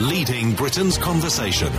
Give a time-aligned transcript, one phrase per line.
[0.00, 1.72] leading Britain's conversation.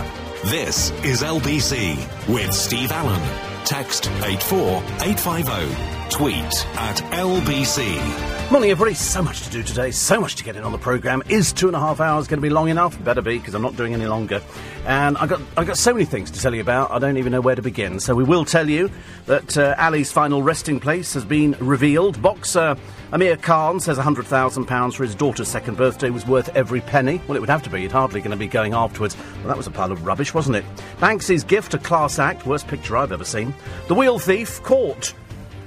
[0.44, 1.96] This is LBC
[2.28, 3.22] with Steve Allen.
[3.64, 5.97] Text 84850.
[6.10, 8.50] Tweet at LBC.
[8.50, 8.94] Morning, everybody.
[8.94, 9.90] So much to do today.
[9.90, 11.22] So much to get in on the programme.
[11.28, 13.02] Is two and a half hours going to be long enough?
[13.04, 14.40] Better be, because I'm not doing any longer.
[14.86, 17.30] And I've got, I've got so many things to tell you about, I don't even
[17.30, 18.00] know where to begin.
[18.00, 18.90] So we will tell you
[19.26, 22.22] that uh, Ali's final resting place has been revealed.
[22.22, 22.74] Boxer
[23.12, 27.20] Amir Khan says £100,000 for his daughter's second birthday was worth every penny.
[27.28, 27.84] Well, it would have to be.
[27.84, 29.14] It's hardly going to be going afterwards.
[29.40, 30.64] Well, that was a pile of rubbish, wasn't it?
[31.00, 32.46] Banksy's gift, a class act.
[32.46, 33.52] Worst picture I've ever seen.
[33.88, 35.12] The wheel thief, caught.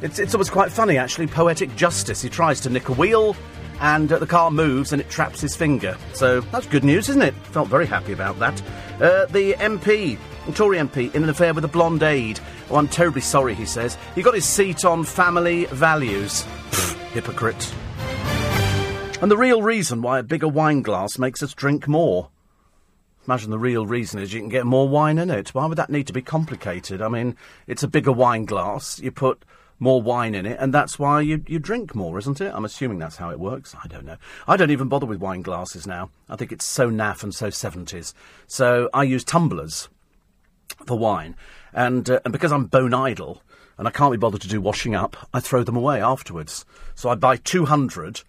[0.01, 1.27] It's, it's always quite funny, actually.
[1.27, 2.21] Poetic justice.
[2.21, 3.35] He tries to nick a wheel,
[3.79, 5.97] and uh, the car moves and it traps his finger.
[6.13, 7.33] So that's good news, isn't it?
[7.35, 8.61] Felt very happy about that.
[9.01, 10.17] Uh, the MP,
[10.53, 12.39] Tory MP, in an affair with a blonde aide.
[12.69, 13.97] Oh, I'm terribly sorry, he says.
[14.15, 16.43] He got his seat on family values.
[17.13, 17.73] Hypocrite.
[19.21, 22.29] And the real reason why a bigger wine glass makes us drink more.
[23.27, 25.53] Imagine the real reason is you can get more wine in it.
[25.53, 27.03] Why would that need to be complicated?
[27.03, 27.35] I mean,
[27.67, 28.99] it's a bigger wine glass.
[28.99, 29.43] You put
[29.81, 32.53] more wine in it, and that's why you, you drink more, isn't it?
[32.53, 33.75] I'm assuming that's how it works.
[33.83, 34.17] I don't know.
[34.47, 36.11] I don't even bother with wine glasses now.
[36.29, 38.13] I think it's so naff and so 70s.
[38.45, 39.89] So I use tumblers
[40.85, 41.35] for wine.
[41.73, 43.41] And, uh, and because I'm bone idle
[43.79, 46.63] and I can't be bothered to do washing up, I throw them away afterwards.
[46.93, 48.21] So I buy 200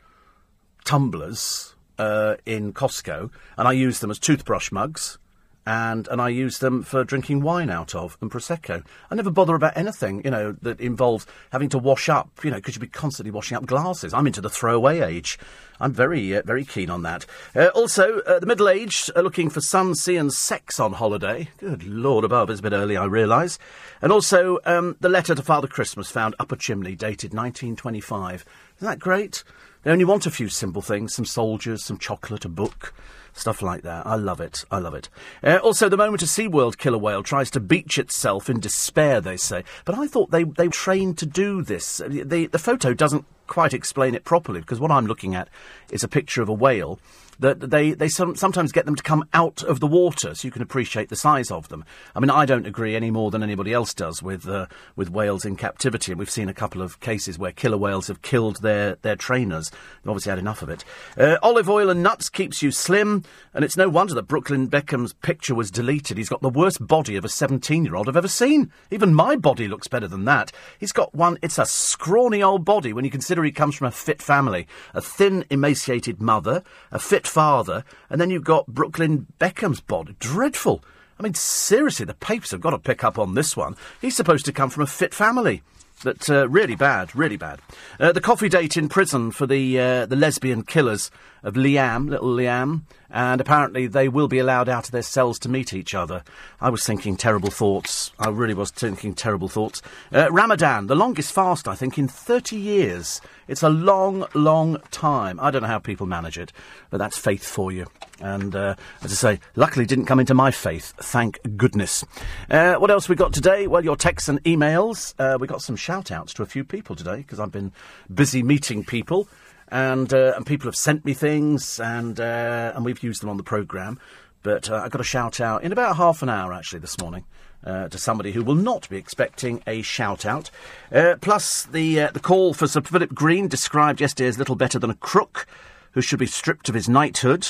[0.86, 5.18] tumblers uh, in Costco and I use them as toothbrush mugs
[5.66, 8.84] and and I use them for drinking wine out of and prosecco.
[9.10, 12.56] I never bother about anything, you know, that involves having to wash up, you know,
[12.56, 14.12] because you'd be constantly washing up glasses.
[14.12, 15.38] I'm into the throwaway age.
[15.80, 17.26] I'm very uh, very keen on that.
[17.54, 21.48] Uh, also, uh, the middle aged are looking for sun, sea, and sex on holiday.
[21.58, 23.58] Good lord above, it's a bit early, I realise.
[24.00, 28.44] And also, um, the letter to Father Christmas found up a chimney, dated 1925.
[28.78, 29.44] Isn't that great?
[29.82, 32.94] They only want a few simple things: some soldiers, some chocolate, a book.
[33.34, 34.06] Stuff like that.
[34.06, 34.64] I love it.
[34.70, 35.08] I love it.
[35.42, 39.36] Uh, also, the moment a SeaWorld killer whale tries to beach itself in despair, they
[39.36, 39.64] say.
[39.84, 41.96] But I thought they, they trained to do this.
[42.06, 45.48] The, the photo doesn't quite explain it properly because what I'm looking at
[45.90, 46.98] is a picture of a whale
[47.42, 50.52] that they, they some, sometimes get them to come out of the water so you
[50.52, 51.84] can appreciate the size of them.
[52.14, 54.66] I mean, I don't agree any more than anybody else does with, uh,
[54.96, 56.12] with whales in captivity.
[56.12, 59.70] And we've seen a couple of cases where killer whales have killed their, their trainers.
[59.70, 60.84] They've obviously had enough of it.
[61.18, 65.12] Uh, olive oil and nuts keeps you slim, and it's no wonder that Brooklyn Beckham's
[65.12, 66.16] picture was deleted.
[66.16, 68.70] He's got the worst body of a 17 year old I've ever seen.
[68.90, 70.52] Even my body looks better than that.
[70.78, 73.90] He's got one, it's a scrawny old body when you consider he comes from a
[73.90, 74.66] fit family.
[74.94, 80.14] A thin, emaciated mother, a fit father, and then you've got Brooklyn Beckham's body.
[80.20, 80.84] Dreadful.
[81.18, 83.76] I mean, seriously, the papers have got to pick up on this one.
[84.00, 85.62] He's supposed to come from a fit family.
[86.04, 87.60] But uh, really bad, really bad.
[88.00, 91.10] Uh, the coffee date in prison for the uh, the lesbian killers
[91.44, 92.82] of Liam, little Liam,
[93.12, 96.24] and apparently they will be allowed out of their cells to meet each other.
[96.60, 98.10] I was thinking terrible thoughts.
[98.18, 99.82] I really was thinking terrible thoughts.
[100.12, 103.20] Uh, Ramadan, the longest fast, I think, in 30 years.
[103.48, 105.38] It's a long, long time.
[105.40, 106.52] I don't know how people manage it,
[106.88, 107.86] but that's faith for you.
[108.20, 110.94] And uh, as I say, luckily didn't come into my faith.
[110.96, 112.04] Thank goodness.
[112.48, 113.66] Uh, what else we got today?
[113.66, 115.14] Well, your texts and emails.
[115.18, 117.72] Uh, we got some shout outs to a few people today because I've been
[118.12, 119.28] busy meeting people
[119.72, 123.38] and uh, and people have sent me things, and uh, and we've used them on
[123.38, 123.98] the programme.
[124.42, 127.24] But uh, I got a shout out in about half an hour actually this morning.
[127.64, 130.50] Uh, to somebody who will not be expecting a shout out.
[130.90, 134.80] Uh, plus, the uh, the call for Sir Philip Green, described yesterday as little better
[134.80, 135.46] than a crook
[135.92, 137.46] who should be stripped of his knighthood.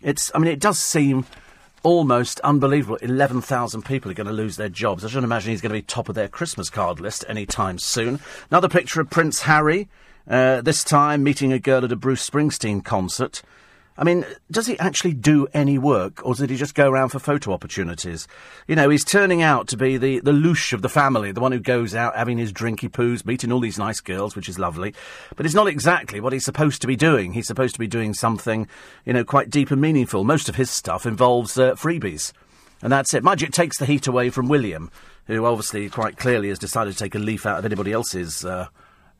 [0.00, 1.26] It's, I mean, it does seem
[1.82, 2.98] almost unbelievable.
[3.02, 5.04] 11,000 people are going to lose their jobs.
[5.04, 8.20] I shouldn't imagine he's going to be top of their Christmas card list anytime soon.
[8.52, 9.88] Another picture of Prince Harry,
[10.28, 13.42] uh, this time meeting a girl at a Bruce Springsteen concert.
[14.00, 17.18] I mean, does he actually do any work, or did he just go around for
[17.18, 18.28] photo opportunities?
[18.68, 21.50] You know, he's turning out to be the, the louche of the family, the one
[21.50, 24.94] who goes out having his drinky poos, meeting all these nice girls, which is lovely.
[25.34, 27.32] But it's not exactly what he's supposed to be doing.
[27.32, 28.68] He's supposed to be doing something,
[29.04, 30.22] you know, quite deep and meaningful.
[30.22, 32.32] Most of his stuff involves uh, freebies.
[32.82, 33.24] And that's it.
[33.26, 34.92] It takes the heat away from William,
[35.26, 38.68] who obviously quite clearly has decided to take a leaf out of anybody else's uh,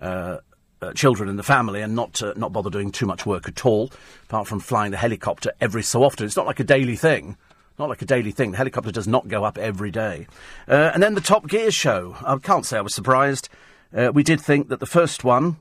[0.01, 0.37] uh,
[0.81, 3.65] uh, children in the family and not uh, not bother doing too much work at
[3.65, 3.91] all,
[4.25, 6.27] apart from flying the helicopter every so often.
[6.27, 7.37] It's not like a daily thing.
[7.79, 8.51] Not like a daily thing.
[8.51, 10.27] The helicopter does not go up every day.
[10.67, 12.17] Uh, and then the Top Gear show.
[12.25, 13.49] I can't say I was surprised.
[13.97, 15.59] Uh, we did think that the first one,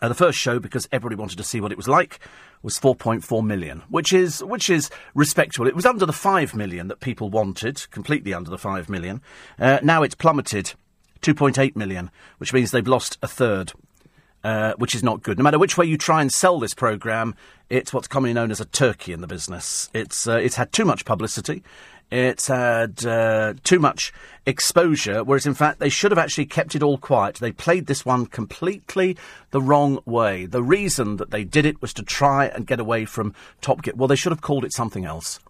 [0.00, 2.18] uh, the first show, because everybody wanted to see what it was like,
[2.62, 5.66] was 4.4 million, which is which is respectable.
[5.66, 9.20] It was under the 5 million that people wanted, completely under the 5 million.
[9.58, 10.72] Uh, now it's plummeted
[11.20, 13.72] 2.8 million, which means they've lost a third.
[14.44, 15.38] Uh, which is not good.
[15.38, 17.34] No matter which way you try and sell this programme,
[17.70, 19.88] it's what's commonly known as a turkey in the business.
[19.94, 21.62] It's, uh, it's had too much publicity.
[22.10, 24.12] It's had uh, too much
[24.44, 27.36] exposure, whereas in fact they should have actually kept it all quiet.
[27.36, 29.16] They played this one completely
[29.50, 30.44] the wrong way.
[30.44, 33.94] The reason that they did it was to try and get away from Top Gear.
[33.96, 35.40] Well, they should have called it something else.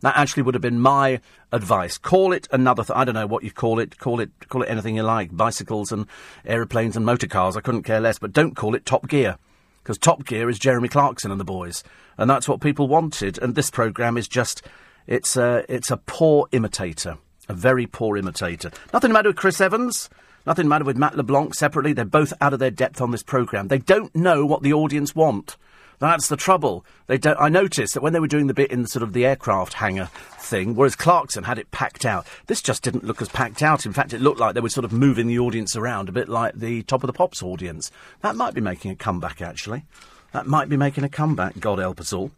[0.00, 1.20] That actually would have been my
[1.52, 1.98] advice.
[1.98, 2.84] Call it another.
[2.84, 3.98] Th- I don't know what you call it.
[3.98, 5.36] Call it call it anything you like.
[5.36, 6.06] Bicycles and
[6.44, 7.56] aeroplanes and motor cars.
[7.56, 8.18] I couldn't care less.
[8.18, 9.38] But don't call it Top Gear
[9.82, 11.82] because Top Gear is Jeremy Clarkson and the boys,
[12.16, 13.38] and that's what people wanted.
[13.38, 14.62] And this program is just
[15.06, 17.18] it's a it's a poor imitator,
[17.48, 18.70] a very poor imitator.
[18.92, 20.10] Nothing the matter with Chris Evans.
[20.46, 21.92] Nothing matter with Matt LeBlanc separately.
[21.92, 23.68] They're both out of their depth on this program.
[23.68, 25.56] They don't know what the audience want.
[25.98, 26.84] That's the trouble.
[27.08, 29.12] They don't, I noticed that when they were doing the bit in the sort of
[29.12, 33.28] the aircraft hangar thing, whereas Clarkson had it packed out, this just didn't look as
[33.28, 33.84] packed out.
[33.84, 36.28] In fact, it looked like they were sort of moving the audience around a bit
[36.28, 37.90] like the Top of the Pops audience.
[38.20, 39.84] That might be making a comeback, actually.
[40.32, 42.30] That might be making a comeback, God help us all.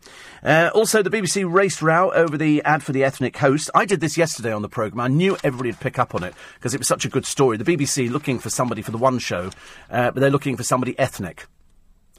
[0.44, 3.68] Uh, also, the BBC race row over the ad for the ethnic host.
[3.74, 5.00] I did this yesterday on the programme.
[5.00, 7.56] I knew everybody would pick up on it because it was such a good story.
[7.56, 9.50] The BBC looking for somebody for the one show,
[9.90, 11.46] uh, but they're looking for somebody ethnic.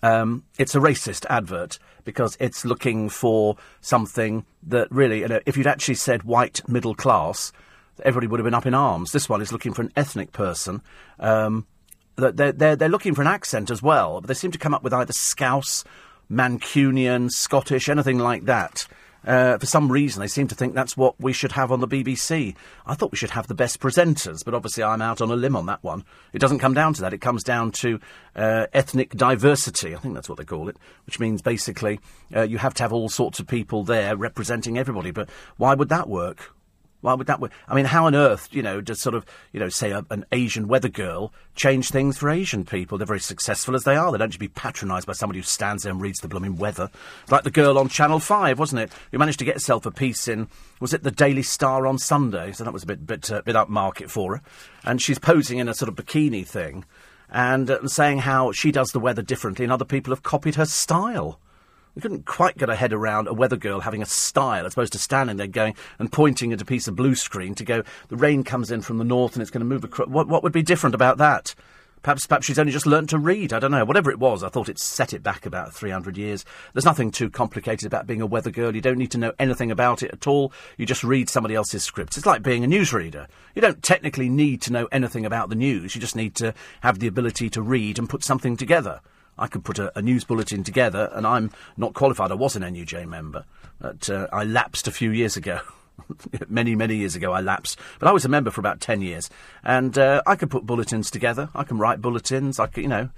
[0.04, 5.58] Um, it's a racist advert because it's looking for something that really, you know, if
[5.58, 7.52] you'd actually said white middle class,
[8.04, 9.12] everybody would have been up in arms.
[9.12, 10.82] This one is looking for an ethnic person.
[11.20, 11.68] Um,
[12.16, 14.84] they're, they're, they're looking for an accent as well, but they seem to come up
[14.84, 15.84] with either Scouse,
[16.30, 18.88] Mancunian, Scottish, anything like that.
[19.26, 21.88] Uh, for some reason, they seem to think that's what we should have on the
[21.88, 22.56] BBC.
[22.86, 25.56] I thought we should have the best presenters, but obviously I'm out on a limb
[25.56, 26.04] on that one.
[26.34, 27.14] It doesn't come down to that.
[27.14, 28.00] It comes down to
[28.36, 29.96] uh, ethnic diversity.
[29.96, 32.00] I think that's what they call it, which means basically
[32.36, 35.12] uh, you have to have all sorts of people there representing everybody.
[35.12, 36.54] But why would that work?
[37.02, 37.52] Why would that work?
[37.68, 40.26] I mean, how on earth, you know, does sort of, you know, say a, an
[40.32, 42.98] Asian weather girl change things for Asian people?
[42.98, 44.12] They're very successful as they are.
[44.12, 46.90] They don't just be patronised by somebody who stands there and reads the blooming weather.
[47.30, 48.92] Like the girl on Channel 5, wasn't it?
[49.12, 50.48] Who managed to get herself a piece in,
[50.80, 52.52] was it the Daily Star on Sunday?
[52.52, 54.42] So that was a bit, bit, uh, bit upmarket for her.
[54.84, 56.86] And she's posing in a sort of bikini thing
[57.32, 60.66] and uh, saying how she does the weather differently and other people have copied her
[60.66, 61.40] style.
[61.96, 64.94] We couldn't quite get our head around a weather girl having a style as opposed
[64.94, 68.16] to standing there going and pointing at a piece of blue screen to go, the
[68.16, 70.08] rain comes in from the north and it's going to move across.
[70.08, 71.54] What, what would be different about that?
[72.02, 73.54] Perhaps, perhaps she's only just learnt to read.
[73.54, 73.86] I don't know.
[73.86, 76.46] Whatever it was, I thought it set it back about 300 years.
[76.74, 78.74] There's nothing too complicated about being a weather girl.
[78.74, 80.52] You don't need to know anything about it at all.
[80.78, 82.18] You just read somebody else's scripts.
[82.18, 83.28] It's like being a newsreader.
[83.54, 85.94] You don't technically need to know anything about the news.
[85.94, 89.02] You just need to have the ability to read and put something together.
[89.38, 92.32] I could put a, a, news bulletin together, and I'm not qualified.
[92.32, 93.46] I was an NUJ member,
[93.80, 95.62] but uh, I lapsed a few years ago.
[96.48, 97.80] many, many years ago, I lapsed.
[98.00, 99.30] But I was a member for about 10 years.
[99.64, 101.50] And uh, I could put bulletins together.
[101.56, 102.60] I can write bulletins.
[102.60, 103.10] I could, you know,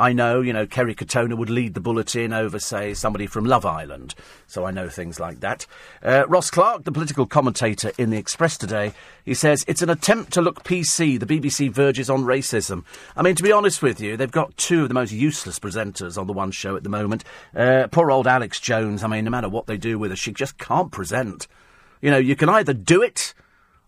[0.00, 3.66] I know, you know, Kerry Katona would lead the bulletin over, say, somebody from Love
[3.66, 4.14] Island.
[4.46, 5.66] So I know things like that.
[6.02, 8.94] Uh, Ross Clark, the political commentator in the Express today,
[9.26, 11.20] he says, it's an attempt to look PC.
[11.20, 12.84] The BBC verges on racism.
[13.14, 16.16] I mean, to be honest with you, they've got two of the most useless presenters
[16.16, 17.22] on the one show at the moment.
[17.54, 20.32] Uh, poor old Alex Jones, I mean, no matter what they do with her, she
[20.32, 21.46] just can't present.
[22.00, 23.34] You know, you can either do it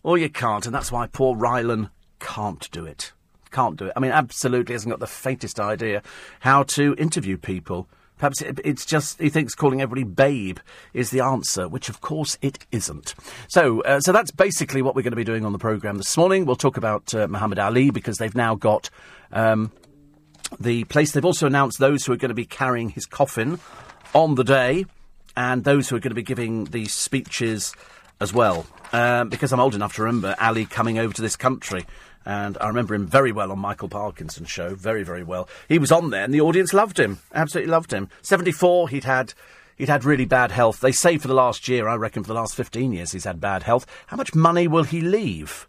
[0.02, 1.88] or you can't, and that's why poor Rylan
[2.20, 3.12] can't do it
[3.52, 3.92] can't do it.
[3.96, 6.02] I mean, absolutely hasn't got the faintest idea
[6.40, 7.88] how to interview people.
[8.18, 10.58] Perhaps it, it's just he thinks calling everybody babe
[10.94, 13.14] is the answer, which of course it isn't.
[13.48, 16.16] So, uh, so that's basically what we're going to be doing on the program this
[16.16, 16.46] morning.
[16.46, 18.90] We'll talk about uh, Muhammad Ali because they've now got
[19.32, 19.72] um,
[20.60, 21.12] the place.
[21.12, 23.58] They've also announced those who are going to be carrying his coffin
[24.14, 24.86] on the day,
[25.36, 27.74] and those who are going to be giving the speeches
[28.20, 28.66] as well.
[28.92, 31.86] Um, because I'm old enough to remember Ali coming over to this country
[32.24, 35.48] and I remember him very well on Michael Parkinson's show, very, very well.
[35.68, 38.08] He was on there, and the audience loved him, absolutely loved him.
[38.22, 39.34] 74, he'd had.
[39.74, 40.80] He'd had really bad health.
[40.80, 43.40] They say for the last year, I reckon for the last 15 years, he's had
[43.40, 43.86] bad health.
[44.08, 45.66] How much money will he leave?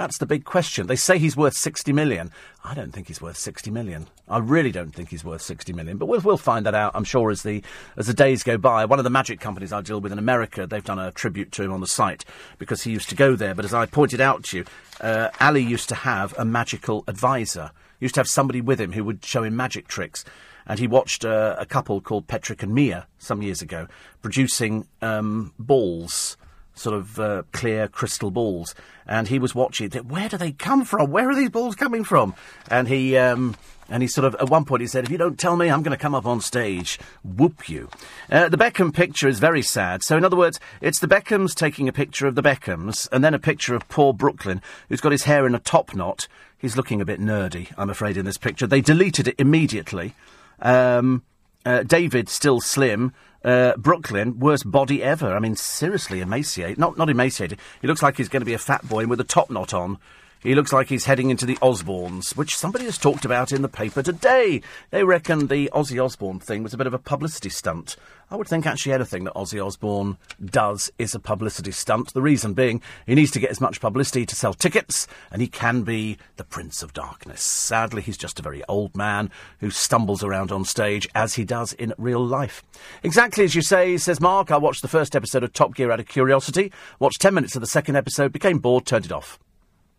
[0.00, 0.86] That's the big question.
[0.86, 2.30] They say he's worth 60 million.
[2.64, 4.06] I don't think he's worth 60 million.
[4.30, 5.98] I really don't think he's worth 60 million.
[5.98, 7.62] But we'll, we'll find that out, I'm sure, as the,
[7.98, 8.86] as the days go by.
[8.86, 11.64] One of the magic companies I deal with in America, they've done a tribute to
[11.64, 12.24] him on the site
[12.56, 13.54] because he used to go there.
[13.54, 14.64] But as I pointed out to you,
[15.02, 17.70] uh, Ali used to have a magical advisor.
[17.98, 20.24] He used to have somebody with him who would show him magic tricks.
[20.66, 23.86] And he watched uh, a couple called Patrick and Mia some years ago
[24.22, 26.38] producing um, balls
[26.80, 28.74] sort of uh, clear crystal balls,
[29.06, 29.90] and he was watching.
[29.90, 31.10] Where do they come from?
[31.10, 32.34] Where are these balls coming from?
[32.70, 33.16] And he.
[33.16, 33.56] Um,
[33.92, 35.82] and he sort of, at one point, he said, If you don't tell me, I'm
[35.82, 37.00] going to come up on stage.
[37.24, 37.88] Whoop you.
[38.30, 40.04] Uh, the Beckham picture is very sad.
[40.04, 43.34] So, in other words, it's the Beckhams taking a picture of the Beckhams, and then
[43.34, 46.28] a picture of poor Brooklyn, who's got his hair in a top knot.
[46.56, 48.68] He's looking a bit nerdy, I'm afraid, in this picture.
[48.68, 50.14] They deleted it immediately.
[50.62, 51.24] Um,
[51.64, 53.12] uh, David, still slim.
[53.42, 55.34] Uh, Brooklyn, worst body ever.
[55.34, 56.78] I mean, seriously emaciated.
[56.78, 57.58] Not, not emaciated.
[57.80, 59.98] He looks like he's going to be a fat boy with a top knot on.
[60.42, 63.68] He looks like he's heading into the Osbournes, which somebody has talked about in the
[63.68, 64.62] paper today.
[64.90, 67.96] They reckon the Ozzy Osbourne thing was a bit of a publicity stunt.
[68.32, 72.14] I would think actually anything that Ozzy Osbourne does is a publicity stunt.
[72.14, 75.48] The reason being, he needs to get as much publicity to sell tickets, and he
[75.48, 77.42] can be the Prince of Darkness.
[77.42, 81.72] Sadly, he's just a very old man who stumbles around on stage as he does
[81.72, 82.62] in real life.
[83.02, 84.52] Exactly as you say, says Mark.
[84.52, 87.62] I watched the first episode of Top Gear out of curiosity, watched 10 minutes of
[87.62, 89.40] the second episode, became bored, turned it off.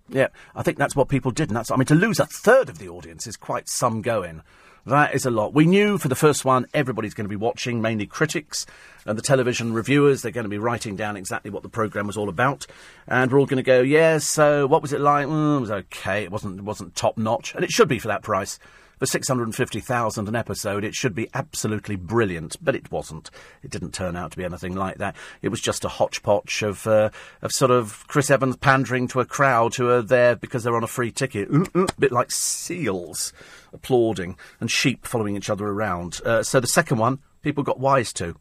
[0.07, 1.71] Yeah, I think that's what people did, and that's.
[1.71, 4.41] I mean, to lose a third of the audience is quite some going.
[4.85, 5.53] That is a lot.
[5.53, 8.65] We knew for the first one everybody's going to be watching, mainly critics
[9.05, 10.21] and the television reviewers.
[10.21, 12.65] They're going to be writing down exactly what the programme was all about,
[13.07, 15.27] and we're all going to go, "Yes, yeah, so what was it like?
[15.27, 16.23] Mm, it was okay.
[16.23, 16.59] It wasn't.
[16.59, 18.57] It wasn't top notch, and it should be for that price
[19.01, 23.31] for 650,000 an episode, it should be absolutely brilliant, but it wasn't.
[23.63, 25.15] It didn't turn out to be anything like that.
[25.41, 27.09] It was just a hodgepodge of, uh,
[27.41, 30.83] of sort of Chris Evans pandering to a crowd who are there because they're on
[30.83, 31.49] a free ticket.
[31.73, 33.33] a bit like seals
[33.73, 36.21] applauding and sheep following each other around.
[36.23, 38.35] Uh, so the second one, people got wise to.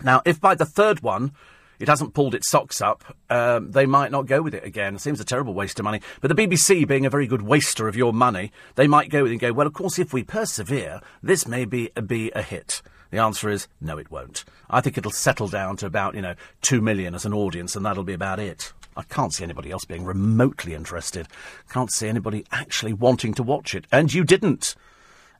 [0.00, 1.32] Now, if by the third one,
[1.80, 4.94] it hasn't pulled its socks up, um, they might not go with it again.
[4.94, 6.00] It seems a terrible waste of money.
[6.20, 9.32] But the BBC, being a very good waster of your money, they might go with
[9.32, 12.82] it and go, well, of course, if we persevere, this may be, be a hit.
[13.10, 14.44] The answer is no, it won't.
[14.68, 17.84] I think it'll settle down to about, you know, two million as an audience, and
[17.84, 18.72] that'll be about it.
[18.96, 21.28] I can't see anybody else being remotely interested.
[21.70, 23.86] Can't see anybody actually wanting to watch it.
[23.90, 24.74] And you didn't.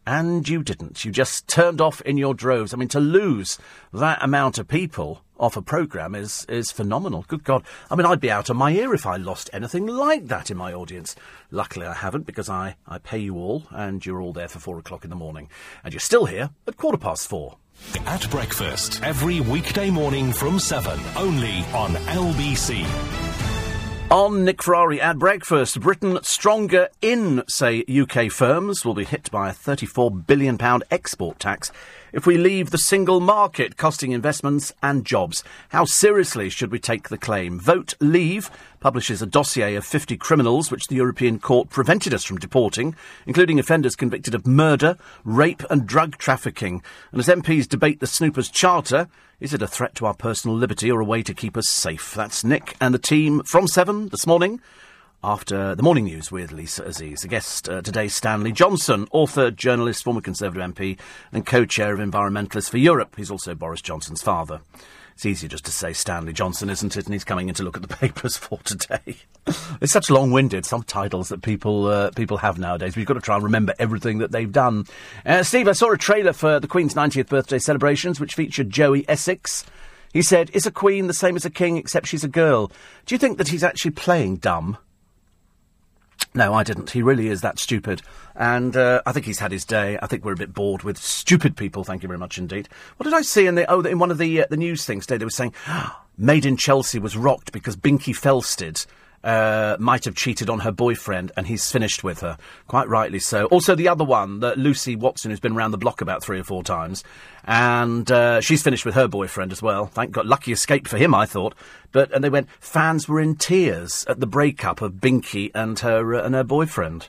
[0.06, 1.04] And you didn't.
[1.04, 2.73] You just turned off in your droves.
[2.73, 3.59] I mean, to lose
[3.92, 7.25] that amount of people off a programme is, is phenomenal.
[7.26, 7.64] Good God.
[7.90, 10.56] I mean, I'd be out of my ear if I lost anything like that in
[10.56, 11.16] my audience.
[11.50, 14.78] Luckily, I haven't because I, I pay you all and you're all there for four
[14.78, 15.49] o'clock in the morning.
[15.82, 17.56] And you're still here at quarter past four.
[18.06, 22.87] At breakfast, every weekday morning from 7, only on LBC.
[24.11, 29.50] On Nick Ferrari at breakfast, Britain stronger in, say, UK firms will be hit by
[29.50, 30.59] a £34 billion
[30.90, 31.73] export tax
[32.12, 35.45] if we leave the single market, costing investments and jobs.
[35.71, 37.61] How seriously should we take the claim?
[37.61, 38.50] Vote Leave
[38.81, 42.95] publishes a dossier of 50 criminals which the European Court prevented us from deporting,
[43.26, 46.83] including offenders convicted of murder, rape, and drug trafficking.
[47.12, 50.90] And as MPs debate the Snoopers Charter, is it a threat to our personal liberty
[50.90, 52.14] or a way to keep us safe?
[52.14, 54.61] That's Nick and the team from 7 this morning
[55.22, 57.20] after the morning news with Lisa Aziz.
[57.20, 60.98] The guest uh, today, Stanley Johnson, author, journalist, former Conservative MP,
[61.32, 63.16] and co chair of Environmentalists for Europe.
[63.16, 64.60] He's also Boris Johnson's father.
[65.14, 67.04] It's easier just to say Stanley Johnson, isn't it?
[67.04, 69.16] And he's coming in to look at the papers for today.
[69.80, 72.96] it's such long-winded some titles that people uh, people have nowadays.
[72.96, 74.86] We've got to try and remember everything that they've done.
[75.26, 79.04] Uh, Steve, I saw a trailer for the Queen's 90th birthday celebrations, which featured Joey
[79.08, 79.66] Essex.
[80.12, 82.72] He said, "Is a queen the same as a king, except she's a girl?"
[83.04, 84.78] Do you think that he's actually playing dumb?
[86.32, 86.90] No, I didn't.
[86.90, 88.02] He really is that stupid.
[88.37, 89.99] And uh, I think he's had his day.
[90.00, 91.82] I think we're a bit bored with stupid people.
[91.82, 92.68] Thank you very much indeed.
[92.96, 95.06] What did I see in the oh in one of the uh, the news things
[95.06, 95.18] today?
[95.18, 95.54] They were saying,
[96.16, 98.87] "Made in Chelsea" was rocked because Binky Felstead
[99.22, 102.38] uh, might have cheated on her boyfriend and he's finished with her.
[102.66, 103.46] Quite rightly so.
[103.46, 106.44] Also, the other one, that Lucy Watson, who's been around the block about three or
[106.44, 107.04] four times,
[107.44, 109.86] and uh, she's finished with her boyfriend as well.
[109.86, 110.26] Thank God.
[110.26, 111.54] Lucky escape for him, I thought.
[111.92, 112.48] But and they went.
[112.60, 117.08] Fans were in tears at the breakup of Binky and her uh, and her boyfriend.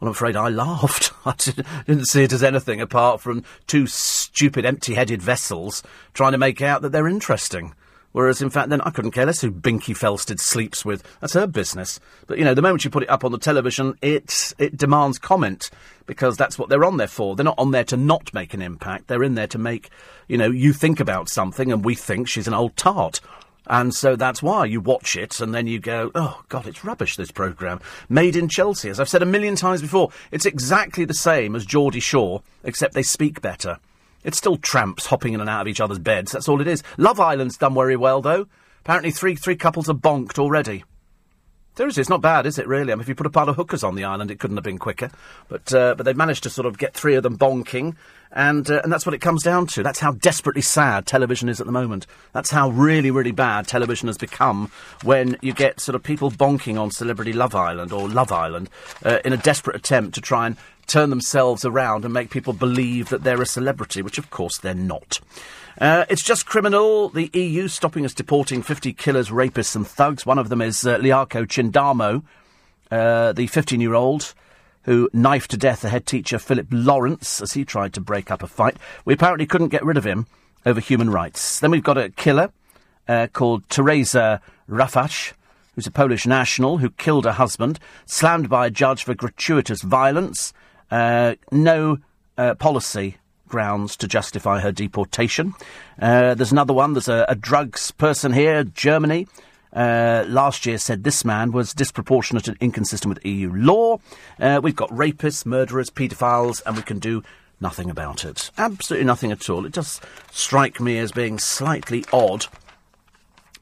[0.00, 1.12] Well, I'm afraid I laughed.
[1.24, 1.34] I
[1.86, 5.82] didn't see it as anything apart from two stupid, empty-headed vessels
[6.12, 7.74] trying to make out that they're interesting.
[8.12, 11.02] Whereas, in fact, then I couldn't care less who Binky Felstead sleeps with.
[11.20, 11.98] That's her business.
[12.26, 15.18] But, you know, the moment you put it up on the television, it, it demands
[15.18, 15.70] comment
[16.06, 17.34] because that's what they're on there for.
[17.34, 19.08] They're not on there to not make an impact.
[19.08, 19.90] They're in there to make,
[20.28, 23.20] you know, you think about something and we think she's an old tart.
[23.66, 27.16] And so that's why you watch it and then you go, oh, God, it's rubbish,
[27.16, 27.80] this programme.
[28.08, 28.90] Made in Chelsea.
[28.90, 32.94] As I've said a million times before, it's exactly the same as Geordie Shore, except
[32.94, 33.78] they speak better.
[34.24, 36.32] It's still tramps hopping in and out of each other's beds.
[36.32, 36.82] That's all it is.
[36.96, 38.46] Love Island's done very well, though.
[38.80, 40.84] Apparently, three three couples are bonked already.
[41.74, 42.68] Seriously, it's not bad, is it?
[42.68, 42.92] Really?
[42.92, 44.64] I mean, if you put a pile of hookers on the island, it couldn't have
[44.64, 45.10] been quicker.
[45.48, 47.96] But uh, but they've managed to sort of get three of them bonking,
[48.32, 49.82] And, uh, and that's what it comes down to.
[49.82, 52.06] That's how desperately sad television is at the moment.
[52.32, 54.70] That's how really, really bad television has become
[55.02, 58.70] when you get sort of people bonking on Celebrity Love Island or Love Island
[59.04, 63.10] uh, in a desperate attempt to try and turn themselves around and make people believe
[63.10, 65.20] that they're a celebrity, which of course they're not.
[65.80, 67.08] Uh, it's just criminal.
[67.08, 70.26] The EU stopping us deporting 50 killers, rapists, and thugs.
[70.26, 72.22] One of them is uh, Learco Chindamo,
[72.90, 74.34] uh, the 15 year old
[74.84, 78.42] who knifed to death the head teacher Philip Lawrence as he tried to break up
[78.42, 78.76] a fight.
[79.04, 80.26] We apparently couldn't get rid of him
[80.66, 81.60] over human rights.
[81.60, 82.50] Then we've got a killer
[83.08, 85.32] uh, called Teresa Raffasz,
[85.74, 90.52] who's a Polish national who killed her husband, slammed by a judge for gratuitous violence.
[90.90, 91.98] Uh, no
[92.36, 93.16] uh, policy
[93.48, 95.54] grounds to justify her deportation.
[96.00, 96.94] Uh, there's another one.
[96.94, 99.26] There's a, a drugs person here, Germany,
[99.72, 103.98] uh, last year said this man was disproportionate and inconsistent with EU law.
[104.38, 107.22] Uh, we've got rapists, murderers, paedophiles, and we can do
[107.60, 108.50] nothing about it.
[108.58, 109.64] Absolutely nothing at all.
[109.64, 110.00] It does
[110.30, 112.46] strike me as being slightly odd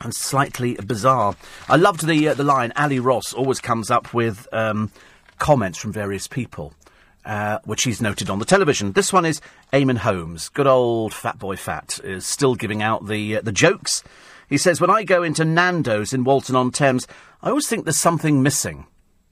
[0.00, 1.37] and slightly bizarre.
[1.69, 2.73] I loved the uh, the line.
[2.75, 4.90] Ally Ross always comes up with um,
[5.38, 6.75] comments from various people.
[7.23, 8.93] Uh, which he's noted on the television.
[8.93, 9.43] This one is
[9.75, 14.02] Eamonn Holmes, good old fat boy fat, is still giving out the uh, the jokes
[14.50, 17.07] he says, When I go into Nando's in Walton on Thames,
[17.40, 18.87] I always think there's something missing.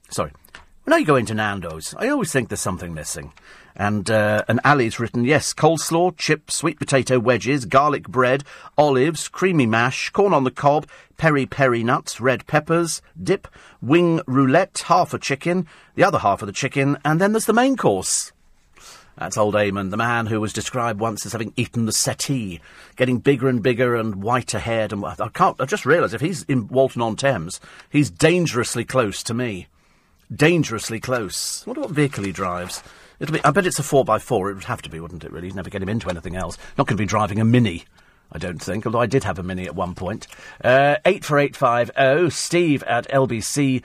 [0.09, 0.31] Sorry.
[0.85, 3.33] When I go into Nando's, I always think there's something missing.
[3.75, 8.43] And, uh, and Ally's written, yes, coleslaw, chips, sweet potato wedges, garlic bread,
[8.77, 13.47] olives, creamy mash, corn on the cob, peri peri nuts, red peppers, dip,
[13.81, 17.53] wing roulette, half a chicken, the other half of the chicken, and then there's the
[17.53, 18.31] main course.
[19.19, 22.61] That's old Eamonn, the man who was described once as having eaten the settee,
[22.95, 24.93] getting bigger and bigger and whiter haired.
[24.93, 25.59] And I can't.
[25.59, 27.59] I just realised if he's in Walton on Thames,
[27.89, 29.67] he's dangerously close to me.
[30.33, 31.63] Dangerously close.
[31.65, 32.81] I wonder what vehicle he drives.
[33.19, 33.43] It'll be.
[33.43, 34.49] I bet it's a four by four.
[34.51, 35.33] It would have to be, wouldn't it?
[35.33, 36.57] Really, He'd never get him into anything else.
[36.77, 37.83] Not going to be driving a mini.
[38.31, 40.27] I don't think, although I did have a mini at one point.
[40.63, 43.83] Uh, 84850 steve at lbc.co.uk.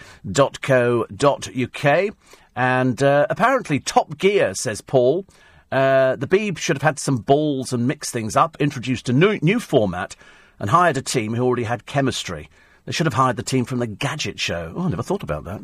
[2.57, 5.27] And uh, apparently, Top Gear, says Paul.
[5.73, 9.39] Uh, the Beeb should have had some balls and mixed things up, introduced a new,
[9.43, 10.15] new format,
[10.59, 12.49] and hired a team who already had chemistry.
[12.85, 14.73] They should have hired the team from the Gadget Show.
[14.77, 15.63] Oh, I never thought about that.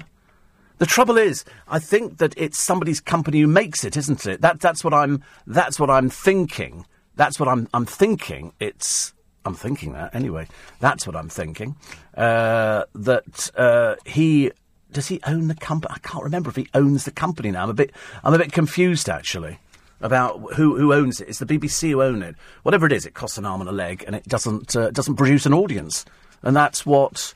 [0.79, 4.41] The trouble is, I think that it's somebody's company who makes it, isn't it?
[4.41, 5.23] That, that's what I'm.
[5.47, 6.87] That's what I'm thinking.
[7.17, 7.69] That's what I'm.
[7.75, 8.55] I'm thinking.
[8.59, 9.13] It's.
[9.45, 10.49] I'm thinking that anyway.
[10.81, 11.77] That's what I'm thinking.
[12.17, 14.53] Uh, that uh, he
[14.93, 15.95] does he own the company?
[15.95, 17.63] I can't remember if he owns the company now.
[17.63, 17.93] I'm a bit,
[18.25, 19.59] I'm a bit confused actually
[20.00, 21.29] about who who owns it.
[21.29, 22.37] It's the BBC who own it.
[22.63, 25.17] Whatever it is, it costs an arm and a leg, and it doesn't uh, doesn't
[25.17, 26.05] produce an audience.
[26.43, 27.35] And that's what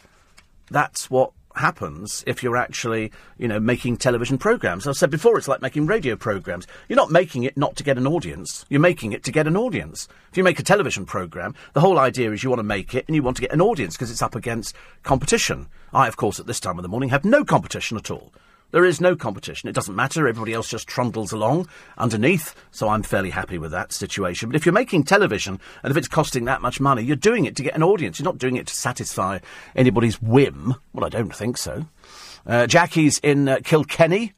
[0.71, 4.87] that's what happens if you're actually, you know, making television programs.
[4.87, 6.67] I've said before, it's like making radio programs.
[6.89, 8.65] You're not making it not to get an audience.
[8.69, 10.09] You're making it to get an audience.
[10.31, 13.05] If you make a television program, the whole idea is you want to make it
[13.07, 15.69] and you want to get an audience because it's up against competition.
[15.93, 18.33] I, of course, at this time of the morning have no competition at all.
[18.75, 19.69] There is no competition.
[19.69, 20.27] It doesn't matter.
[20.27, 22.57] Everybody else just trundles along underneath.
[22.73, 24.49] So I'm fairly happy with that situation.
[24.49, 27.55] But if you're making television and if it's costing that much money, you're doing it
[27.55, 28.19] to get an audience.
[28.19, 29.39] You're not doing it to satisfy
[29.77, 30.75] anybody's whim.
[30.93, 31.87] Well, I don't think so.
[32.45, 34.33] Uh, Jackie's in uh, Kilkenny.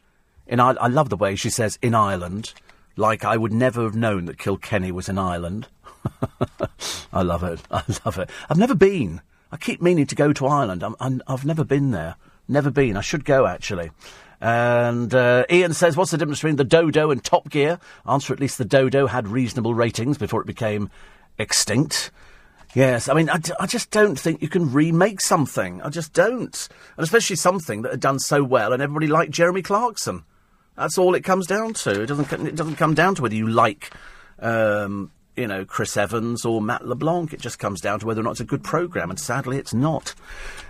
[0.47, 2.53] In I-, I love the way she says in Ireland.
[2.95, 5.67] Like I would never have known that Kilkenny was in Ireland.
[7.11, 7.63] I love it.
[7.71, 8.29] I love it.
[8.51, 9.23] I've never been.
[9.51, 10.83] I keep meaning to go to Ireland.
[10.83, 12.17] I'm, I'm, I've never been there.
[12.49, 12.99] Never been.
[12.99, 13.93] I should go actually.
[14.41, 17.79] And uh, Ian says, what's the difference between the Dodo and Top Gear?
[18.07, 20.91] Answer, at least the Dodo had reasonable ratings before it became
[21.39, 22.11] extinct.
[22.75, 25.81] Yes, I mean, I, d- I just don't think you can remake something.
[25.81, 26.69] I just don't.
[26.97, 30.25] And especially something that had done so well and everybody liked Jeremy Clarkson.
[30.77, 32.03] That's all it comes down to.
[32.03, 33.91] It doesn't, it doesn't come down to whether you like
[34.39, 37.33] um, you know, Chris Evans or Matt LeBlanc.
[37.33, 39.75] It just comes down to whether or not it's a good programme, and sadly it's
[39.75, 40.15] not.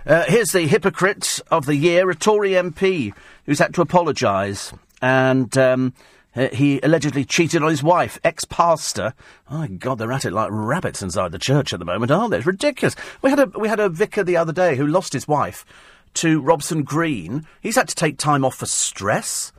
[0.05, 3.13] Uh, here's the hypocrite of the year, a Tory MP
[3.45, 4.73] who's had to apologise.
[5.01, 5.93] And um,
[6.33, 9.13] he allegedly cheated on his wife, ex-pastor.
[9.49, 12.31] Oh, my God, they're at it like rabbits inside the church at the moment, aren't
[12.31, 12.37] they?
[12.37, 12.95] It's ridiculous.
[13.21, 15.65] We had a, we had a vicar the other day who lost his wife
[16.15, 17.45] to Robson Green.
[17.61, 19.51] He's had to take time off for stress.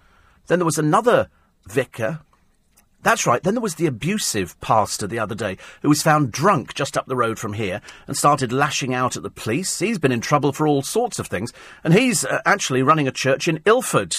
[0.47, 1.29] Then there was another
[1.66, 2.21] vicar
[3.02, 3.42] that's right.
[3.42, 7.06] Then there was the abusive pastor the other day who was found drunk just up
[7.06, 9.78] the road from here and started lashing out at the police.
[9.78, 11.52] He's been in trouble for all sorts of things,
[11.84, 14.16] and he's uh, actually running a church in Ilford.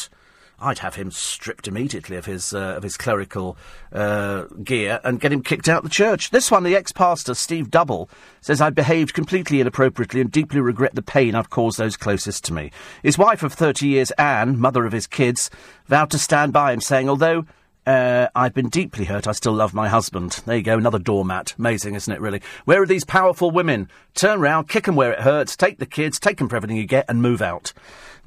[0.61, 3.55] I'd have him stripped immediately of his uh, of his clerical
[3.93, 6.31] uh, gear and get him kicked out the church.
[6.31, 8.09] This one, the ex-pastor Steve Double
[8.41, 12.53] says I behaved completely inappropriately and deeply regret the pain I've caused those closest to
[12.53, 12.71] me.
[13.03, 15.49] His wife of thirty years, Anne, mother of his kids,
[15.87, 17.45] vowed to stand by him, saying, although
[17.89, 19.27] Uh, I've been deeply hurt.
[19.27, 20.43] I still love my husband.
[20.45, 21.55] There you go, another doormat.
[21.57, 22.39] Amazing, isn't it, really?
[22.65, 23.89] Where are these powerful women?
[24.13, 26.85] Turn round, kick 'em where it hurts, take the kids, take 'em for everything you
[26.85, 27.73] get, and move out.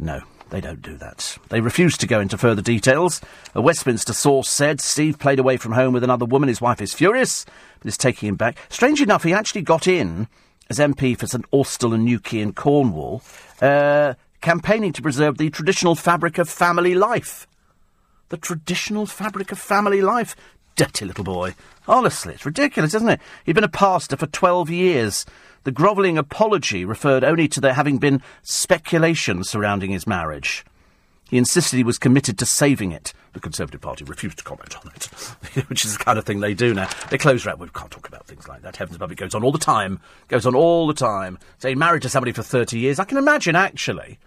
[0.01, 1.39] No, they don't do that.
[1.49, 3.21] They refuse to go into further details.
[3.55, 6.49] A Westminster source said Steve played away from home with another woman.
[6.49, 7.47] His wife is furious,
[7.79, 8.57] but is taking him back.
[8.69, 10.27] Strange enough, he actually got in
[10.71, 13.23] as MP for St Austell and Newquay in Cornwall,
[13.61, 17.47] uh, campaigning to preserve the traditional fabric of family life
[18.33, 20.35] the traditional fabric of family life.
[20.75, 21.55] Dirty little boy.
[21.87, 23.21] Honestly, it's ridiculous, isn't it?
[23.45, 25.27] He'd been a pastor for 12 years.
[25.65, 30.65] The grovelling apology referred only to there having been speculation surrounding his marriage.
[31.29, 33.13] He insisted he was committed to saving it.
[33.35, 35.05] The Conservative Party refused to comment on it,
[35.69, 36.89] which is the kind of thing they do now.
[37.11, 37.61] They close around.
[37.61, 38.77] We can't talk about things like that.
[38.77, 40.01] Heavens above, it goes on all the time.
[40.29, 41.39] Goes on all the time.
[41.59, 42.99] Say, married to somebody for 30 years.
[42.99, 44.19] I can imagine, actually,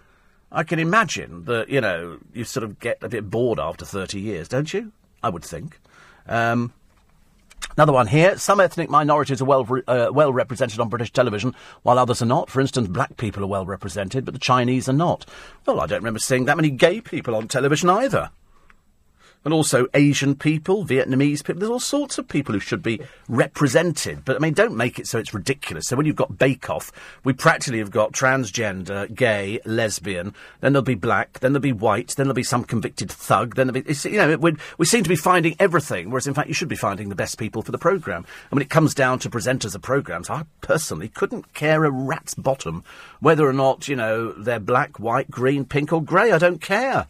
[0.52, 4.20] I can imagine that, you know, you sort of get a bit bored after 30
[4.20, 4.92] years, don't you?
[5.22, 5.80] I would think.
[6.26, 6.72] Um,
[7.76, 8.38] Another one here.
[8.38, 12.48] Some ethnic minorities are well, uh, well represented on British television, while others are not.
[12.48, 15.26] For instance, black people are well represented, but the Chinese are not.
[15.66, 18.30] Well, I don't remember seeing that many gay people on television either
[19.46, 21.60] and also Asian people, Vietnamese people.
[21.60, 24.24] There's all sorts of people who should be represented.
[24.24, 25.86] But I mean, don't make it so it's ridiculous.
[25.86, 26.90] So when you've got Bake Off,
[27.22, 30.34] we practically have got transgender, gay, lesbian.
[30.60, 31.38] Then there'll be black.
[31.38, 32.16] Then there'll be white.
[32.16, 33.54] Then there'll be some convicted thug.
[33.54, 36.48] Then there'll be, you know, we, we seem to be finding everything, whereas in fact
[36.48, 38.26] you should be finding the best people for the programme.
[38.50, 42.34] And when it comes down to presenters of programmes, I personally couldn't care a rat's
[42.34, 42.82] bottom
[43.20, 46.32] whether or not you know they're black, white, green, pink, or grey.
[46.32, 47.06] I don't care.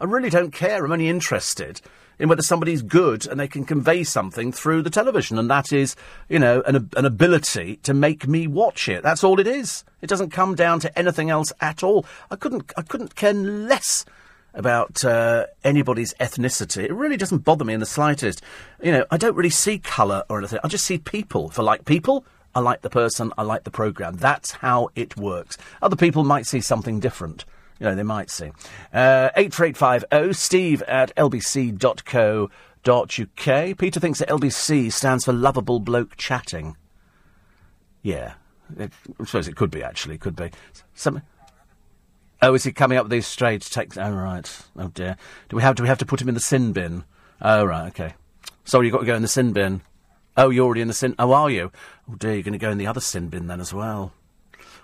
[0.00, 0.84] I really don't care.
[0.84, 1.80] I'm only interested
[2.18, 5.96] in whether somebody's good and they can convey something through the television, and that is,
[6.28, 9.02] you know, an, an ability to make me watch it.
[9.02, 9.84] That's all it is.
[10.02, 12.04] It doesn't come down to anything else at all.
[12.30, 14.04] I couldn't, I couldn't care less
[14.52, 16.84] about uh, anybody's ethnicity.
[16.84, 18.42] It really doesn't bother me in the slightest.
[18.82, 20.58] You know, I don't really see colour or anything.
[20.64, 21.50] I just see people.
[21.50, 24.16] If I like people, I like the person, I like the programme.
[24.16, 25.56] That's how it works.
[25.80, 27.44] Other people might see something different.
[27.80, 28.52] You know, they might see.
[28.92, 31.78] Uh, 84850 steve at lbc.co.uk.
[33.78, 36.76] Peter thinks that LBC stands for Lovable Bloke Chatting.
[38.02, 38.34] Yeah.
[38.78, 40.18] It, I suppose it could be, actually.
[40.18, 40.50] Could be.
[40.94, 41.22] Some,
[42.42, 43.98] oh, is he coming up with these strange texts?
[43.98, 44.62] Oh, right.
[44.76, 45.16] Oh, dear.
[45.48, 47.04] Do we have, do we have to put him in the sin bin?
[47.40, 48.14] Oh, right, okay.
[48.64, 49.80] Sorry, you've got to go in the sin bin.
[50.36, 51.14] Oh, you're already in the sin...
[51.18, 51.72] Oh, are you?
[52.10, 54.12] Oh, dear, you're going to go in the other sin bin then as well.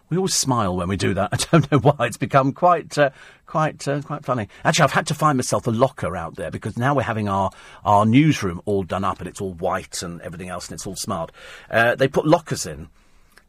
[0.08, 1.30] We always smile when we do that.
[1.32, 2.06] I don't know why.
[2.06, 3.10] It's become quite, uh,
[3.46, 4.48] quite, uh, quite funny.
[4.64, 7.50] Actually, I've had to find myself a locker out there because now we're having our,
[7.84, 10.96] our newsroom all done up and it's all white and everything else and it's all
[10.96, 11.32] smart.
[11.70, 12.88] Uh, they put lockers in.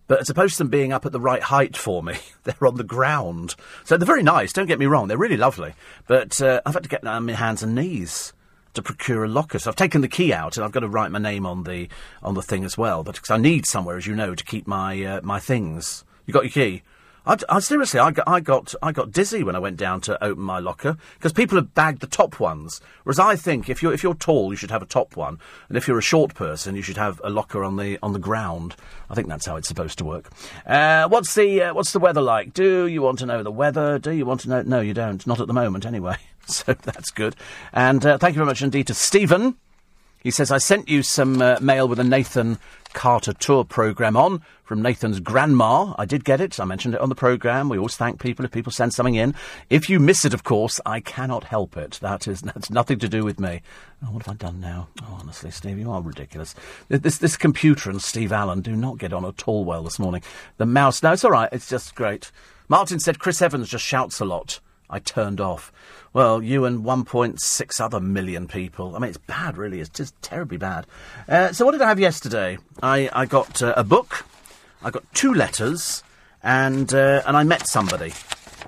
[0.07, 2.75] But as opposed to them being up at the right height for me, they're on
[2.75, 3.55] the ground.
[3.83, 5.73] So they're very nice, don't get me wrong, they're really lovely.
[6.07, 8.33] But uh, I've had to get on my hands and knees
[8.73, 9.59] to procure a locker.
[9.59, 11.89] So I've taken the key out and I've got to write my name on the
[12.23, 13.03] on the thing as well.
[13.03, 16.05] But because I need somewhere, as you know, to keep my uh, my things.
[16.27, 16.83] You got your key?
[17.25, 20.23] I, I, seriously, I got, I got, I got dizzy when I went down to
[20.23, 22.79] open my locker because people have bagged the top ones.
[23.03, 25.77] Whereas I think if you're if you're tall, you should have a top one, and
[25.77, 28.75] if you're a short person, you should have a locker on the on the ground.
[29.09, 30.29] I think that's how it's supposed to work.
[30.65, 32.53] Uh, what's the uh, what's the weather like?
[32.53, 33.99] Do you want to know the weather?
[33.99, 34.61] Do you want to know?
[34.61, 35.25] No, you don't.
[35.27, 36.17] Not at the moment, anyway.
[36.49, 37.35] So that's good.
[37.73, 39.57] And uh, thank you very much indeed to Stephen.
[40.27, 42.59] He says, I sent you some uh, mail with a Nathan
[42.91, 45.95] Carter tour programme on from Nathan's grandma.
[45.97, 46.59] I did get it.
[46.59, 47.69] I mentioned it on the programme.
[47.69, 49.35] We always thank people if people send something in.
[49.69, 51.97] If you miss it, of course, I cannot help it.
[52.01, 53.61] That is that's nothing to do with me.
[54.03, 54.89] Oh, what have I done now?
[55.01, 56.55] Oh, honestly, Steve, you are ridiculous.
[56.89, 60.23] This this computer and Steve Allen do not get on at all well this morning.
[60.57, 61.01] The mouse.
[61.01, 61.47] No, it's all right.
[61.53, 62.33] It's just great.
[62.67, 64.59] Martin said Chris Evans just shouts a lot.
[64.89, 65.71] I turned off.
[66.13, 68.95] Well, you and 1.6 other million people.
[68.95, 69.81] I mean, it's bad, really.
[69.81, 70.87] It's just terribly bad.
[71.27, 72.57] Uh, so, what did I have yesterday?
[72.81, 74.25] I, I got uh, a book,
[74.81, 76.03] I got two letters,
[76.41, 78.13] and, uh, and I met somebody.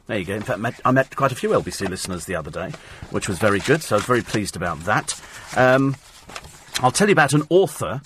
[0.07, 0.35] There you go.
[0.35, 2.71] In fact, met, I met quite a few LBC listeners the other day,
[3.11, 5.19] which was very good, so I was very pleased about that.
[5.55, 5.95] Um,
[6.81, 8.01] I'll tell you about an author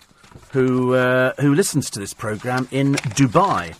[0.51, 3.75] who, uh, who listens to this programme in Dubai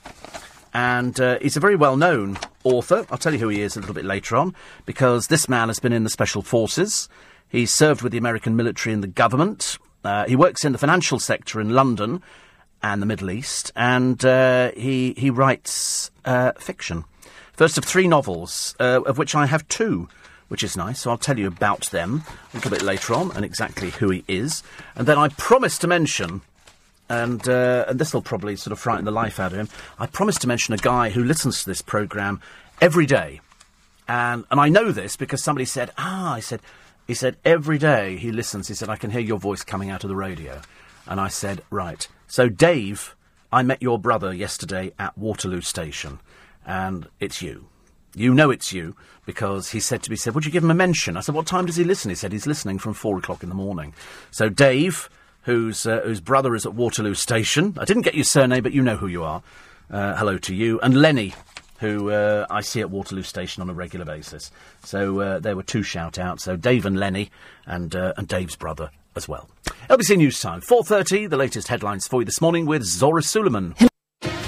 [0.74, 3.06] and uh, he's a very well known author.
[3.10, 4.56] I'll tell you who he is a little bit later on,
[4.86, 7.10] because this man has been in the Special Forces.
[7.50, 9.78] He's served with the American military and the government.
[10.04, 12.22] Uh, he works in the financial sector in London
[12.82, 17.06] and the Middle East, and uh, he, he writes uh, fiction.
[17.54, 20.10] First of three novels, uh, of which I have two
[20.54, 21.00] which is nice.
[21.00, 24.24] So I'll tell you about them a little bit later on and exactly who he
[24.28, 24.62] is.
[24.96, 26.42] And then I promise to mention
[27.14, 29.70] and uh, and this will probably sort of frighten the life out of him.
[30.00, 32.42] I promised to mention a guy who listens to this program
[32.82, 33.42] every day,
[34.08, 36.62] and and I know this because somebody said, ah, I said.
[37.06, 38.70] He said, every day he listens.
[38.70, 40.62] He said, I can hear your voice coming out of the radio.
[41.06, 42.08] And I said, right.
[42.28, 43.14] So, Dave,
[43.52, 46.22] I met your brother yesterday at Waterloo Station,
[46.66, 47.68] and it's you.
[48.16, 48.96] You know it's you
[49.26, 51.18] because he said to me, he said, Would you give him a mention?
[51.18, 52.10] I said, What time does he listen?
[52.10, 53.94] He said, He's listening from four o'clock in the morning.
[54.32, 55.10] So, Dave,
[55.44, 58.82] whose, uh, whose brother is at Waterloo Station, I didn't get your surname, but you
[58.82, 59.44] know who you are.
[59.90, 60.80] Uh, hello to you.
[60.82, 61.34] And Lenny,
[61.80, 64.52] who uh, I see at Waterloo Station on a regular basis.
[64.84, 66.44] So, uh, there were two shout outs.
[66.44, 67.30] So, Dave and Lenny,
[67.66, 69.50] and, uh, and Dave's brother as well.
[69.90, 73.76] LBC News Time, 4.30, the latest headlines for you this morning with Zora Suleiman.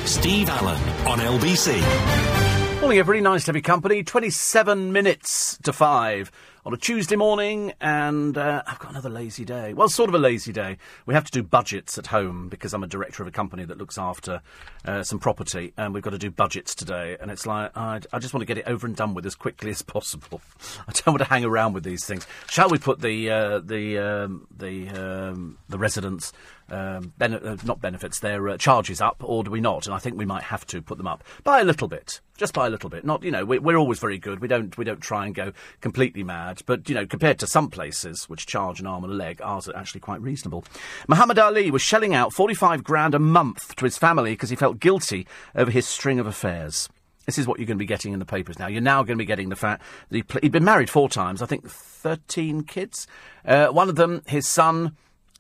[0.06, 2.82] Steve Allen on LBC.
[2.82, 3.22] Morning, everybody.
[3.22, 4.04] Nice to have your company.
[4.04, 6.32] 27 minutes to 5
[6.66, 9.76] on a Tuesday morning, and uh, I've got another lazy day.
[9.76, 10.78] Well, sort of a lazy day.
[11.06, 13.78] We have to do budgets at home because I'm a director of a company that
[13.78, 14.42] looks after
[14.84, 17.18] uh, some property, and we've got to do budgets today.
[17.22, 19.36] And it's like, I, I just want to get it over and done with as
[19.36, 20.42] quickly as possible.
[20.88, 22.26] I don't want to hang around with these things.
[22.50, 26.34] Shall we put the uh, the um, the um, the residents
[26.70, 29.86] um, bene- uh, not benefits, their uh, charges up, or do we not?
[29.86, 32.54] And I think we might have to put them up by a little bit, just
[32.54, 33.06] by a little bit.
[33.06, 34.40] Not, you know, we, we're always very good.
[34.40, 37.70] We don't, we don't try and go completely mad, but you know, compared to some
[37.70, 40.64] places which charge an arm and a leg, ours are actually quite reasonable.
[41.08, 44.80] Muhammad Ali was shelling out forty-five grand a month to his family because he felt
[44.80, 46.90] guilty over his string of affairs.
[47.26, 48.68] This is what you're going to be getting in the papers now.
[48.68, 51.42] You're now going to be getting the fact that he he'd been married four times,
[51.42, 53.08] I think 13 kids.
[53.44, 54.96] Uh, one of them, his son,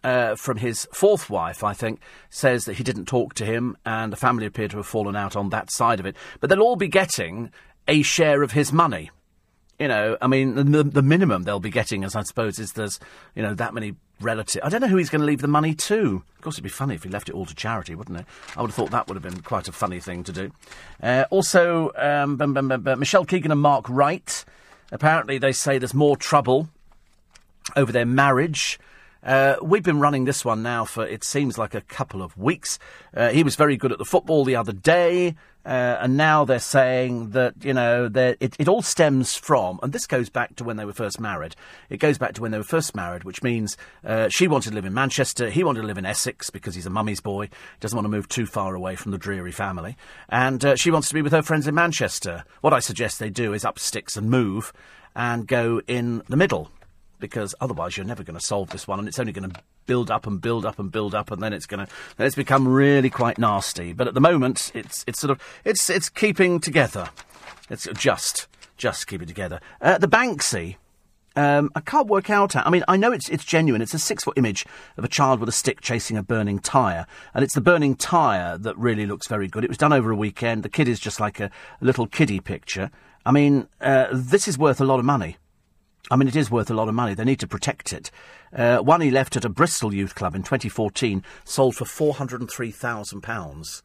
[0.06, 4.14] uh, from his fourth wife, I think, says that he didn't talk to him, and
[4.14, 6.16] the family appear to have fallen out on that side of it.
[6.40, 7.52] But they'll all be getting
[7.88, 9.10] a share of his money.
[9.80, 13.00] You know, I mean, the, the minimum they'll be getting, as I suppose, is there's,
[13.36, 14.64] you know, that many relatives.
[14.64, 16.24] I don't know who he's going to leave the money to.
[16.36, 18.26] Of course, it'd be funny if he left it all to charity, wouldn't it?
[18.56, 20.52] I would have thought that would have been quite a funny thing to do.
[21.02, 24.46] Uh, also, um, bum, bum, bum, Michelle Keegan and Mark Wright.
[24.92, 26.70] Apparently, they say there's more trouble
[27.76, 28.80] over their marriage.
[29.26, 32.78] Uh, we've been running this one now for it seems like a couple of weeks.
[33.16, 35.36] Uh, he was very good at the football the other day,
[35.66, 40.06] uh, and now they're saying that you know it, it all stems from, and this
[40.06, 41.56] goes back to when they were first married.
[41.90, 44.76] It goes back to when they were first married, which means uh, she wanted to
[44.76, 47.98] live in Manchester, he wanted to live in Essex because he's a mummy's boy, doesn't
[47.98, 49.98] want to move too far away from the dreary family,
[50.30, 52.46] and uh, she wants to be with her friends in Manchester.
[52.62, 54.72] What I suggest they do is up sticks and move,
[55.16, 56.70] and go in the middle
[57.26, 60.10] because otherwise you're never going to solve this one, and it's only going to build
[60.10, 63.10] up and build up and build up, and then it's going to it's become really
[63.10, 63.94] quite nasty.
[63.94, 67.10] But at the moment, it's it's sort of it's it's keeping together.
[67.70, 69.60] It's just just keeping together.
[69.82, 70.78] Uh, the Banksy.
[71.38, 72.56] Um, I can't work out.
[72.56, 73.82] I mean, I know it's it's genuine.
[73.82, 77.06] It's a six foot image of a child with a stick chasing a burning tyre,
[77.34, 79.66] and it's the burning tyre that really looks very good.
[79.66, 80.64] It was done over a weekend.
[80.64, 81.46] The kid is just like a,
[81.82, 82.90] a little kiddie picture.
[83.26, 85.36] I mean, uh, this is worth a lot of money.
[86.12, 87.14] I mean, it is worth a lot of money.
[87.14, 88.12] They need to protect it.
[88.54, 93.82] Uh, one he left at a Bristol youth club in 2014 sold for £403,000.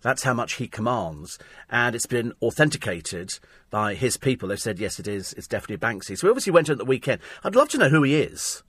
[0.00, 1.38] That's how much he commands.
[1.70, 3.38] And it's been authenticated
[3.70, 4.48] by his people.
[4.48, 5.32] They've said, yes, it is.
[5.32, 6.16] It's definitely Banksy.
[6.16, 7.20] So we obviously went at the weekend.
[7.42, 8.62] I'd love to know who he is.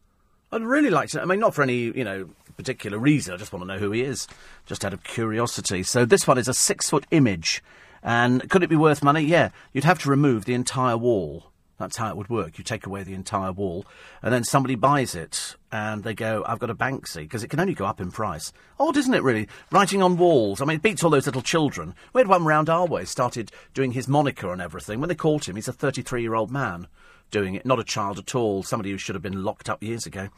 [0.51, 1.21] I'd really like to.
[1.21, 3.33] I mean, not for any, you know, particular reason.
[3.33, 4.27] I just want to know who he is,
[4.65, 5.83] just out of curiosity.
[5.83, 7.61] So this one is a six foot image.
[8.01, 9.21] And could it be worth money?
[9.21, 9.49] Yeah.
[9.73, 11.51] You'd have to remove the entire wall.
[11.77, 12.57] That's how it would work.
[12.57, 13.85] You take away the entire wall,
[14.21, 17.59] and then somebody buys it, and they go, I've got a Banksy, because it can
[17.59, 18.53] only go up in price.
[18.79, 19.47] Odd, isn't it, really?
[19.71, 20.61] Writing on walls.
[20.61, 21.93] I mean, it beats all those little children.
[22.13, 24.99] We had one round our way, started doing his moniker and everything.
[24.99, 26.87] When they caught him, he's a 33 year old man
[27.31, 30.05] doing it, not a child at all, somebody who should have been locked up years
[30.05, 30.29] ago.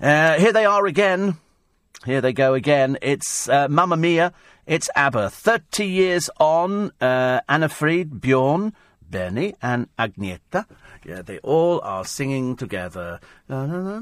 [0.00, 1.36] Uh, here they are again.
[2.04, 2.96] Here they go again.
[3.02, 4.32] It's uh, Mamma Mia.
[4.66, 5.30] It's ABBA.
[5.30, 8.72] 30 years on, uh, Anni-Frid, Bjorn,
[9.02, 10.66] Benny, and Agneta
[11.04, 13.20] yeah, they all are singing together.
[13.48, 13.96] Mamma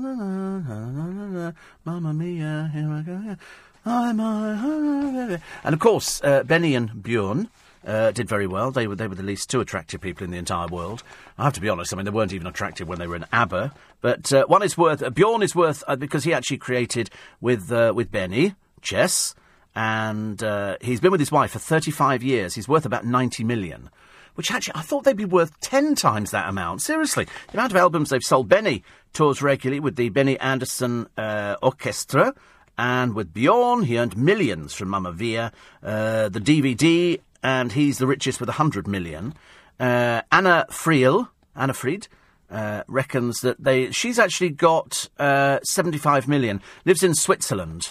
[2.12, 3.36] mia, here I go.
[3.84, 7.48] I'm And of course, uh, Benny and Bjorn
[7.86, 8.70] uh, did very well.
[8.70, 11.02] They were they were the least two attractive people in the entire world.
[11.38, 11.92] I have to be honest.
[11.92, 13.72] I mean, they weren't even attractive when they were in ABBA.
[14.00, 15.02] But uh, one is worth.
[15.02, 19.34] Uh, Bjorn is worth uh, because he actually created with uh, with Benny Chess,
[19.74, 22.54] and uh, he's been with his wife for 35 years.
[22.54, 23.90] He's worth about 90 million
[24.38, 26.80] which actually I thought they'd be worth 10 times that amount.
[26.80, 28.48] Seriously, the amount of albums they've sold.
[28.48, 32.32] Benny tours regularly with the Benny Andersson uh, Orchestra.
[32.78, 35.50] And with Bjorn, he earned millions from Mamma Mia.
[35.82, 39.34] Uh, the DVD, and he's the richest with 100 million.
[39.80, 42.06] Uh, Anna Friel, Anni-Frid,
[42.48, 46.62] uh, reckons that they she's actually got uh, 75 million.
[46.84, 47.88] Lives in Switzerland.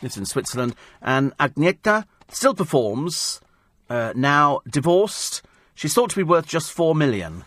[0.00, 0.76] Lives in Switzerland.
[1.02, 3.40] And Agneta still performs,
[3.90, 5.42] uh, now divorced,
[5.74, 7.44] She's thought to be worth just four million.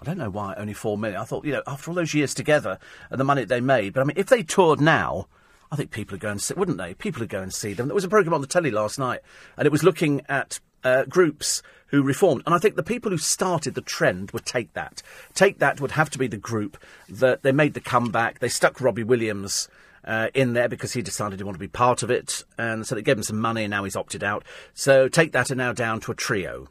[0.00, 1.20] I don't know why only four million.
[1.20, 2.78] I thought, you know, after all those years together
[3.10, 5.28] and the money they made, but I mean, if they toured now,
[5.70, 6.94] I think people would go and see, wouldn't they?
[6.94, 7.88] People would go and see them.
[7.88, 9.20] There was a program on the telly last night,
[9.56, 12.42] and it was looking at uh, groups who reformed.
[12.46, 15.02] And I think the people who started the trend would take that.
[15.34, 16.76] Take that would have to be the group
[17.08, 18.40] that they made the comeback.
[18.40, 19.68] They stuck Robbie Williams.
[20.06, 22.94] Uh, in there because he decided he wanted to be part of it, and so
[22.94, 24.44] they gave him some money, and now he's opted out.
[24.74, 26.68] So take that are now down to a trio,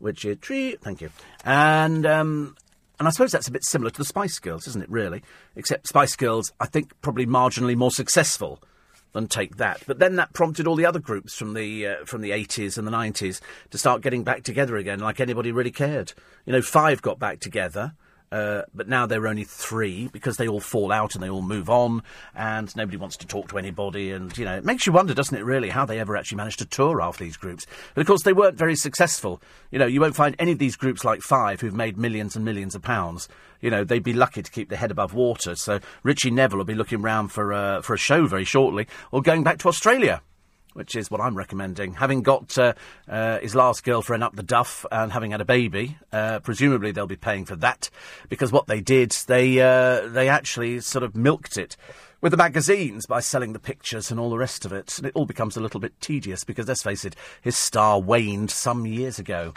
[0.00, 0.76] which is trio.
[0.80, 1.10] Thank you,
[1.44, 2.56] and um,
[2.98, 4.90] and I suppose that's a bit similar to the Spice Girls, isn't it?
[4.90, 5.22] Really,
[5.56, 8.62] except Spice Girls, I think, probably marginally more successful
[9.12, 9.82] than take that.
[9.86, 12.86] But then that prompted all the other groups from the uh, from the 80s and
[12.86, 16.12] the 90s to start getting back together again, like anybody really cared.
[16.46, 17.94] You know, Five got back together.
[18.32, 21.42] Uh, but now there are only three because they all fall out and they all
[21.42, 22.02] move on,
[22.34, 24.12] and nobody wants to talk to anybody.
[24.12, 25.44] And you know, it makes you wonder, doesn't it?
[25.44, 27.66] Really, how they ever actually managed to tour after these groups?
[27.94, 29.42] But of course, they weren't very successful.
[29.72, 32.44] You know, you won't find any of these groups like Five who've made millions and
[32.44, 33.28] millions of pounds.
[33.60, 35.56] You know, they'd be lucky to keep their head above water.
[35.56, 39.22] So Ritchie Neville will be looking round for uh, for a show very shortly, or
[39.22, 40.22] going back to Australia
[40.74, 41.94] which is what I'm recommending.
[41.94, 42.74] Having got uh,
[43.08, 47.06] uh, his last girlfriend up the duff and having had a baby, uh, presumably they'll
[47.06, 47.90] be paying for that
[48.28, 51.76] because what they did, they uh, they actually sort of milked it
[52.20, 54.98] with the magazines by selling the pictures and all the rest of it.
[54.98, 58.50] And it all becomes a little bit tedious because, let's face it, his star waned
[58.50, 59.54] some years ago.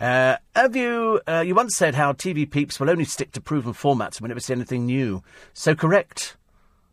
[0.00, 3.72] Uh, have you, uh, you once said how TV peeps will only stick to proven
[3.72, 5.22] formats and we never see anything new.
[5.52, 6.36] So correct,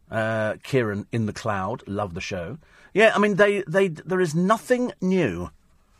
[0.09, 1.87] Kieran in the Cloud.
[1.87, 2.57] Love the show.
[2.93, 5.49] Yeah, I mean, they, they, there is nothing new.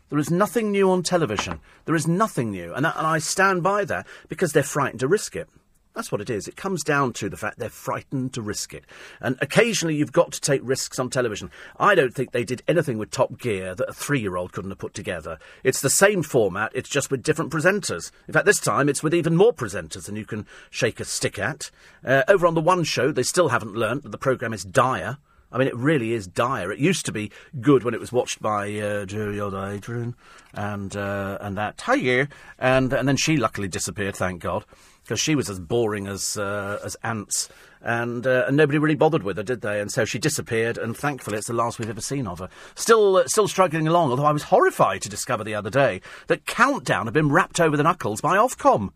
[0.09, 1.61] There is nothing new on television.
[1.85, 2.73] There is nothing new.
[2.73, 5.47] And, that, and I stand by that because they're frightened to risk it.
[5.93, 6.47] That's what it is.
[6.47, 8.85] It comes down to the fact they're frightened to risk it.
[9.19, 11.51] And occasionally you've got to take risks on television.
[11.77, 14.71] I don't think they did anything with Top Gear that a three year old couldn't
[14.71, 15.37] have put together.
[15.63, 18.11] It's the same format, it's just with different presenters.
[18.27, 21.37] In fact, this time it's with even more presenters than you can shake a stick
[21.37, 21.71] at.
[22.05, 25.17] Uh, over on the One Show, they still haven't learnt that the programme is dire.
[25.51, 26.71] I mean, it really is dire.
[26.71, 30.15] It used to be good when it was watched by uh, Yoda Adrian
[30.53, 34.65] and uh, and that Tiger, and and then she luckily disappeared, thank God,
[35.03, 37.49] because she was as boring as uh, as ants,
[37.81, 39.81] and uh, and nobody really bothered with her, did they?
[39.81, 42.49] And so she disappeared, and thankfully it's the last we've ever seen of her.
[42.75, 44.11] Still, uh, still struggling along.
[44.11, 47.75] Although I was horrified to discover the other day that Countdown had been rapped over
[47.75, 48.91] the knuckles by Ofcom.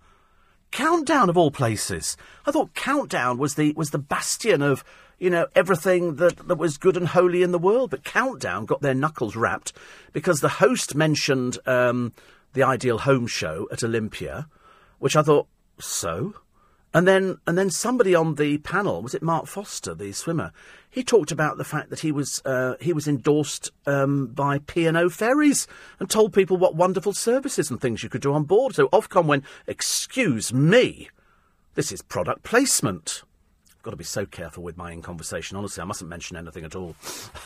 [0.71, 2.17] Countdown of all places.
[2.45, 4.83] I thought Countdown was the was the bastion of
[5.19, 7.91] you know, everything that, that was good and holy in the world.
[7.91, 9.73] But Countdown got their knuckles rapped
[10.13, 12.13] because the host mentioned um,
[12.53, 14.47] the Ideal Home show at Olympia,
[14.99, 15.47] which I thought,
[15.79, 16.35] so?
[16.93, 20.53] And then, and then somebody on the panel was it Mark Foster, the swimmer?
[20.89, 24.87] He talked about the fact that he was uh, he was endorsed um, by P
[24.87, 25.67] and O Ferries
[25.99, 28.75] and told people what wonderful services and things you could do on board.
[28.75, 31.09] So Ofcom went, "Excuse me,
[31.73, 33.23] this is product placement."
[33.85, 35.55] Got to be so careful with my in conversation.
[35.55, 36.95] Honestly, I mustn't mention anything at all.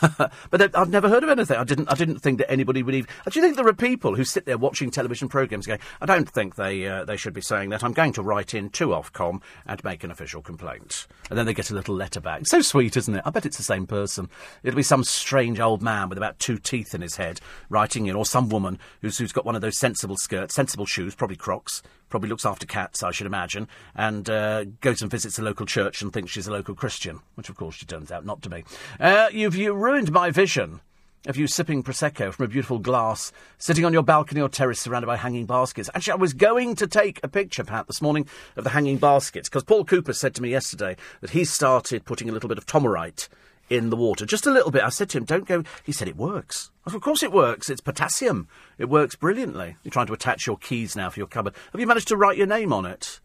[0.50, 1.58] but I've never heard of anything.
[1.58, 1.92] I didn't.
[1.92, 3.08] I didn't think that anybody would even.
[3.28, 6.28] Do you think there are people who sit there watching television programs going, "I don't
[6.28, 7.84] think they uh, they should be saying that.
[7.84, 11.54] I'm going to write in to Ofcom and make an official complaint." And then they
[11.54, 12.46] get a little letter back.
[12.46, 13.22] So sweet, isn't it?
[13.26, 14.30] I bet it's the same person.
[14.62, 18.16] It'll be some strange old man with about two teeth in his head writing in,
[18.16, 21.82] or some woman who's who's got one of those sensible skirts, sensible shoes, probably Crocs,
[22.10, 26.02] probably looks after cats, I should imagine, and uh, goes and visits a local church
[26.02, 28.64] and thinks she's a local Christian, which of course she turns out not to be.
[28.98, 30.80] Uh, you've you ruined my vision
[31.26, 35.06] of you sipping Prosecco from a beautiful glass, sitting on your balcony or terrace surrounded
[35.06, 35.90] by hanging baskets.
[35.94, 39.48] Actually, I was going to take a picture, Pat, this morning of the hanging baskets,
[39.48, 42.64] because Paul Cooper said to me yesterday that he started putting a little bit of
[42.64, 43.28] Tomorite
[43.70, 44.26] in the water.
[44.26, 44.82] Just a little bit.
[44.82, 45.62] I said to him, don't go.
[45.84, 46.70] He said, it works.
[46.86, 47.70] Said, of course it works.
[47.70, 48.48] It's potassium.
[48.76, 49.76] It works brilliantly.
[49.82, 51.54] You're trying to attach your keys now for your cupboard.
[51.72, 53.20] Have you managed to write your name on it?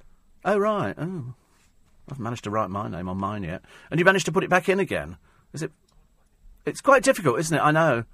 [0.46, 0.96] Oh, right.
[0.98, 1.34] Oh.
[2.10, 3.64] I've managed to write my name on mine yet.
[3.90, 5.18] And you managed to put it back in again.
[5.54, 5.72] Is it?
[6.66, 7.62] It's quite difficult, isn't it?
[7.62, 8.06] I know.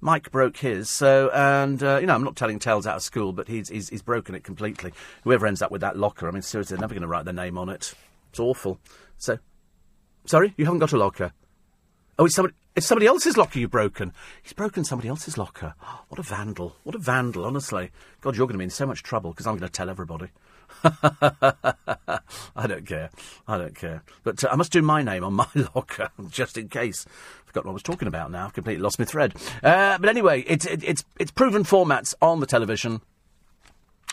[0.00, 3.32] Mike broke his, so and uh, you know I'm not telling tales out of school,
[3.32, 4.92] but he's, he's he's broken it completely.
[5.24, 7.32] Whoever ends up with that locker, I mean seriously, they're never going to write their
[7.32, 7.94] name on it.
[8.28, 8.78] It's awful.
[9.16, 9.38] So,
[10.26, 11.32] sorry, you haven't got a locker.
[12.18, 14.12] Oh, it's somebody, it's somebody else's locker you've broken.
[14.42, 15.74] He's broken somebody else's locker.
[16.08, 16.76] what a vandal.
[16.82, 17.90] What a vandal, honestly.
[18.22, 20.28] God, you're going to be in so much trouble because I'm going to tell everybody.
[20.84, 23.10] I don't care.
[23.46, 24.02] I don't care.
[24.24, 27.04] But uh, I must do my name on my locker, just in case.
[27.44, 28.46] Forgot what I was talking about now.
[28.46, 29.34] I've completely lost my thread.
[29.62, 33.02] Uh, but anyway, it's, it, it's, it's proven formats on the television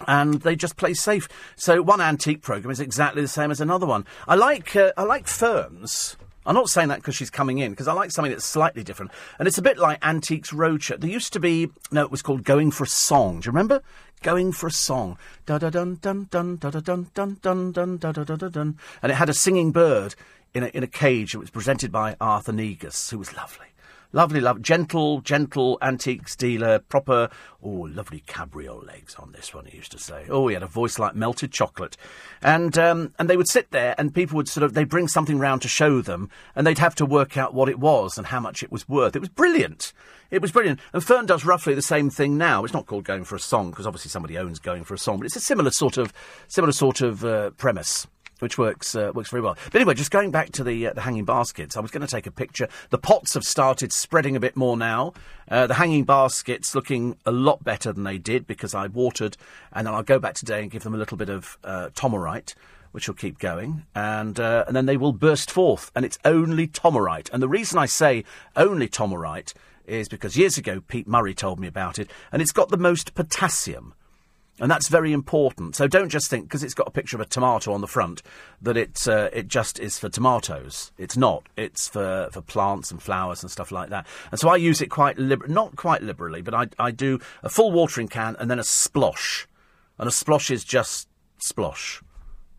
[0.08, 1.30] and they just play safe.
[1.56, 4.06] So one antique program is exactly the same as another one.
[4.28, 7.88] I like uh, I like firms I'm not saying that because she's coming in, because
[7.88, 9.12] I like something that's slightly different.
[9.40, 11.00] And it's a bit like Antiques Roadshow.
[11.00, 13.40] There used to be, no, it was called Going for a Song.
[13.40, 13.82] Do you remember?
[14.22, 15.18] Going for a Song.
[15.46, 18.50] Da da dun dun dun da da dun dun dun dun da da da da
[18.50, 18.78] dun.
[19.02, 20.16] And it had a singing bird
[20.54, 21.34] in a, in a cage.
[21.36, 23.68] It was presented by Arthur Negus, who was lovely.
[24.16, 27.30] Lovely, love, gentle, gentle antiques dealer, proper,
[27.64, 30.28] oh, lovely cabriole legs on this one, he used to say.
[30.30, 31.98] Oh, he had a voice like melted chocolate.
[32.40, 35.40] And, um, and they would sit there and people would sort of, they'd bring something
[35.40, 38.40] round to show them and they'd have to work out what it was and how
[38.40, 39.16] much it was worth.
[39.16, 39.94] It was brilliant.
[40.30, 40.80] It was brilliant.
[40.94, 42.64] And Fern does roughly the same thing now.
[42.64, 45.18] It's not called Going for a Song because obviously somebody owns Going for a Song,
[45.18, 46.14] but it's a similar sort of,
[46.48, 48.06] similar sort of uh, premise
[48.40, 49.58] which works uh, works very well.
[49.66, 52.12] But anyway, just going back to the uh, the hanging baskets, I was going to
[52.12, 52.68] take a picture.
[52.90, 55.14] The pots have started spreading a bit more now.
[55.50, 59.38] Uh, the hanging baskets looking a lot better than they did because I watered,
[59.72, 62.56] and then I'll go back today and give them a little bit of uh, Tomorite.
[62.92, 66.68] Which will keep going, and uh, and then they will burst forth, and it's only
[66.68, 67.28] Tomorite.
[67.34, 68.24] And the reason I say
[68.56, 69.56] only Tomorite
[69.88, 73.16] is because years ago Pete Murray told me about it, and it's got the most
[73.16, 73.96] potassium.
[74.64, 75.76] And that's very important.
[75.76, 78.24] So don't just think, because it's got a picture of a tomato on the front,
[78.62, 80.94] that it, uh, it just is for tomatoes.
[80.98, 81.44] It's not.
[81.58, 84.08] It's for, for plants and flowers and stuff like that.
[84.32, 87.50] And so I use it quite, liber- not quite liberally, but I, I do a
[87.50, 89.48] full watering can and then a splosh.
[90.00, 91.10] And a splosh is just
[91.42, 92.02] splosh.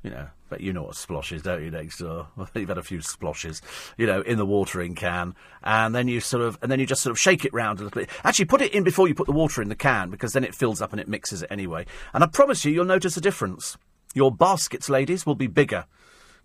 [0.02, 2.28] You know, but you know what splosh is, don't you, next door?
[2.54, 3.60] You've had a few sploshes,
[3.96, 7.02] you know, in the watering can, and then you sort of, and then you just
[7.02, 8.10] sort of shake it round a little bit.
[8.24, 10.54] Actually, put it in before you put the water in the can, because then it
[10.54, 11.86] fills up and it mixes it anyway.
[12.12, 13.76] And I promise you, you'll notice a difference.
[14.14, 15.86] Your baskets, ladies, will be bigger.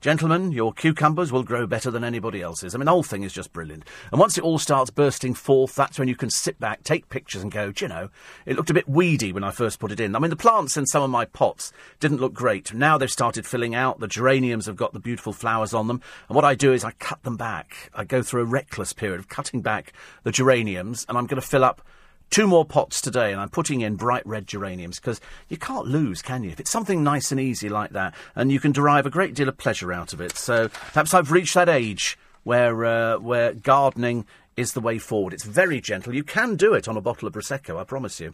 [0.02, 2.74] Gentlemen, your cucumbers will grow better than anybody else's.
[2.74, 3.84] I mean, the whole thing is just brilliant.
[4.14, 7.42] And once it all starts bursting forth, that's when you can sit back, take pictures,
[7.42, 8.10] and go, you know,
[8.46, 10.16] it looked a bit weedy when I first put it in.
[10.16, 12.74] I mean, the plants in some of my pots didn't look great.
[12.74, 14.00] Now they've started filling out.
[14.00, 16.02] The geraniums have got the beautiful flowers on them.
[16.30, 17.92] And what I do is I cut them back.
[17.94, 19.92] I go through a reckless period of cutting back
[20.24, 21.82] the geraniums, and I'm going to fill up
[22.30, 26.22] two more pots today, and I'm putting in bright red geraniums because you can't lose,
[26.22, 26.52] can you?
[26.52, 29.50] If it's something nice and easy like that, and you can derive a great deal
[29.50, 30.38] of pleasure out of it.
[30.38, 34.26] So perhaps I've reached that age where uh, where gardening
[34.56, 35.34] is the way forward.
[35.34, 36.14] It's very gentle.
[36.14, 38.34] You can do it on a bottle of prosecco, I promise you,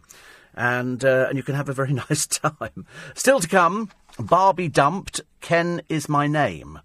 [0.54, 2.86] and uh, and you can have a very nice time.
[3.14, 5.20] Still to come, Barbie dumped.
[5.40, 6.80] Ken is my name.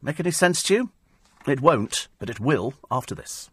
[0.00, 0.90] Make any sense to you?
[1.46, 3.50] It won't, but it will after this.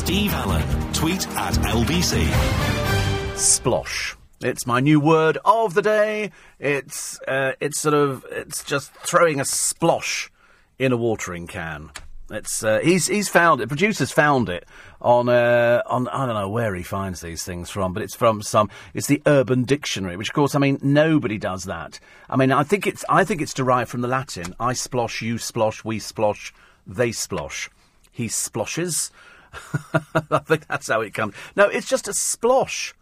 [0.00, 0.62] Steve Allen.
[0.94, 2.26] Tweet at LBC.
[3.34, 4.16] Splosh.
[4.40, 6.30] It's my new word of the day.
[6.58, 10.30] It's uh, it's sort of it's just throwing a splosh
[10.78, 11.90] in a watering can.
[12.30, 13.68] It's uh, he's he's found it.
[13.68, 14.66] Producers found it
[15.02, 18.40] on uh, on I don't know where he finds these things from, but it's from
[18.40, 18.70] some.
[18.94, 22.00] It's the Urban Dictionary, which of course I mean nobody does that.
[22.30, 24.54] I mean I think it's I think it's derived from the Latin.
[24.58, 26.52] I splosh, you splosh, we splosh,
[26.86, 27.68] they splosh.
[28.10, 29.10] He sploshes.
[30.30, 31.34] I think that's how it comes.
[31.56, 32.92] No, it's just a splosh.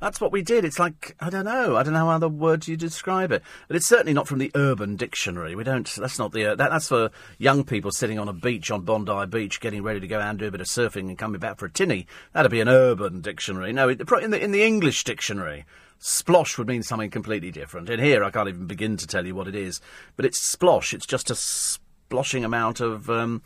[0.00, 0.64] That's what we did.
[0.64, 1.76] It's like I don't know.
[1.76, 4.50] I don't know how other words you describe it, but it's certainly not from the
[4.54, 5.54] Urban Dictionary.
[5.54, 5.88] We don't.
[5.96, 6.52] That's not the.
[6.52, 10.00] Uh, that, that's for young people sitting on a beach on Bondi Beach, getting ready
[10.00, 12.06] to go out and do a bit of surfing and coming back for a tinny.
[12.34, 13.72] That'd be an Urban Dictionary.
[13.72, 15.64] No, in the in the English Dictionary,
[15.98, 17.88] splosh would mean something completely different.
[17.88, 19.80] In here, I can't even begin to tell you what it is,
[20.16, 20.92] but it's splosh.
[20.92, 23.08] It's just a sploshing amount of.
[23.08, 23.42] Um,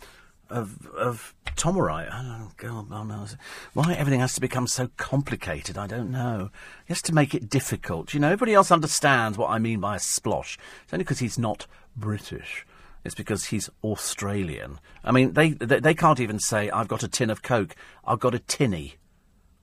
[0.51, 2.09] of of Tomorite.
[2.13, 3.27] Oh God, oh no.
[3.75, 5.77] why everything has to become so complicated?
[5.77, 6.51] I don't know.
[6.89, 8.15] Just to make it difficult.
[8.15, 10.57] You know, everybody else understands what I mean by a splosh.
[10.85, 12.67] It's only because he's not British.
[13.05, 14.79] It's because he's Australian.
[15.03, 17.75] I mean, they, they they can't even say I've got a tin of Coke.
[18.05, 18.97] I've got a tinny.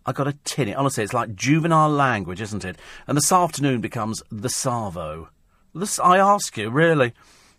[0.05, 0.73] I got a tinny.
[0.73, 2.77] Honestly, it's like juvenile language, isn't it?
[3.07, 5.29] And this afternoon becomes the Savo.
[5.75, 7.13] This, I ask you, really.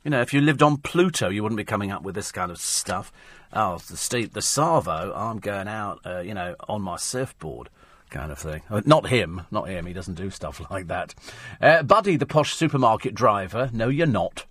[0.04, 2.50] You know, if you lived on Pluto, you wouldn't be coming up with this kind
[2.50, 3.12] of stuff.
[3.52, 7.68] Oh, the Steve, the Savo, I'm going out, uh, you know, on my surfboard
[8.10, 8.62] kind of thing.
[8.70, 9.86] Uh, not him, not him.
[9.86, 11.14] He doesn't do stuff like that.
[11.60, 13.70] Uh, Buddy, the posh supermarket driver.
[13.72, 14.46] No, you're not.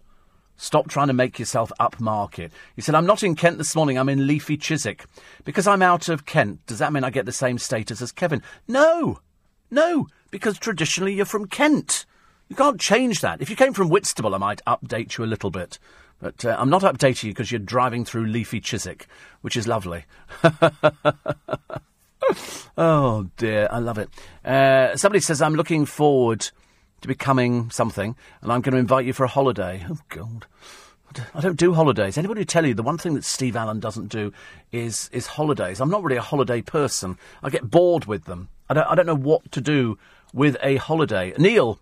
[0.58, 2.50] Stop trying to make yourself upmarket.
[2.76, 5.06] He said, I'm not in Kent this morning, I'm in Leafy Chiswick.
[5.45, 8.41] Because I'm out of Kent, does that mean I get the same status as Kevin?
[8.68, 9.20] No!
[9.70, 10.08] No!
[10.32, 12.06] Because traditionally you're from Kent.
[12.50, 13.41] You can't change that.
[13.41, 15.80] If you came from Whitstable, I might update you a little bit.
[16.20, 19.08] But uh, I'm not updating you because you're driving through leafy Chiswick,
[19.41, 20.06] which is lovely.
[22.78, 24.10] oh dear, I love it.
[24.43, 26.50] Uh, somebody says I'm looking forward
[27.02, 29.86] to becoming something, and I'm going to invite you for a holiday.
[29.89, 30.45] Oh God.
[31.34, 32.18] I don't do holidays.
[32.18, 34.34] Anybody tell you the one thing that Steve Allen doesn't do
[34.72, 35.80] is is holidays.
[35.80, 37.18] I'm not really a holiday person.
[37.41, 38.50] I get bored with them.
[38.70, 39.98] I don't I don't know what to do
[40.34, 41.34] with a holiday.
[41.38, 41.80] Neil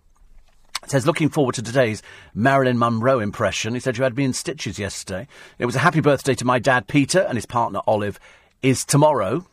[0.86, 2.02] Says, looking forward to today's
[2.34, 3.74] Marilyn Monroe impression.
[3.74, 5.26] He said, You had me in stitches yesterday.
[5.58, 8.20] It was a happy birthday to my dad, Peter, and his partner, Olive,
[8.62, 9.46] is tomorrow.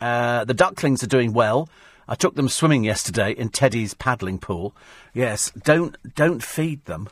[0.00, 1.68] Uh, the ducklings are doing well.
[2.08, 4.74] I took them swimming yesterday in Teddy's paddling pool.
[5.12, 7.10] Yes, don't don't feed them.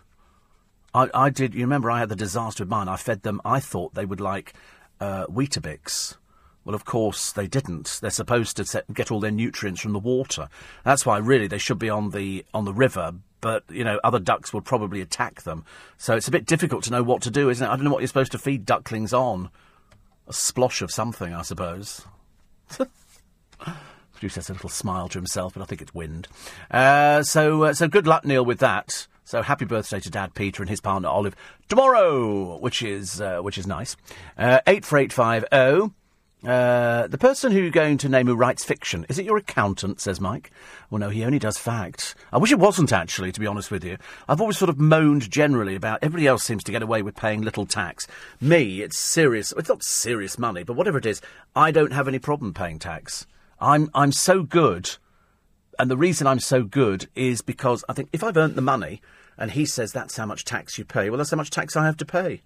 [0.94, 1.54] I, I did.
[1.54, 2.88] You remember I had the disaster with mine.
[2.88, 3.42] I fed them.
[3.44, 4.54] I thought they would like
[5.00, 6.16] uh, Weetabix.
[6.66, 8.00] Well, of course they didn't.
[8.02, 10.48] They're supposed to get all their nutrients from the water.
[10.84, 13.14] That's why really they should be on the on the river.
[13.40, 15.64] But you know, other ducks would probably attack them.
[15.96, 17.70] So it's a bit difficult to know what to do, isn't it?
[17.70, 19.48] I don't know what you're supposed to feed ducklings on.
[20.26, 22.04] A splosh of something, I suppose.
[24.14, 26.26] Producer has a little smile to himself, but I think it's wind.
[26.68, 29.06] Uh, so, uh, so good luck, Neil, with that.
[29.22, 31.36] So happy birthday to Dad Peter and his partner Olive
[31.68, 33.96] tomorrow, which is uh, which is nice.
[34.36, 35.92] Uh, eight four eight five zero.
[36.44, 40.00] Uh, the person who you're going to name who writes fiction, is it your accountant,
[40.00, 40.50] says Mike?
[40.90, 42.14] Well, no, he only does facts.
[42.30, 43.96] I wish it wasn't, actually, to be honest with you.
[44.28, 47.42] I've always sort of moaned generally about everybody else seems to get away with paying
[47.42, 48.06] little tax.
[48.40, 49.52] Me, it's serious.
[49.56, 51.20] It's not serious money, but whatever it is,
[51.56, 53.26] I don't have any problem paying tax.
[53.58, 54.90] I'm, I'm so good,
[55.78, 59.00] and the reason I'm so good is because I think if I've earned the money
[59.38, 61.86] and he says that's how much tax you pay, well, that's how much tax I
[61.86, 62.42] have to pay.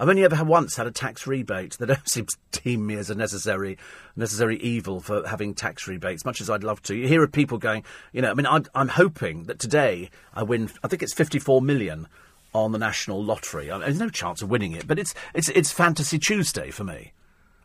[0.00, 1.76] I've only ever had once had a tax rebate.
[1.78, 3.76] They don't seem to deem me as a necessary
[4.16, 6.96] necessary evil for having tax rebates, much as I'd love to.
[6.96, 10.42] You hear of people going, you know, I mean, I'm, I'm hoping that today I
[10.42, 10.70] win.
[10.82, 12.08] I think it's 54 million
[12.54, 13.70] on the national lottery.
[13.70, 17.12] I there's no chance of winning it, but it's it's it's Fantasy Tuesday for me.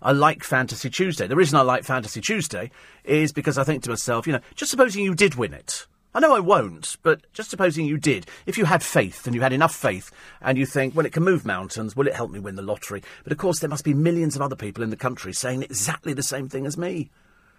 [0.01, 1.27] I like Fantasy Tuesday.
[1.27, 2.69] The reason I like Fantasy Tuesday
[3.05, 5.87] is because I think to myself, you know, just supposing you did win it.
[6.15, 9.41] I know I won't, but just supposing you did, if you had faith and you
[9.41, 12.39] had enough faith and you think, well, it can move mountains, will it help me
[12.39, 13.03] win the lottery?
[13.25, 16.13] But of course, there must be millions of other people in the country saying exactly
[16.13, 17.09] the same thing as me.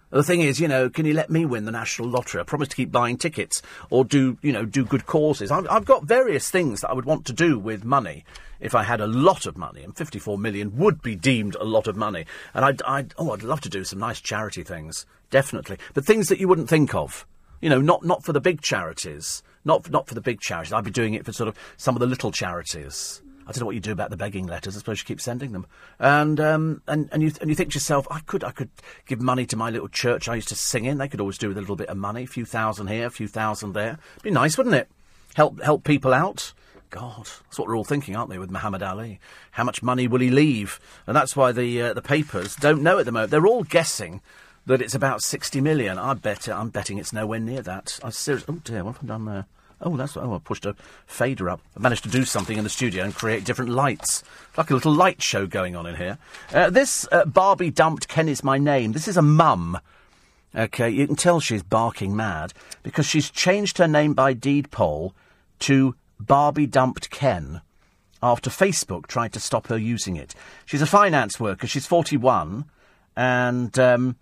[0.08, 2.40] The thing is, you know, can you let me win the national lottery?
[2.40, 5.50] I promise to keep buying tickets or do, you know, do good causes.
[5.50, 8.24] I've, I've got various things that I would want to do with money
[8.58, 11.86] if I had a lot of money, and 54 million would be deemed a lot
[11.86, 12.24] of money.
[12.54, 15.76] And I'd, I'd, oh, I'd love to do some nice charity things, definitely.
[15.92, 17.26] But things that you wouldn't think of.
[17.60, 19.42] You know, not, not for the big charities.
[19.64, 20.72] Not for, not for the big charities.
[20.72, 23.20] I'd be doing it for sort of some of the little charities.
[23.48, 24.74] I don't know what you do about the begging letters.
[24.74, 25.66] I suppose you keep sending them.
[26.00, 28.70] And um, and and you and you think to yourself, I could I could
[29.06, 30.98] give money to my little church I used to sing in.
[30.98, 33.10] They could always do with a little bit of money, a few thousand here, a
[33.10, 33.98] few thousand there.
[34.22, 34.88] Be nice, wouldn't it?
[35.34, 36.52] Help help people out.
[36.90, 39.20] God, that's what we're all thinking, aren't they, with Muhammad Ali?
[39.52, 40.80] How much money will he leave?
[41.06, 43.30] And that's why the uh, the papers don't know at the moment.
[43.30, 44.22] They're all guessing
[44.66, 45.98] that it's about 60 million.
[45.98, 47.98] I bet I'm betting it's nowhere near that.
[48.02, 49.46] I seriously, oh dear, what have I done there?
[49.80, 50.74] Oh, that's oh, I pushed a
[51.06, 51.60] fader up.
[51.76, 54.24] I managed to do something in the studio and create different lights,
[54.56, 56.18] like a little light show going on in here.
[56.52, 58.92] Uh, this uh, Barbie dumped Ken is my name.
[58.92, 59.78] This is a mum.
[60.54, 65.14] Okay, you can tell she's barking mad because she's changed her name by deed poll
[65.58, 67.60] to Barbie dumped Ken
[68.22, 70.34] after Facebook tried to stop her using it.
[70.64, 71.66] She's a finance worker.
[71.66, 72.64] She's 41,
[73.14, 74.16] and um,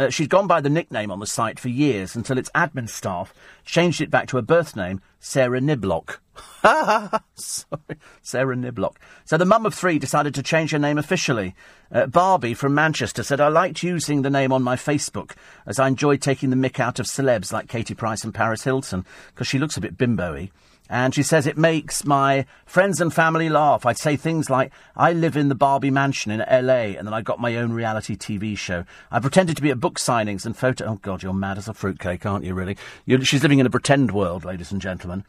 [0.00, 3.34] uh, she'd gone by the nickname on the site for years until its admin staff
[3.66, 6.20] changed it back to her birth name, Sarah Niblock.
[7.34, 8.96] Sorry, Sarah Niblock.
[9.26, 11.54] So the mum of three decided to change her name officially.
[11.92, 15.32] Uh, Barbie from Manchester said, I liked using the name on my Facebook
[15.66, 19.04] as I enjoyed taking the mick out of celebs like Katie Price and Paris Hilton
[19.34, 20.50] because she looks a bit bimbo-y.
[20.92, 23.86] And she says it makes my friends and family laugh.
[23.86, 27.22] I'd say things like, I live in the Barbie mansion in LA, and then I
[27.22, 28.84] got my own reality TV show.
[29.08, 30.86] I pretended to be at book signings and photo.
[30.86, 32.76] Oh, God, you're mad as a fruitcake, aren't you, really?
[33.06, 35.24] You're, she's living in a pretend world, ladies and gentlemen.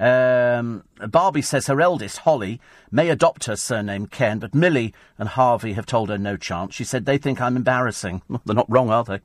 [0.00, 2.60] Um, Barbie says her eldest, Holly,
[2.90, 6.74] may adopt her surname Ken, but Millie and Harvey have told her no chance.
[6.74, 8.22] She said they think I'm embarrassing.
[8.44, 9.20] they're not wrong, are they?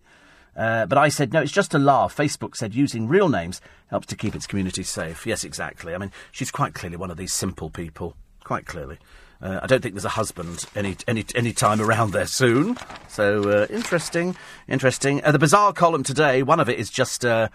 [0.60, 2.14] Uh, but I said, no, it's just a laugh.
[2.14, 5.26] Facebook said using real names helps to keep its community safe.
[5.26, 5.95] Yes, exactly.
[5.95, 8.18] I mean, she's quite clearly one of these simple people.
[8.43, 8.97] Quite clearly.
[9.41, 12.78] Uh, I don't think there's a husband any any any time around there soon.
[13.07, 14.36] So uh, interesting,
[14.68, 15.24] interesting.
[15.24, 16.43] Uh, the bizarre column today.
[16.43, 17.24] One of it is just.
[17.24, 17.47] Uh,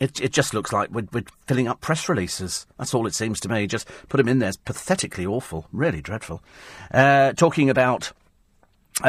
[0.00, 2.66] it, it just looks like we're, we're, filling up press releases.
[2.78, 3.66] That's all it seems to me.
[3.66, 4.48] Just put them in there.
[4.48, 5.66] It's pathetically awful.
[5.72, 6.42] Really dreadful.
[6.90, 8.10] Uh, talking about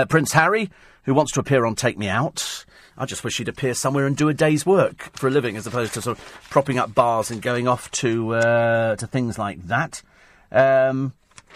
[0.10, 0.70] Prince Harry,
[1.04, 2.66] who wants to appear on Take Me Out.
[3.02, 5.66] I just wish he'd appear somewhere and do a day's work for a living, as
[5.66, 9.60] opposed to sort of propping up bars and going off to uh, to things like
[9.66, 10.04] that.
[10.52, 11.14] Um,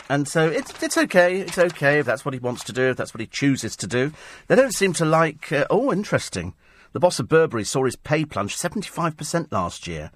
[0.10, 1.42] and so it's it's okay.
[1.42, 2.90] It's okay if that's what he wants to do.
[2.90, 4.12] If that's what he chooses to do.
[4.48, 5.52] They don't seem to like.
[5.52, 6.56] Uh, oh, interesting.
[6.94, 10.10] The boss of Burberry saw his pay plunge seventy five percent last year,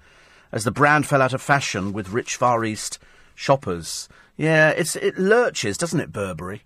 [0.50, 2.98] as the brand fell out of fashion with rich Far East
[3.36, 4.08] shoppers.
[4.36, 6.62] Yeah, it's it lurches, doesn't it, Burberry?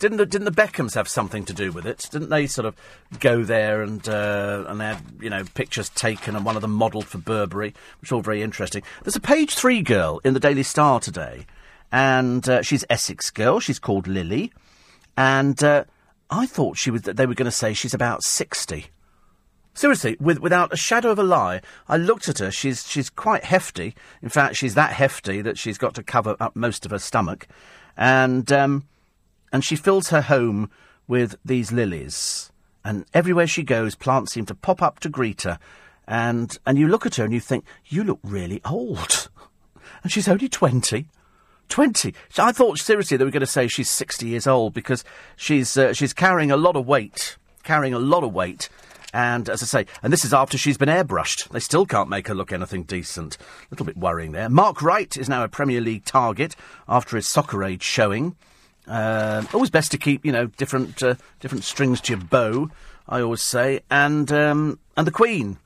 [0.00, 2.08] Didn't the, didn't the Beckhams have something to do with it?
[2.10, 2.74] Didn't they sort of
[3.20, 6.72] go there and uh, and they had you know pictures taken and one of them
[6.72, 8.82] modelled for Burberry, which is all very interesting.
[9.04, 11.44] There's a page three girl in the Daily Star today,
[11.92, 13.60] and uh, she's Essex girl.
[13.60, 14.52] She's called Lily,
[15.18, 15.84] and uh,
[16.30, 17.02] I thought she was.
[17.02, 18.86] They were going to say she's about sixty.
[19.74, 22.50] Seriously, with, without a shadow of a lie, I looked at her.
[22.50, 23.94] She's she's quite hefty.
[24.22, 27.46] In fact, she's that hefty that she's got to cover up most of her stomach,
[27.98, 28.84] and um,
[29.52, 30.70] and she fills her home
[31.06, 32.50] with these lilies.
[32.84, 35.58] And everywhere she goes, plants seem to pop up to greet her.
[36.06, 39.28] And, and you look at her and you think, you look really old.
[40.02, 41.06] and she's only 20.
[41.68, 42.14] 20.
[42.38, 45.04] I thought, seriously, they were going to say she's 60 years old because
[45.36, 47.36] she's, uh, she's carrying a lot of weight.
[47.62, 48.68] Carrying a lot of weight.
[49.12, 51.48] And as I say, and this is after she's been airbrushed.
[51.50, 53.36] They still can't make her look anything decent.
[53.36, 54.48] A little bit worrying there.
[54.48, 56.54] Mark Wright is now a Premier League target
[56.88, 58.36] after his Soccer Aid showing.
[58.90, 62.70] Uh, always best to keep, you know, different uh, different strings to your bow.
[63.08, 65.58] I always say, and um, and the Queen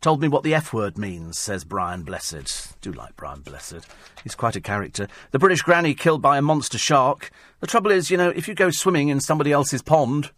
[0.00, 1.38] told me what the F word means.
[1.38, 2.80] Says Brian Blessed.
[2.80, 3.84] Do like Brian Blessed.
[4.22, 5.08] He's quite a character.
[5.32, 7.32] The British granny killed by a monster shark.
[7.60, 10.30] The trouble is, you know, if you go swimming in somebody else's pond,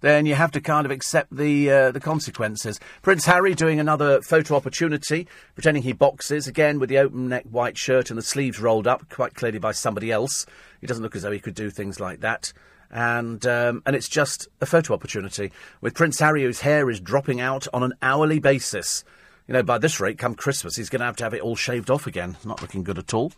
[0.00, 2.78] then you have to kind of accept the uh, the consequences.
[3.02, 7.78] Prince Harry doing another photo opportunity, pretending he boxes again with the open neck white
[7.78, 10.46] shirt and the sleeves rolled up, quite clearly by somebody else.
[10.80, 12.52] He doesn't look as though he could do things like that.
[12.90, 17.40] And um, and it's just a photo opportunity with Prince Harry, whose hair is dropping
[17.40, 19.04] out on an hourly basis.
[19.48, 21.54] You know, by this rate, come Christmas, he's going to have to have it all
[21.54, 22.36] shaved off again.
[22.44, 23.32] Not looking good at all.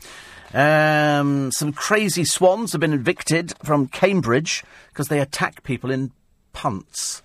[0.54, 6.12] Um, some crazy swans have been evicted from Cambridge because they attack people in
[6.58, 7.22] punts,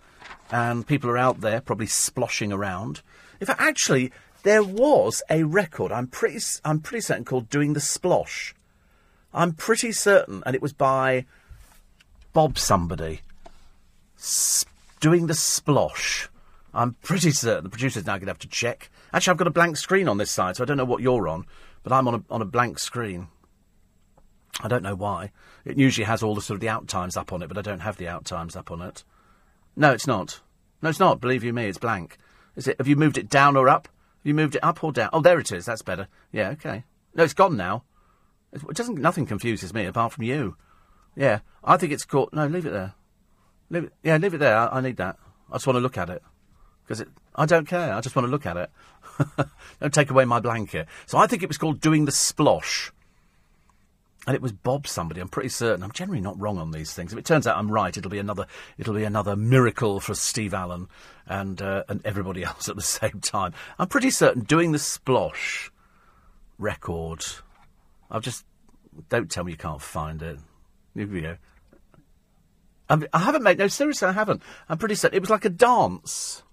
[0.52, 3.02] and people are out there probably sploshing around.
[3.42, 4.12] In fact, actually,
[4.44, 5.92] there was a record.
[5.92, 8.54] I'm pretty, I'm pretty certain called "Doing the Splosh."
[9.34, 11.26] I'm pretty certain, and it was by
[12.34, 13.22] Bob somebody.
[15.00, 16.28] Doing the splosh.
[16.72, 18.92] I'm pretty certain the producer's now going to have to check.
[19.12, 21.28] Actually, I've got a blank screen on this side, so I don't know what you're
[21.28, 21.46] on,
[21.82, 23.30] but I'm on a, on a blank screen.
[24.62, 25.32] I don't know why.
[25.66, 27.62] It usually has all the sort of the out times up on it, but I
[27.62, 29.04] don't have the out times up on it.
[29.76, 30.42] No, it's not.
[30.82, 31.22] No, it's not.
[31.22, 32.18] Believe you me, it's blank.
[32.56, 32.78] Is it?
[32.78, 33.88] Have you moved it down or up?
[33.88, 35.10] Have you moved it up or down?
[35.14, 35.66] Oh, there it is.
[35.66, 36.08] That's better.
[36.32, 36.84] Yeah, okay.
[37.16, 37.84] No, it's gone now.
[38.52, 39.00] It doesn't.
[39.00, 40.56] Nothing confuses me apart from you.
[41.16, 42.34] Yeah, I think it's caught.
[42.34, 42.94] No, leave it there.
[43.70, 43.94] Leave it.
[44.04, 44.56] Yeah, leave it there.
[44.56, 45.18] I, I need that.
[45.50, 46.22] I just want to look at it
[46.84, 47.10] because it.
[47.36, 47.94] I don't care.
[47.94, 48.70] I just want to look at it.
[49.80, 50.88] don't take away my blanket.
[51.08, 52.92] So I think it was called doing the splosh.
[54.26, 55.20] And it was Bob somebody.
[55.20, 55.84] I'm pretty certain.
[55.84, 57.12] I'm generally not wrong on these things.
[57.12, 58.46] If it turns out I'm right, it'll be another.
[58.78, 60.88] It'll be another miracle for Steve Allen
[61.28, 63.54] and uh, and everybody else at the same time.
[63.78, 65.70] I'm pretty certain doing the splosh
[66.58, 67.26] record.
[68.10, 68.46] I've just
[69.10, 70.40] don't tell me you can't find it.
[70.96, 71.38] Here we go.
[72.90, 74.08] I, I haven't made no seriously.
[74.08, 74.42] I haven't.
[74.70, 76.44] I'm pretty certain it was like a dance.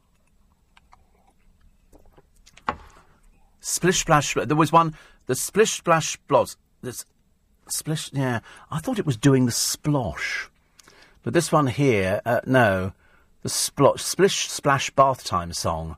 [3.61, 4.35] Splish splash.
[4.35, 4.95] There was one.
[5.27, 6.57] The splish splash bloss.
[6.83, 7.05] This
[7.73, 8.11] splish.
[8.12, 8.41] Yeah,
[8.71, 10.49] I thought it was doing the splosh,
[11.23, 12.93] but this one here, uh, no,
[13.43, 15.97] the splosh, splish splash bath time song.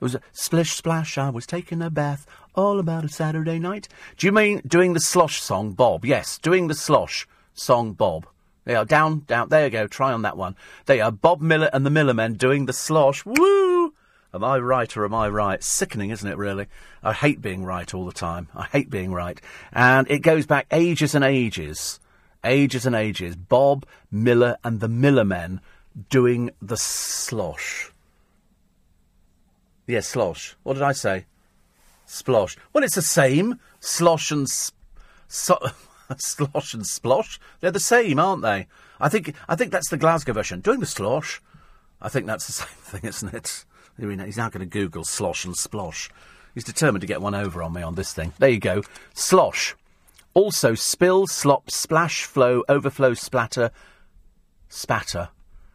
[0.00, 1.18] It was a splish splash.
[1.18, 2.26] I was taking a bath.
[2.54, 3.88] All about a Saturday night.
[4.16, 6.04] Do you mean doing the slosh song, Bob?
[6.04, 8.26] Yes, doing the slosh song, Bob.
[8.64, 9.48] They are down, down.
[9.48, 9.86] There you go.
[9.86, 10.54] Try on that one.
[10.86, 13.24] They are Bob Miller and the Millermen doing the slosh.
[13.24, 13.94] Woo!
[14.34, 15.62] Am I right or am I right?
[15.62, 16.66] Sickening, isn't it, really?
[17.02, 18.48] I hate being right all the time.
[18.54, 19.40] I hate being right.
[19.72, 21.98] And it goes back ages and ages.
[22.44, 23.36] Ages and ages.
[23.36, 25.60] Bob Miller and the Millermen
[26.10, 27.90] doing the slosh.
[29.86, 30.54] Yes, slosh.
[30.62, 31.24] What did I say?
[32.06, 32.56] Splosh.
[32.72, 33.58] Well, it's the same.
[33.80, 34.76] Slosh and sp-
[35.28, 35.58] so-
[36.18, 37.38] slosh and splosh.
[37.60, 38.66] They're the same, aren't they?
[39.00, 40.60] I think I think that's the Glasgow version.
[40.60, 41.40] Doing the slosh.
[42.00, 43.64] I think that's the same thing, isn't it?
[43.98, 46.08] He's now going to Google slosh and splosh.
[46.54, 48.32] He's determined to get one over on me on this thing.
[48.38, 48.82] There you go.
[49.14, 49.74] Slosh.
[50.34, 53.70] Also, spill, slop, splash, flow, overflow, splatter,
[54.68, 55.30] spatter.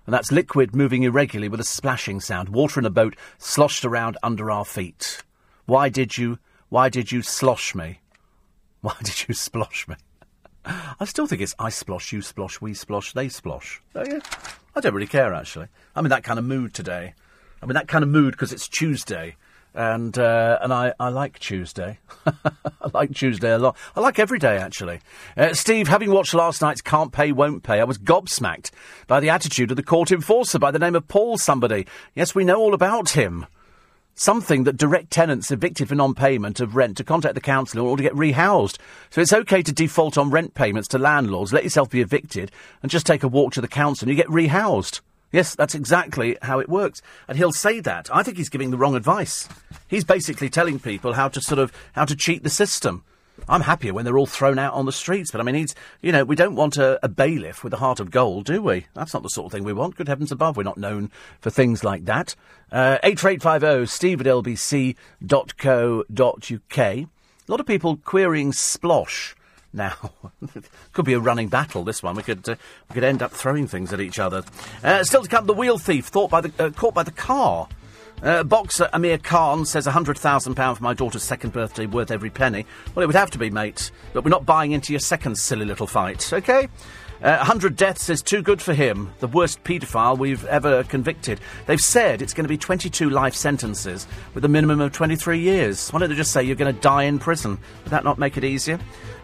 [0.05, 2.49] And that's liquid moving irregularly with a splashing sound.
[2.49, 5.23] Water in a boat sloshed around under our feet.
[5.65, 7.99] Why did you, why did you slosh me?
[8.81, 9.95] Why did you splosh me?
[10.65, 13.79] I still think it's I splosh, you splosh, we splosh, they splosh.
[13.95, 15.67] I don't really care, actually.
[15.95, 17.13] I'm in that kind of mood today.
[17.63, 19.37] I'm in that kind of mood because it's Tuesday.
[19.73, 21.97] And uh, and I, I like Tuesday.
[22.27, 23.75] I like Tuesday a lot.
[23.95, 24.99] I like every day, actually.
[25.35, 28.69] Uh, Steve, having watched last night's Can't Pay, Won't Pay, I was gobsmacked
[29.07, 31.87] by the attitude of the court enforcer by the name of Paul somebody.
[32.13, 33.47] Yes, we know all about him.
[34.15, 38.03] something that direct tenants evicted for non-payment of rent to contact the council in order
[38.03, 38.77] to get rehoused.
[39.09, 42.51] So it's okay to default on rent payments to landlords, let yourself be evicted,
[42.81, 45.01] and just take a walk to the council and you get rehoused.
[45.33, 47.01] Yes, that's exactly how it works.
[47.27, 48.07] And he'll say that.
[48.13, 49.49] I think he's giving the wrong advice.
[49.87, 53.03] He's basically telling people how to sort of, how to cheat the system.
[53.49, 55.73] I'm happier when they're all thrown out on the streets, but I mean, he's,
[56.03, 58.85] you know, we don't want a, a, bailiff with a heart of gold, do we?
[58.93, 59.95] That's not the sort of thing we want.
[59.95, 61.09] Good heavens above, we're not known
[61.41, 62.35] for things like that.
[62.71, 64.97] Uh, 84850 steve at lbc.co.uk.
[66.77, 67.07] A
[67.47, 69.33] lot of people querying splosh
[69.73, 70.11] now.
[70.93, 72.15] could be a running battle, this one.
[72.15, 72.55] We could, uh,
[72.89, 74.43] we could end up throwing things at each other.
[74.83, 77.67] Uh, still to come, the wheel thief thought by the, uh, caught by the car.
[78.21, 82.65] Uh, boxer Amir Khan says £100,000 for my daughter's second birthday worth every penny.
[82.95, 83.91] Well, it would have to be, mate.
[84.13, 86.69] But we're not buying into your second silly little fight, OK?
[87.23, 91.39] Uh, 100 deaths is too good for him, the worst paedophile we've ever convicted.
[91.67, 95.89] They've said it's going to be 22 life sentences with a minimum of 23 years.
[95.89, 97.57] Why don't they just say you're going to die in prison?
[97.85, 98.77] Would that not make it easier?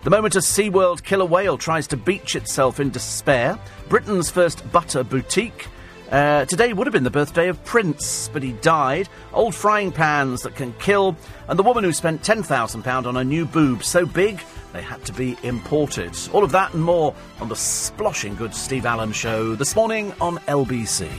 [0.05, 5.03] The moment a SeaWorld killer whale tries to beach itself in despair, Britain's first butter
[5.03, 5.67] boutique
[6.11, 9.07] uh, today would have been the birthday of Prince, but he died.
[9.31, 11.15] Old frying pans that can kill,
[11.47, 14.39] and the woman who spent £10,000 on a new boob so big
[14.73, 16.17] they had to be imported.
[16.33, 20.37] All of that and more on the sploshing good Steve Allen show this morning on
[20.39, 21.09] LBC.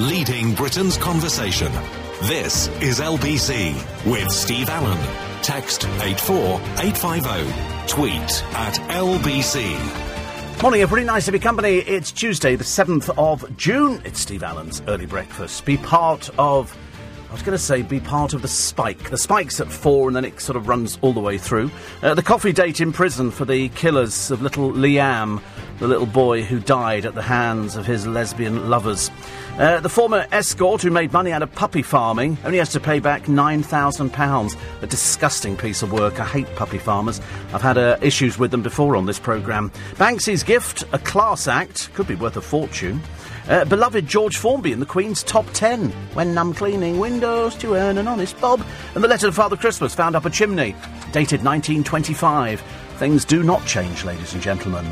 [0.00, 1.70] Leading Britain's conversation.
[2.22, 3.74] This is LBC
[4.10, 4.98] with Steve Allen.
[5.42, 7.86] Text 84850.
[7.86, 9.76] Tweet at LBC.
[10.62, 11.06] Morning, everybody.
[11.06, 11.78] Nice to be company.
[11.78, 14.02] It's Tuesday, the 7th of June.
[14.04, 15.64] It's Steve Allen's early breakfast.
[15.64, 16.76] Be part of.
[17.30, 19.10] I was going to say, be part of the spike.
[19.10, 21.70] The spike's at four, and then it sort of runs all the way through.
[22.02, 25.40] Uh, the coffee date in prison for the killers of little Liam,
[25.78, 29.12] the little boy who died at the hands of his lesbian lovers.
[29.60, 32.98] Uh, the former escort who made money out of puppy farming only has to pay
[32.98, 34.56] back £9,000.
[34.82, 36.18] A disgusting piece of work.
[36.18, 37.20] I hate puppy farmers.
[37.54, 39.70] I've had uh, issues with them before on this programme.
[39.94, 43.00] Banksy's gift, a class act, could be worth a fortune.
[43.50, 45.90] Uh, beloved George Formby in the Queen's top ten.
[46.14, 48.64] When I'm cleaning windows to earn an honest bob.
[48.94, 50.76] And the letter to Father Christmas found up a chimney,
[51.10, 52.60] dated 1925.
[52.98, 54.86] Things do not change, ladies and gentlemen.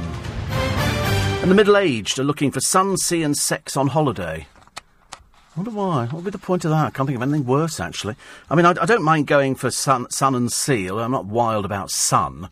[1.40, 4.48] And the middle aged are looking for sun, sea, and sex on holiday.
[5.12, 6.06] I wonder why.
[6.06, 6.86] What would be the point of that?
[6.86, 8.16] I can't think of anything worse, actually.
[8.50, 10.88] I mean, I, I don't mind going for sun, sun and sea.
[10.88, 12.48] I'm not wild about sun.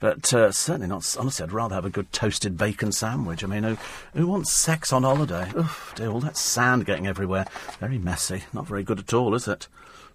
[0.00, 1.14] But uh, certainly not.
[1.18, 3.44] Honestly, I'd rather have a good toasted bacon sandwich.
[3.44, 3.76] I mean, who,
[4.14, 5.50] who wants sex on holiday?
[5.56, 7.44] Oof, dear, all that sand getting everywhere.
[7.78, 8.44] Very messy.
[8.54, 9.68] Not very good at all, is it?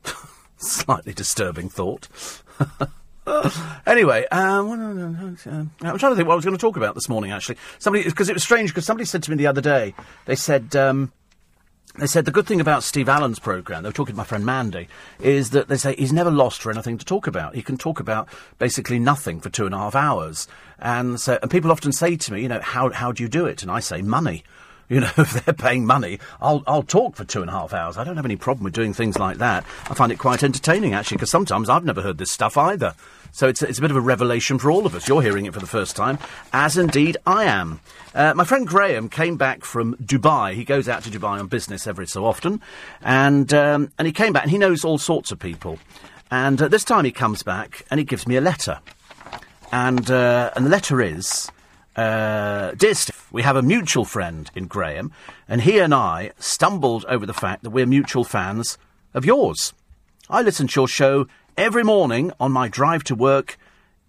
[0.57, 2.07] Slightly disturbing thought.
[3.85, 7.31] anyway, um, I'm trying to think what I was going to talk about this morning,
[7.31, 7.57] actually.
[7.77, 9.93] Somebody, because it was strange, because somebody said to me the other day,
[10.25, 11.11] they said, um,
[11.97, 14.45] they said the good thing about Steve Allen's programme, they were talking to my friend
[14.45, 14.87] Mandy,
[15.19, 17.55] is that they say he's never lost for anything to talk about.
[17.55, 18.27] He can talk about
[18.59, 20.47] basically nothing for two and a half hours.
[20.79, 23.45] And so, and people often say to me, you know, how, how do you do
[23.45, 23.61] it?
[23.61, 24.43] And I say, money.
[24.87, 27.97] You know, if they're paying money, I'll, I'll talk for two and a half hours.
[27.97, 29.65] I don't have any problem with doing things like that.
[29.89, 32.93] I find it quite entertaining, actually, because sometimes I've never heard this stuff either.
[33.35, 35.09] So it's, it's a bit of a revelation for all of us.
[35.09, 36.19] You're hearing it for the first time,
[36.53, 37.81] as indeed I am.
[38.13, 40.53] Uh, my friend Graham came back from Dubai.
[40.53, 42.61] He goes out to Dubai on business every so often,
[43.01, 45.79] and um, and he came back and he knows all sorts of people.
[46.31, 48.79] And uh, this time he comes back and he gives me a letter,
[49.69, 51.51] and uh, and the letter is.
[51.97, 55.11] Uh, dear Steve, we have a mutual friend in Graham,
[55.49, 58.77] and he and I stumbled over the fact that we're mutual fans
[59.13, 59.73] of yours.
[60.29, 61.27] I listen to your show
[61.57, 63.57] every morning on my drive to work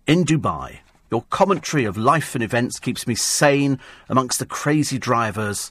[0.07, 0.79] in Dubai.
[1.11, 3.79] Your commentary of life and events keeps me sane
[4.09, 5.71] amongst the crazy drivers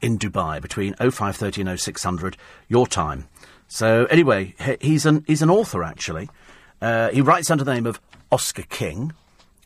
[0.00, 2.36] in Dubai between 0530 and 0600
[2.68, 3.28] your time.
[3.68, 6.30] So anyway, he's an he's an author actually.
[6.80, 8.00] Uh, he writes under the name of
[8.30, 9.12] Oscar King,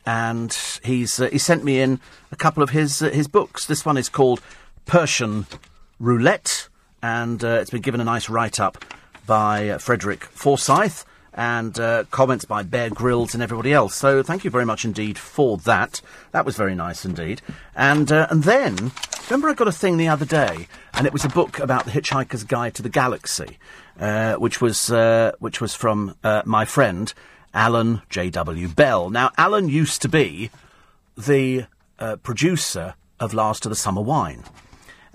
[0.05, 1.99] and he's uh, he sent me in
[2.31, 3.65] a couple of his uh, his books.
[3.65, 4.41] This one is called
[4.85, 5.47] Persian
[5.99, 6.67] Roulette,
[7.01, 8.83] and uh, it's been given a nice write up
[9.25, 11.05] by uh, Frederick Forsyth
[11.37, 13.95] and uh, comments by Bear Grylls and everybody else.
[13.95, 16.01] So thank you very much indeed for that.
[16.31, 17.41] That was very nice indeed.
[17.75, 18.91] And uh, and then
[19.29, 21.91] remember I got a thing the other day, and it was a book about the
[21.91, 23.59] Hitchhiker's Guide to the Galaxy,
[23.99, 27.13] uh, which was uh, which was from uh, my friend
[27.53, 29.09] Alan J W Bell.
[29.11, 30.49] Now Alan used to be
[31.15, 31.65] the
[31.99, 34.43] uh, producer of Last of the Summer Wine.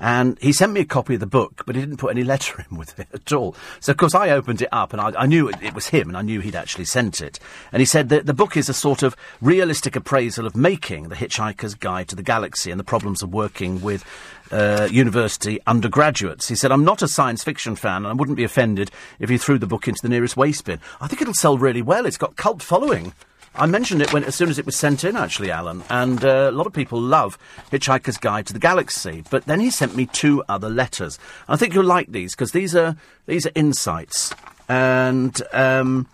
[0.02, 2.66] And he sent me a copy of the book, but he didn't put any letter
[2.68, 3.54] in with it at all.
[3.78, 6.08] So, of course, I opened it up and I, I knew it, it, was him
[6.08, 7.38] and I knew he'd actually sent it.
[7.70, 11.14] And he said that the book is a sort of realistic appraisal of making The
[11.14, 14.04] Hitchhiker's Guide to the Galaxy and the problems of working with
[14.50, 16.48] uh, university undergraduates.
[16.48, 18.90] He said, I'm not a science fiction fan and I wouldn't be offended
[19.20, 20.80] if you threw the book into the nearest waste bin.
[21.00, 22.06] I think it'll sell really well.
[22.06, 23.12] It's got cult following.
[23.54, 26.48] I mentioned it when, as soon as it was sent in, actually, Alan, and uh,
[26.48, 27.36] a lot of people love
[27.70, 29.24] Hitchhiker's Guide to the Galaxy.
[29.30, 31.18] But then he sent me two other letters.
[31.48, 32.96] I think you'll like these because these are
[33.26, 34.34] these are insights.
[34.68, 36.06] And um,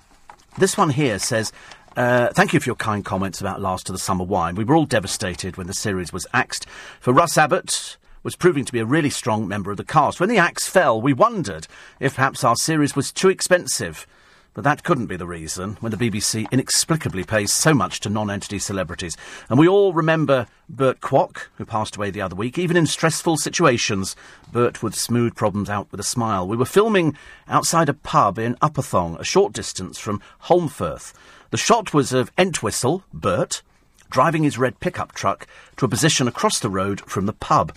[0.58, 1.52] this one here says.
[1.96, 4.54] Uh, thank you for your kind comments about Last of the Summer Wine.
[4.54, 6.64] We were all devastated when the series was axed.
[7.00, 10.20] For Russ Abbott, was proving to be a really strong member of the cast.
[10.20, 11.66] When the axe fell, we wondered
[11.98, 14.06] if perhaps our series was too expensive.
[14.54, 18.30] But that couldn't be the reason when the BBC inexplicably pays so much to non
[18.30, 19.16] entity celebrities.
[19.48, 22.58] And we all remember Burt Kwouk, who passed away the other week.
[22.58, 24.16] Even in stressful situations,
[24.50, 26.46] Burt would smooth problems out with a smile.
[26.48, 31.12] We were filming outside a pub in Upperthong, a short distance from Holmfirth.
[31.50, 33.62] The shot was of Entwistle, Burt,
[34.10, 35.46] driving his red pickup truck
[35.76, 37.74] to a position across the road from the pub.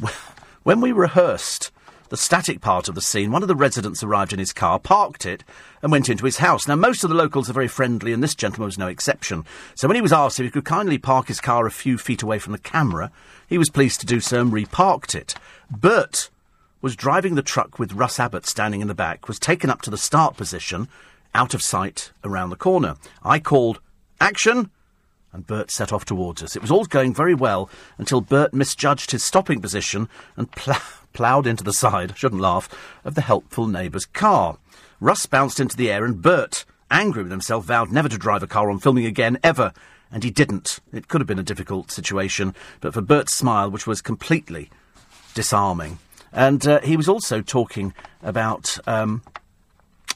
[0.64, 1.70] When we rehearsed,
[2.08, 5.26] the static part of the scene, one of the residents arrived in his car, parked
[5.26, 5.44] it,
[5.82, 6.68] and went into his house.
[6.68, 9.44] Now, most of the locals are very friendly, and this gentleman was no exception.
[9.74, 12.22] So when he was asked if he could kindly park his car a few feet
[12.22, 13.10] away from the camera,
[13.48, 15.34] he was pleased to do so and reparked it.
[15.70, 16.30] Burt
[16.82, 19.90] was driving the truck with Russ Abbott standing in the back, was taken up to
[19.90, 20.88] the start position,
[21.34, 22.96] out of sight around the corner.
[23.22, 23.80] I called,
[24.20, 24.70] Action!
[25.32, 26.54] and Burt set off towards us.
[26.54, 30.76] It was all going very well until Burt misjudged his stopping position and pl-
[31.14, 32.68] ploughed into the side, shouldn't laugh,
[33.04, 34.58] of the helpful neighbour's car.
[35.00, 38.46] Russ bounced into the air and Burt, angry with himself, vowed never to drive a
[38.46, 39.72] car on filming again, ever.
[40.12, 40.80] And he didn't.
[40.92, 44.70] It could have been a difficult situation, but for Burt's smile, which was completely
[45.34, 45.98] disarming.
[46.32, 49.22] And uh, he was also talking about um,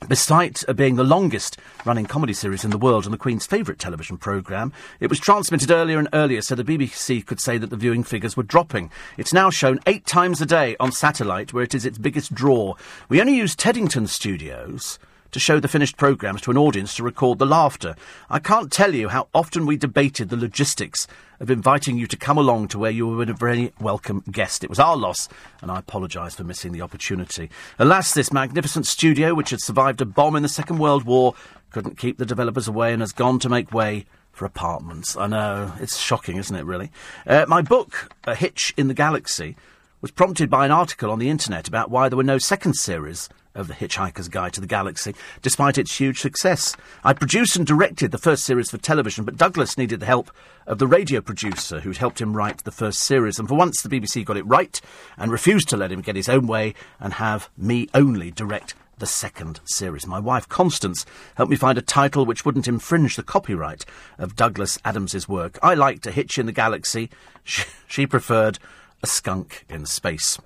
[0.06, 4.16] Besides being the longest running comedy series in the world and the Queen's favourite television
[4.16, 8.04] programme, it was transmitted earlier and earlier so the BBC could say that the viewing
[8.04, 8.90] figures were dropping.
[9.16, 12.74] It's now shown eight times a day on satellite, where it is its biggest draw.
[13.08, 14.98] We only use Teddington Studios
[15.32, 17.94] to show the finished programmes to an audience to record the laughter.
[18.30, 21.06] I can't tell you how often we debated the logistics
[21.40, 24.64] of inviting you to come along to where you were a very welcome guest.
[24.64, 25.28] It was our loss,
[25.62, 27.50] and I apologise for missing the opportunity.
[27.78, 31.34] Alas, this magnificent studio, which had survived a bomb in the Second World War,
[31.70, 35.16] couldn't keep the developers away and has gone to make way for apartments.
[35.16, 36.90] I know, it's shocking, isn't it, really?
[37.26, 39.56] Uh, my book, A Hitch in the Galaxy,
[40.00, 43.28] was prompted by an article on the internet about why there were no second series
[43.58, 46.76] of The Hitchhiker's Guide to the Galaxy, despite its huge success.
[47.04, 50.30] I produced and directed the first series for television, but Douglas needed the help
[50.66, 53.38] of the radio producer who'd helped him write the first series.
[53.38, 54.80] And for once, the BBC got it right
[55.16, 59.06] and refused to let him get his own way and have me only direct the
[59.06, 60.06] second series.
[60.06, 61.06] My wife, Constance,
[61.36, 63.84] helped me find a title which wouldn't infringe the copyright
[64.18, 65.58] of Douglas Adams's work.
[65.62, 67.10] I liked A Hitch in the Galaxy.
[67.44, 68.58] She, she preferred
[69.02, 70.38] A Skunk in Space.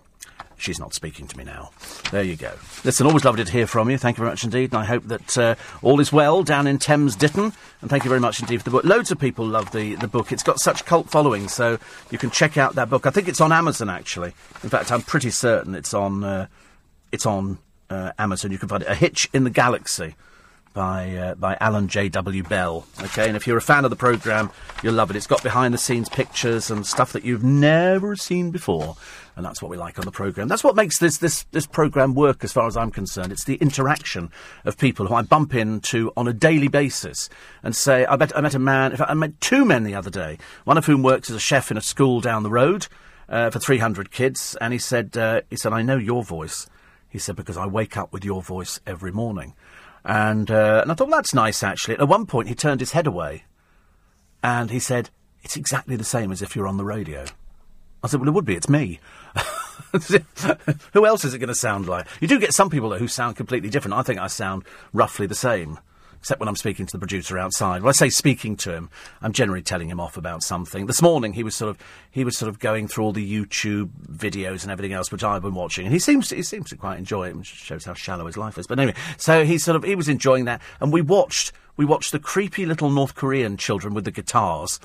[0.63, 1.71] She's not speaking to me now.
[2.13, 2.53] There you go.
[2.85, 3.99] Listen, always lovely to hear from you.
[3.99, 4.73] Thank you very much indeed.
[4.73, 7.53] And I hope that uh, all is well down in Thames Ditton.
[7.81, 8.85] And thank you very much indeed for the book.
[8.85, 10.31] Loads of people love the, the book.
[10.31, 11.79] It's got such cult following, so
[12.11, 13.07] you can check out that book.
[13.07, 14.35] I think it's on Amazon, actually.
[14.63, 16.47] In fact, I'm pretty certain it's on, uh,
[17.11, 17.59] it's on
[17.91, 18.53] uh, Amazon.
[18.53, 18.89] You can find it.
[18.89, 20.15] A Hitch in the Galaxy
[20.73, 22.43] by uh, by Alan J.W.
[22.45, 22.87] Bell.
[23.01, 24.51] Okay, and if you're a fan of the programme,
[24.83, 25.17] you'll love it.
[25.17, 28.97] It's got behind the scenes pictures and stuff that you've never seen before.
[29.35, 30.49] And that's what we like on the programme.
[30.49, 33.33] That's what makes this, this, this programme work as far as I'm concerned.
[33.33, 34.31] It's the interaction
[34.65, 37.31] of people who I bump into on a daily basis
[37.63, 39.95] and say, I met, I met a man, in fact, I met two men the
[39.95, 42.89] other day, one of whom works as a chef in a school down the road
[43.29, 44.55] uh, for 300 kids.
[44.61, 46.69] And he said, uh, he said, I know your voice.
[47.09, 49.55] He said, because I wake up with your voice every morning.
[50.05, 51.97] And, uh, and I thought, well, that's nice, actually.
[51.99, 53.45] At one point, he turned his head away
[54.43, 55.11] and he said,
[55.43, 57.25] It's exactly the same as if you're on the radio.
[58.03, 58.57] I said, Well, it would be.
[58.57, 58.99] It's me.
[60.93, 62.07] who else is it going to sound like?
[62.21, 63.95] You do get some people who sound completely different.
[63.95, 65.79] I think I sound roughly the same
[66.23, 67.83] except when I'm speaking to the producer outside.
[67.83, 68.91] When I say speaking to him,
[69.23, 70.87] I'm generally telling him off about something.
[70.87, 71.79] This morning he was sort of
[72.13, 75.43] he was sort of going through all the YouTube videos and everything else which I've
[75.43, 77.95] been watching, and he seems to, he seems to quite enjoy it, which shows how
[77.95, 78.69] shallow his life is.
[78.69, 82.13] But anyway, so he sort of he was enjoying that, and we watched we watched
[82.13, 84.79] the creepy little North Korean children with the guitars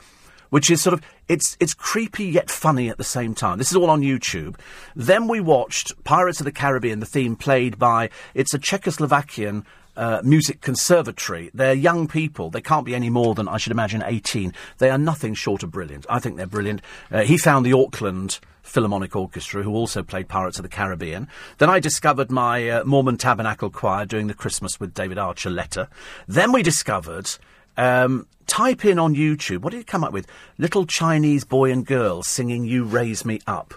[0.50, 3.58] which is sort of it's it's creepy yet funny at the same time.
[3.58, 4.56] This is all on YouTube.
[4.96, 9.66] Then we watched Pirates of the Caribbean, the theme played by it's a Czechoslovakian
[9.98, 11.50] uh, music conservatory.
[11.54, 12.50] They're young people.
[12.50, 14.54] They can't be any more than, I should imagine, 18.
[14.78, 16.06] They are nothing short of brilliant.
[16.10, 16.82] I think they're brilliant.
[17.12, 21.28] Uh, he found the Auckland Philharmonic Orchestra, who also played Pirates of the Caribbean.
[21.58, 25.88] Then I discovered my uh, Mormon Tabernacle Choir doing the Christmas with David Archuleta.
[26.28, 27.30] Then we discovered.
[27.76, 30.28] Um, type in on YouTube, what did it come up with?
[30.58, 33.74] Little Chinese boy and girl singing You Raise Me Up.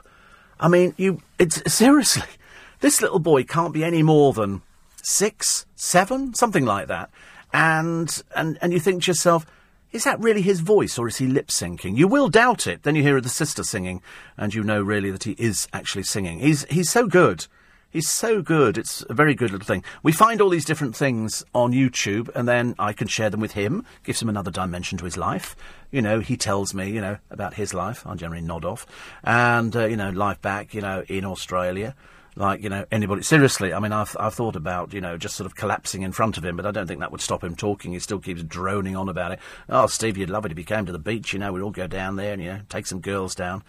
[0.58, 2.28] I mean, you, it's, seriously,
[2.80, 4.62] this little boy can't be any more than
[5.02, 7.10] six, seven, something like that.
[7.52, 9.46] And, and, and you think to yourself,
[9.92, 11.96] is that really his voice or is he lip syncing?
[11.96, 12.84] You will doubt it.
[12.84, 14.02] Then you hear the sister singing
[14.36, 16.38] and you know really that he is actually singing.
[16.38, 17.46] He's, he's so good.
[17.90, 18.78] He's so good.
[18.78, 19.82] It's a very good little thing.
[20.04, 23.50] We find all these different things on YouTube, and then I can share them with
[23.52, 23.84] him.
[24.04, 25.56] Gives him another dimension to his life.
[25.90, 28.06] You know, he tells me, you know, about his life.
[28.06, 28.86] I generally nod off,
[29.24, 31.96] and uh, you know, life back, you know, in Australia
[32.36, 35.46] like you know anybody seriously i mean I've, I've thought about you know just sort
[35.46, 37.92] of collapsing in front of him but i don't think that would stop him talking.
[37.92, 39.40] He still keeps droning on about it.
[39.68, 41.70] Oh steve you'd love it if you came to the beach you know we'd all
[41.70, 43.62] go down there and you know take some girls down.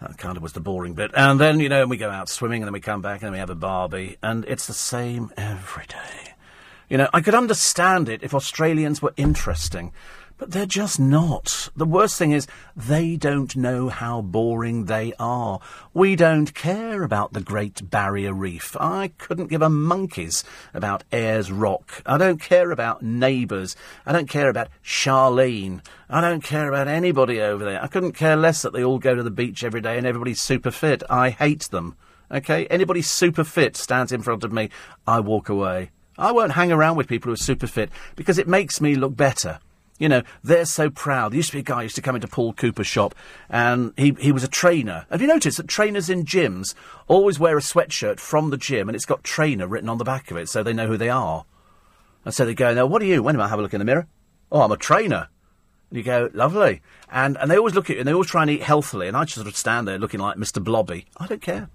[0.00, 1.12] That kind of was the boring bit.
[1.14, 3.32] And then you know we go out swimming and then we come back and then
[3.32, 6.34] we have a barbie and it's the same every day.
[6.88, 9.92] You know i could understand it if australians were interesting
[10.38, 11.68] but they're just not.
[11.76, 15.60] The worst thing is, they don't know how boring they are.
[15.94, 18.76] We don't care about the Great Barrier Reef.
[18.78, 22.02] I couldn't give a monkey's about Ayers Rock.
[22.06, 23.76] I don't care about Neighbours.
[24.06, 25.84] I don't care about Charlene.
[26.08, 27.82] I don't care about anybody over there.
[27.82, 30.40] I couldn't care less that they all go to the beach every day and everybody's
[30.40, 31.02] super fit.
[31.08, 31.96] I hate them.
[32.30, 32.66] Okay?
[32.66, 34.70] Anybody super fit stands in front of me,
[35.06, 35.90] I walk away.
[36.18, 39.16] I won't hang around with people who are super fit because it makes me look
[39.16, 39.60] better.
[39.98, 41.32] You know, they're so proud.
[41.32, 43.14] There used to be a guy who used to come into Paul Cooper's shop,
[43.48, 45.06] and he, he was a trainer.
[45.10, 46.74] Have you noticed that trainers in gyms
[47.06, 50.30] always wear a sweatshirt from the gym, and it's got trainer written on the back
[50.30, 51.44] of it, so they know who they are?
[52.24, 53.22] And so they go, now, what are you?
[53.22, 54.06] When am I have a look in the mirror?
[54.50, 55.28] Oh, I'm a trainer.
[55.90, 56.80] And you go, lovely.
[57.10, 59.16] And, and they always look at you, and they always try and eat healthily, and
[59.16, 60.62] I just sort of stand there looking like Mr.
[60.62, 61.06] Blobby.
[61.18, 61.68] I don't care.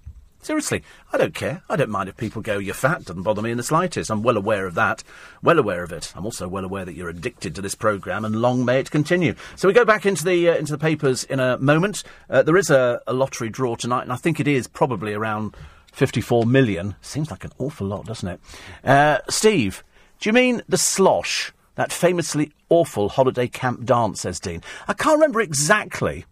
[0.47, 0.81] Seriously,
[1.11, 1.61] I don't care.
[1.69, 4.09] I don't mind if people go, you're fat, doesn't bother me in the slightest.
[4.09, 5.03] I'm well aware of that.
[5.43, 6.13] Well aware of it.
[6.15, 9.35] I'm also well aware that you're addicted to this programme, and long may it continue.
[9.57, 12.01] So we go back into the, uh, into the papers in a moment.
[12.29, 15.53] Uh, there is a, a lottery draw tonight, and I think it is probably around
[15.91, 16.95] 54 million.
[17.01, 18.39] Seems like an awful lot, doesn't it?
[18.85, 19.83] Uh, Steve,
[20.21, 21.51] do you mean the slosh?
[21.75, 24.63] That famously awful holiday camp dance, says Dean.
[24.87, 26.23] I can't remember exactly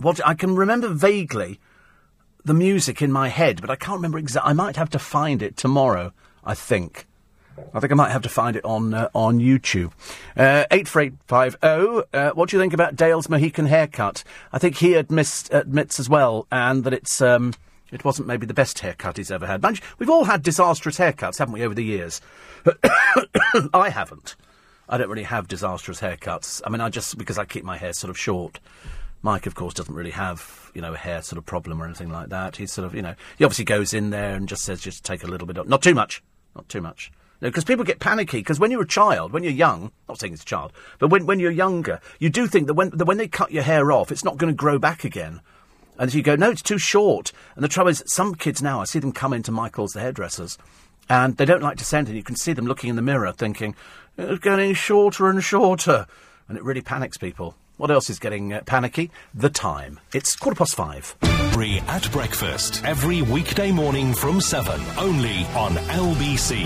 [0.00, 1.60] what I can remember vaguely
[2.46, 4.50] the music in my head, but I can't remember exactly.
[4.50, 6.12] I might have to find it tomorrow.
[6.44, 7.06] I think.
[7.74, 9.92] I think I might have to find it on uh, on YouTube.
[10.36, 12.04] Uh, eight four eight five zero.
[12.12, 14.22] Uh, what do you think about Dale's Mohican haircut?
[14.52, 17.54] I think he admits admits as well, and that it's um,
[17.90, 19.62] it wasn't maybe the best haircut he's ever had.
[19.62, 22.20] Mind we've all had disastrous haircuts, haven't we, over the years?
[23.74, 24.36] I haven't.
[24.88, 26.62] I don't really have disastrous haircuts.
[26.64, 28.60] I mean, I just because I keep my hair sort of short.
[29.22, 32.10] Mike, of course, doesn't really have, you know, a hair sort of problem or anything
[32.10, 32.56] like that.
[32.56, 35.24] He's sort of, you know, he obviously goes in there and just says, just take
[35.24, 36.22] a little bit of, not too much,
[36.54, 37.10] not too much.
[37.40, 38.38] Because people get panicky.
[38.38, 41.26] Because when you're a child, when you're young, not saying it's a child, but when,
[41.26, 44.10] when you're younger, you do think that when, that when they cut your hair off,
[44.10, 45.40] it's not going to grow back again.
[45.98, 47.32] And you go, no, it's too short.
[47.54, 50.58] And the trouble is, some kids now, I see them come into Michael's, the hairdressers,
[51.08, 52.16] and they don't like to send it.
[52.16, 53.74] You can see them looking in the mirror thinking,
[54.18, 56.06] it's getting shorter and shorter.
[56.48, 57.54] And it really panics people.
[57.76, 59.10] What else is getting uh, panicky?
[59.34, 60.00] The time.
[60.14, 61.14] It's quarter past five.
[61.52, 66.64] Free at breakfast every weekday morning from 7, only on LBC.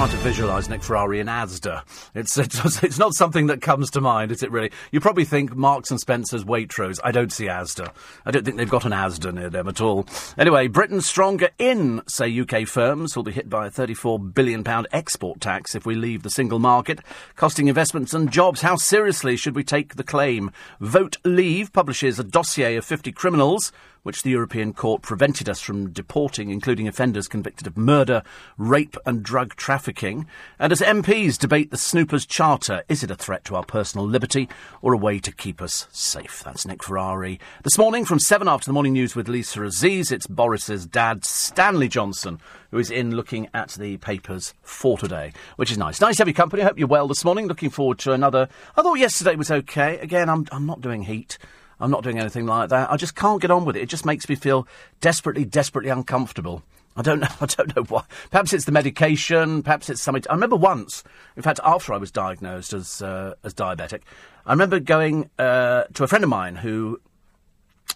[0.00, 1.82] Trying to visualise Nick Ferrari in Asda.
[2.14, 4.72] It's, it's, it's not something that comes to mind, is it really?
[4.92, 6.98] You probably think Marks and Spencer's Waitrose.
[7.04, 7.92] I don't see Asda.
[8.24, 10.06] I don't think they've got an Asda near them at all.
[10.38, 15.38] Anyway, Britain stronger in, say UK firms, will be hit by a £34 billion export
[15.38, 17.00] tax if we leave the single market,
[17.36, 18.62] costing investments and jobs.
[18.62, 20.50] How seriously should we take the claim?
[20.80, 23.70] Vote Leave publishes a dossier of 50 criminals
[24.02, 28.22] which the European Court prevented us from deporting, including offenders convicted of murder,
[28.56, 30.26] rape, and drug trafficking.
[30.58, 34.48] And as MPs debate the Snoopers Charter, is it a threat to our personal liberty
[34.82, 36.42] or a way to keep us safe?
[36.44, 37.38] That's Nick Ferrari.
[37.62, 41.88] This morning, from 7 after the morning news with Lisa Aziz, it's Boris's dad, Stanley
[41.88, 42.40] Johnson,
[42.70, 46.00] who is in looking at the papers for today, which is nice.
[46.00, 46.62] Nice to have your company.
[46.62, 47.46] I hope you're well this morning.
[47.46, 48.48] Looking forward to another.
[48.76, 49.98] I thought yesterday was okay.
[49.98, 51.38] Again, I'm, I'm not doing heat.
[51.80, 52.90] I'm not doing anything like that.
[52.90, 53.82] I just can't get on with it.
[53.82, 54.66] It just makes me feel
[55.00, 56.62] desperately, desperately uncomfortable.
[56.96, 57.28] I don't know.
[57.40, 58.04] I don't know why.
[58.30, 59.62] Perhaps it's the medication.
[59.62, 60.24] Perhaps it's something.
[60.28, 61.02] I remember once,
[61.36, 64.02] in fact, after I was diagnosed as uh, as diabetic,
[64.46, 67.00] I remember going uh, to a friend of mine who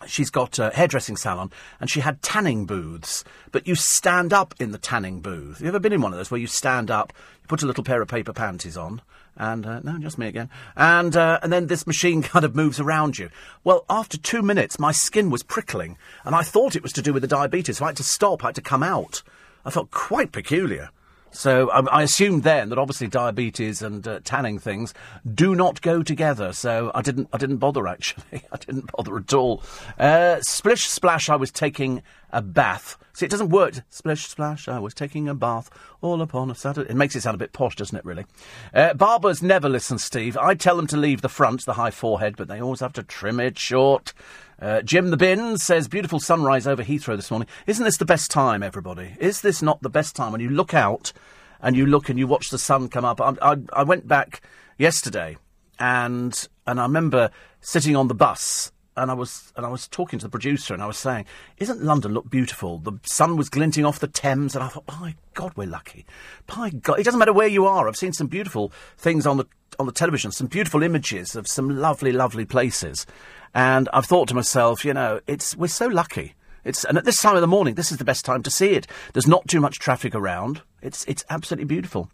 [0.06, 4.72] she's got a hairdressing salon and she had tanning booths, but you stand up in
[4.72, 5.58] the tanning booth.
[5.58, 7.12] have You ever been in one of those where you stand up,
[7.42, 9.02] you put a little pair of paper panties on,
[9.36, 12.80] and uh, no, just me again, and uh, and then this machine kind of moves
[12.80, 13.30] around you.
[13.62, 17.12] Well, after two minutes, my skin was prickling, and I thought it was to do
[17.12, 19.22] with the diabetes, so I had to stop, I had to come out.
[19.64, 20.90] I felt quite peculiar.
[21.34, 24.94] So I, I assumed then that obviously diabetes and uh, tanning things
[25.34, 26.52] do not go together.
[26.52, 27.28] So I didn't.
[27.32, 28.42] I didn't bother actually.
[28.52, 29.62] I didn't bother at all.
[29.98, 31.28] Uh, splish splash.
[31.28, 32.96] I was taking a bath.
[33.12, 33.74] See, it doesn't work.
[33.90, 34.68] Splish splash.
[34.68, 35.70] I was taking a bath
[36.00, 36.90] all upon a Saturday.
[36.90, 38.04] It makes it sound a bit posh, doesn't it?
[38.04, 38.26] Really.
[38.72, 40.36] Uh, barbers never listen, Steve.
[40.36, 43.02] I tell them to leave the front, the high forehead, but they always have to
[43.02, 44.12] trim it short.
[44.60, 47.48] Uh, Jim the Bin says, beautiful sunrise over Heathrow this morning.
[47.66, 49.16] Isn't this the best time, everybody?
[49.18, 51.12] Is this not the best time when you look out
[51.60, 53.20] and you look and you watch the sun come up?
[53.20, 54.42] I, I, I went back
[54.78, 55.36] yesterday
[55.78, 57.30] and and I remember
[57.60, 60.82] sitting on the bus and I was and I was talking to the producer and
[60.82, 61.24] I was saying,
[61.58, 62.78] "Isn't London look beautiful?
[62.78, 66.06] The sun was glinting off the Thames, and I thought, by God, we're lucky.
[66.46, 67.88] By God, it doesn't matter where you are.
[67.88, 69.46] I've seen some beautiful things on the
[69.78, 73.06] on the television, some beautiful images of some lovely, lovely places,
[73.54, 76.34] and I've thought to myself, you know, it's we're so lucky.
[76.64, 78.70] It's and at this time of the morning, this is the best time to see
[78.70, 78.86] it.
[79.12, 80.62] There's not too much traffic around.
[80.82, 82.10] It's it's absolutely beautiful.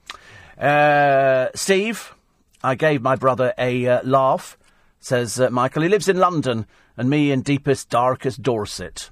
[0.59, 2.15] Uh, Steve,
[2.63, 4.59] I gave my brother a uh, laugh.
[5.01, 9.11] Says uh, Michael, he lives in London, and me in deepest, darkest Dorset.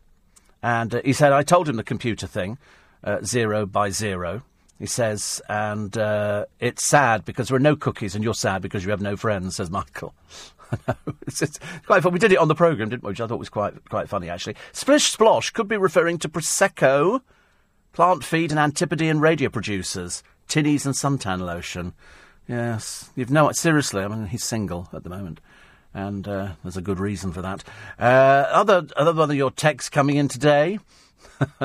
[0.62, 2.58] And uh, he said, I told him the computer thing,
[3.02, 4.42] uh, zero by zero.
[4.78, 8.84] He says, and uh, it's sad because there are no cookies, and you're sad because
[8.84, 10.14] you have no friends, says Michael.
[11.26, 12.12] it's, it's quite fun.
[12.12, 13.10] We did it on the programme, didn't we?
[13.10, 14.56] Which I thought was quite quite funny, actually.
[14.72, 17.20] Splish Splosh could be referring to Prosecco,
[17.92, 21.94] plant feed and Antipodean radio producers, tinnies and suntan lotion.
[22.46, 24.02] Yes, you've no seriously.
[24.02, 25.40] I mean, he's single at the moment,
[25.94, 27.64] and uh, there's a good reason for that.
[27.98, 30.78] Uh, other other of your texts coming in today,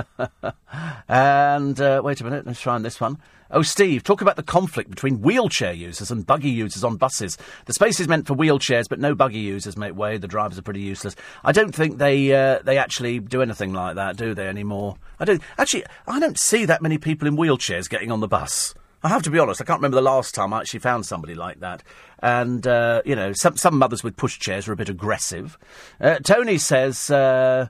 [1.07, 3.17] and uh, wait a minute, let's try on this one.
[3.51, 7.37] Oh, Steve, talk about the conflict between wheelchair users and buggy users on buses.
[7.65, 10.17] The space is meant for wheelchairs, but no buggy users make way.
[10.17, 11.15] The drivers are pretty useless.
[11.43, 14.97] I don't think they uh, they actually do anything like that, do they anymore?
[15.19, 15.85] I don't actually.
[16.07, 18.73] I don't see that many people in wheelchairs getting on the bus.
[19.03, 19.61] I have to be honest.
[19.61, 21.83] I can't remember the last time I actually found somebody like that.
[22.19, 25.57] And uh, you know, some some mothers with pushchairs are a bit aggressive.
[25.99, 27.67] Uh, Tony says, uh,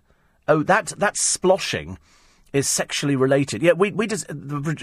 [0.48, 1.98] "Oh, that that's sploshing."
[2.54, 3.64] is sexually related.
[3.64, 4.28] Yeah, we, we just,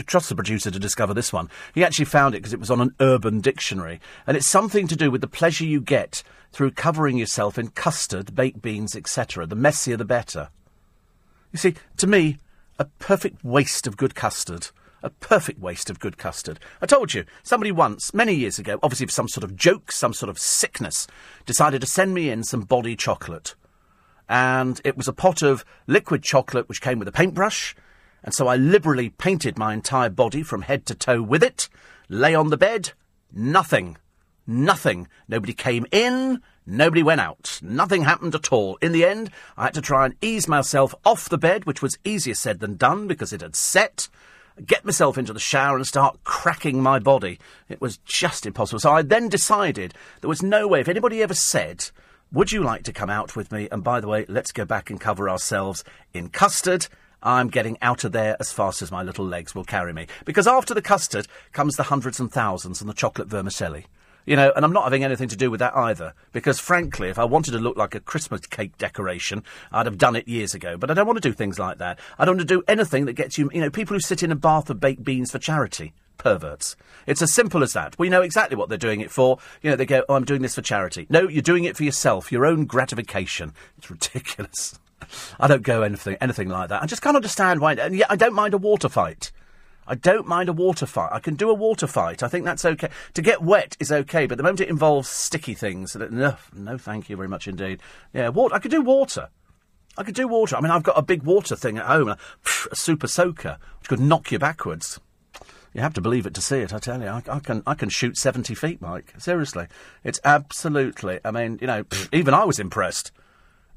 [0.06, 1.48] trust the producer to discover this one.
[1.72, 4.00] He actually found it because it was on an urban dictionary.
[4.26, 8.34] And it's something to do with the pleasure you get through covering yourself in custard,
[8.34, 9.46] baked beans, etc.
[9.46, 10.48] The messier the better.
[11.52, 12.38] You see, to me,
[12.80, 14.70] a perfect waste of good custard.
[15.02, 16.60] A perfect waste of good custard.
[16.82, 20.12] I told you, somebody once, many years ago, obviously for some sort of joke, some
[20.12, 21.06] sort of sickness,
[21.46, 23.54] decided to send me in some body chocolate
[24.30, 27.74] and it was a pot of liquid chocolate which came with a paintbrush.
[28.22, 31.68] And so I liberally painted my entire body from head to toe with it,
[32.08, 32.92] lay on the bed,
[33.32, 33.98] nothing.
[34.46, 35.08] Nothing.
[35.28, 37.58] Nobody came in, nobody went out.
[37.60, 38.78] Nothing happened at all.
[38.80, 41.98] In the end, I had to try and ease myself off the bed, which was
[42.04, 44.08] easier said than done because it had set,
[44.66, 47.38] get myself into the shower and start cracking my body.
[47.68, 48.80] It was just impossible.
[48.80, 51.90] So I then decided there was no way, if anybody ever said,
[52.32, 53.68] would you like to come out with me?
[53.72, 55.84] And by the way, let's go back and cover ourselves
[56.14, 56.86] in custard.
[57.22, 60.06] I'm getting out of there as fast as my little legs will carry me.
[60.24, 63.86] Because after the custard comes the hundreds and thousands and the chocolate vermicelli.
[64.26, 66.14] You know, and I'm not having anything to do with that either.
[66.32, 69.42] Because frankly, if I wanted to look like a Christmas cake decoration,
[69.72, 70.76] I'd have done it years ago.
[70.76, 71.98] But I don't want to do things like that.
[72.18, 74.32] I don't want to do anything that gets you, you know, people who sit in
[74.32, 76.76] a bath of baked beans for charity perverts.
[77.06, 77.98] It's as simple as that.
[77.98, 79.38] We know exactly what they're doing it for.
[79.62, 81.06] You know, they go, oh, I'm doing this for charity.
[81.08, 83.54] No, you're doing it for yourself, your own gratification.
[83.78, 84.78] It's ridiculous.
[85.40, 86.82] I don't go anything, anything like that.
[86.82, 87.72] I just can't understand why.
[87.72, 89.32] And yet, I don't mind a water fight.
[89.90, 91.10] I don't mind a water fight.
[91.12, 92.22] I can do a water fight.
[92.22, 92.90] I think that's okay.
[93.14, 97.10] To get wet is okay, but the moment it involves sticky things, no, no, thank
[97.10, 97.80] you very much indeed.
[98.12, 98.54] Yeah, water.
[98.54, 99.30] I could do water.
[99.98, 100.54] I could do water.
[100.54, 102.18] I mean, I've got a big water thing at home, a,
[102.72, 105.00] super soaker, which could knock you backwards.
[105.74, 106.72] You have to believe it to see it.
[106.72, 109.14] I tell you, I, I, can I can shoot seventy feet, Mike.
[109.18, 109.66] Seriously,
[110.04, 111.18] it's absolutely.
[111.24, 113.10] I mean, you know, even I was impressed.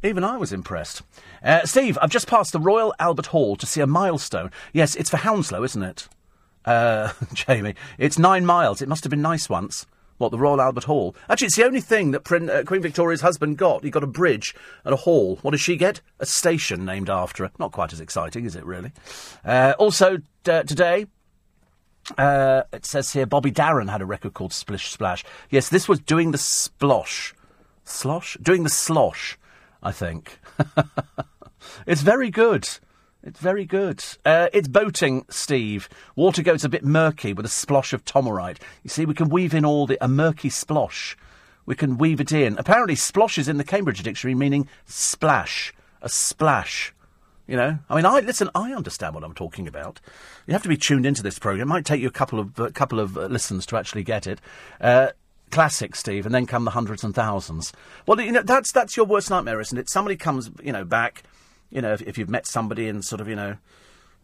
[0.03, 1.01] Even I was impressed.
[1.41, 4.51] Uh, Steve, I've just passed the Royal Albert Hall to see a milestone.
[4.73, 6.09] Yes, it's for Hounslow, isn't it?
[6.65, 8.81] Uh, Jamie, it's nine miles.
[8.81, 9.85] It must have been nice once.
[10.17, 11.15] What, the Royal Albert Hall?
[11.29, 13.83] Actually, it's the only thing that Prin- uh, Queen Victoria's husband got.
[13.83, 15.37] He got a bridge and a hall.
[15.41, 16.01] What does she get?
[16.19, 17.51] A station named after her.
[17.57, 18.91] Not quite as exciting, is it, really?
[19.43, 21.07] Uh, also, uh, today,
[22.17, 25.23] uh, it says here Bobby Darin had a record called Splish Splash.
[25.49, 27.33] Yes, this was doing the splosh.
[27.85, 28.37] Slosh?
[28.41, 29.37] Doing the slosh.
[29.83, 30.39] I think.
[31.85, 32.67] it's very good.
[33.21, 34.03] It's very good.
[34.25, 35.87] Uh, it's boating, Steve.
[36.15, 38.59] Water goes a bit murky with a splosh of Tomorite.
[38.83, 41.15] You see, we can weave in all the a murky splosh.
[41.65, 42.57] We can weave it in.
[42.57, 46.93] Apparently, splosh is in the Cambridge Dictionary meaning splash, a splash.
[47.47, 48.49] You know, I mean, I listen.
[48.55, 49.99] I understand what I'm talking about.
[50.47, 51.67] You have to be tuned into this program.
[51.67, 54.03] It might take you a couple of a uh, couple of uh, listens to actually
[54.03, 54.39] get it.
[55.53, 57.71] Classic, Steve, and then come the hundreds and thousands.
[58.05, 59.89] Well, you know, that's that's your worst nightmare, isn't it?
[59.89, 61.23] Somebody comes, you know, back
[61.73, 63.57] you know, if, if you've met somebody in sort of, you know,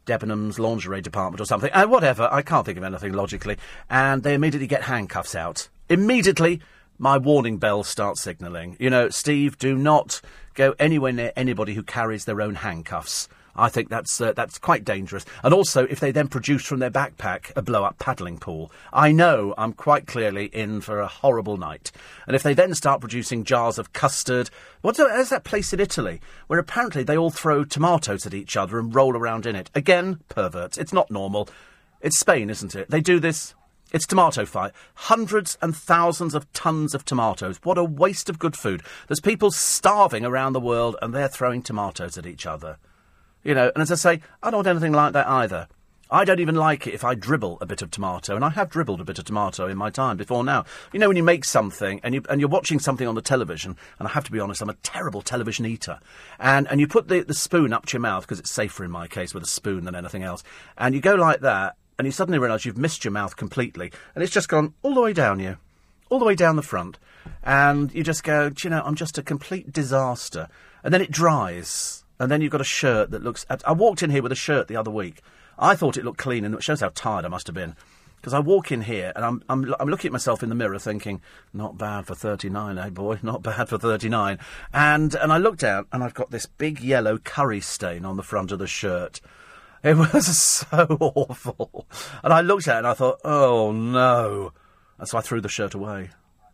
[0.06, 3.58] Debenhams lingerie department or something, and uh, whatever, I can't think of anything logically,
[3.90, 5.68] and they immediately get handcuffs out.
[5.90, 6.62] Immediately,
[6.98, 8.78] my warning bell starts signalling.
[8.80, 10.22] You know, Steve, do not
[10.54, 13.28] go anywhere near anybody who carries their own handcuffs.
[13.56, 15.26] I think that's uh, that's quite dangerous.
[15.44, 19.54] And also, if they then produce from their backpack a blow-up paddling pool, I know
[19.58, 21.92] I'm quite clearly in for a horrible night.
[22.28, 24.50] And if they then start producing jars of custard,
[24.82, 28.80] what's that, that place in Italy where apparently they all throw tomatoes at each other
[28.80, 29.70] and roll around in it?
[29.76, 30.78] Again, perverts.
[30.78, 31.50] It's not normal.
[32.02, 32.90] It's Spain, isn't it?
[32.90, 33.56] They do this.
[33.92, 34.72] It's tomato fight.
[34.94, 37.60] Hundreds and thousands of tons of tomatoes.
[37.64, 38.84] What a waste of good food.
[39.08, 42.78] There's people starving around the world and they're throwing tomatoes at each other.
[43.50, 45.68] You know, and as I say, I don't want anything like that either.
[46.12, 48.70] I don't even like it if I dribble a bit of tomato, and I have
[48.70, 50.66] dribbled a bit of tomato in my time before now.
[50.94, 53.76] You know, when you make something and, you, and you're watching something on the television,
[53.98, 56.00] and I have to be honest, I'm a terrible television eater,
[56.38, 58.92] and, and you put the, the spoon up to your mouth, because it's safer in
[58.92, 60.44] my case with a spoon than anything else,
[60.78, 64.24] and you go like that, and you suddenly realise you've missed your mouth completely, and
[64.24, 65.58] it's just gone all the way down you,
[66.12, 67.00] all the way down the front,
[67.44, 70.50] and you just go, you know, I'm just a complete disaster.
[70.84, 73.46] And then it dries and then you've got a shirt that looks.
[73.66, 75.22] I walked in here with a shirt the other week.
[75.58, 77.76] I thought it looked clean, and it shows how tired I must have been.
[78.20, 80.78] Because I walk in here and I'm, I'm, I'm looking at myself in the mirror
[80.78, 81.22] thinking,
[81.54, 83.18] not bad for 39, eh, boy?
[83.24, 84.40] Not bad for 39.
[84.74, 88.24] And, and I looked down and I've got this big yellow curry stain on the
[88.24, 89.22] front of the shirt.
[89.84, 91.88] It was so awful.
[92.22, 94.52] And I looked at it and I thought, oh no.
[94.98, 96.10] And so I threw the shirt away.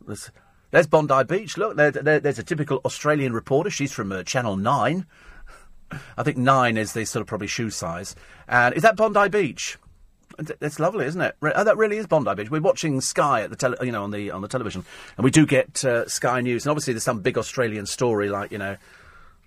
[0.05, 0.29] There's,
[0.69, 1.57] there's Bondi Beach.
[1.57, 3.71] Look, there, there, there's a typical Australian reporter.
[3.71, 5.07] She's from uh, Channel 9.
[6.17, 8.15] I think nine is the sort of probably shoe size.
[8.47, 9.77] And is that Bondi Beach?
[10.37, 11.35] It's lovely, isn't it?
[11.41, 12.49] Oh, that really is Bondi Beach.
[12.51, 14.83] We're watching Sky at the tele, you know, on the on the television,
[15.17, 16.65] and we do get uh, Sky News.
[16.65, 18.75] And obviously, there's some big Australian story, like you know,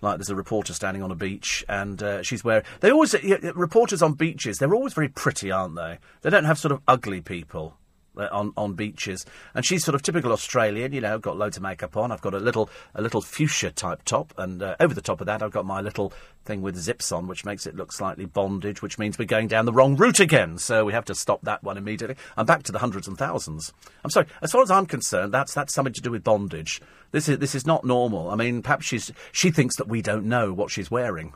[0.00, 2.64] like there's a reporter standing on a beach, and uh, she's wearing.
[2.80, 3.14] They always
[3.54, 4.58] reporters on beaches.
[4.58, 5.98] They're always very pretty, aren't they?
[6.22, 7.77] They don't have sort of ugly people.
[8.18, 9.24] Uh, on on beaches,
[9.54, 10.92] and she's sort of typical Australian.
[10.92, 12.10] You know, got loads of makeup on.
[12.10, 15.26] I've got a little a little fuchsia type top, and uh, over the top of
[15.26, 16.12] that, I've got my little
[16.44, 19.66] thing with zips on, which makes it look slightly bondage, which means we're going down
[19.66, 20.58] the wrong route again.
[20.58, 22.16] So we have to stop that one immediately.
[22.36, 23.72] I'm back to the hundreds and thousands.
[24.02, 24.26] I'm sorry.
[24.42, 26.80] As far as I'm concerned, that's that's something to do with bondage.
[27.12, 28.30] This is this is not normal.
[28.30, 31.34] I mean, perhaps she's she thinks that we don't know what she's wearing.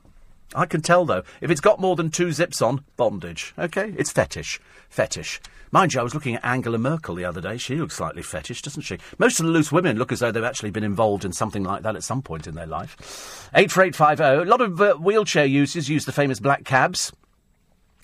[0.54, 1.22] I can tell though.
[1.40, 3.54] If it's got more than two zips on, bondage.
[3.58, 4.60] Okay, it's fetish.
[4.88, 5.40] Fetish.
[5.70, 7.56] Mind you, I was looking at Angela Merkel the other day.
[7.56, 8.98] She looks slightly fetish, doesn't she?
[9.18, 11.82] Most of the loose women look as though they've actually been involved in something like
[11.82, 13.48] that at some point in their life.
[13.54, 14.22] 84850.
[14.22, 17.10] A lot of uh, wheelchair users use the famous black cabs.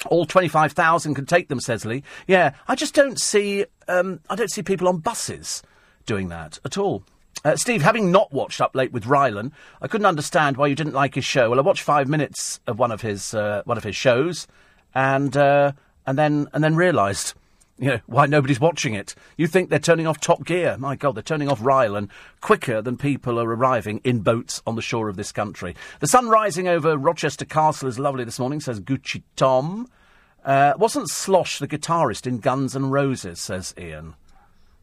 [0.06, 2.04] All 25,000 can take them, says Lee.
[2.26, 5.62] Yeah, I just don't see, um, I don't see people on buses
[6.06, 7.04] doing that at all.
[7.44, 10.94] Uh, Steve, having not watched Up Late with Rylan, I couldn't understand why you didn't
[10.94, 11.50] like his show.
[11.50, 14.46] Well, I watched five minutes of one of his uh, one of his shows,
[14.94, 15.72] and uh,
[16.06, 17.34] and then and then realised
[17.78, 19.14] you know, why nobody's watching it.
[19.36, 20.76] You think they're turning off Top Gear.
[20.78, 22.08] My God, they're turning off Rylan
[22.40, 25.76] quicker than people are arriving in boats on the shore of this country.
[26.00, 29.88] The sun rising over Rochester Castle is lovely this morning, says Gucci Tom.
[30.44, 34.14] Uh, wasn't Slosh the guitarist in Guns N' Roses, says Ian.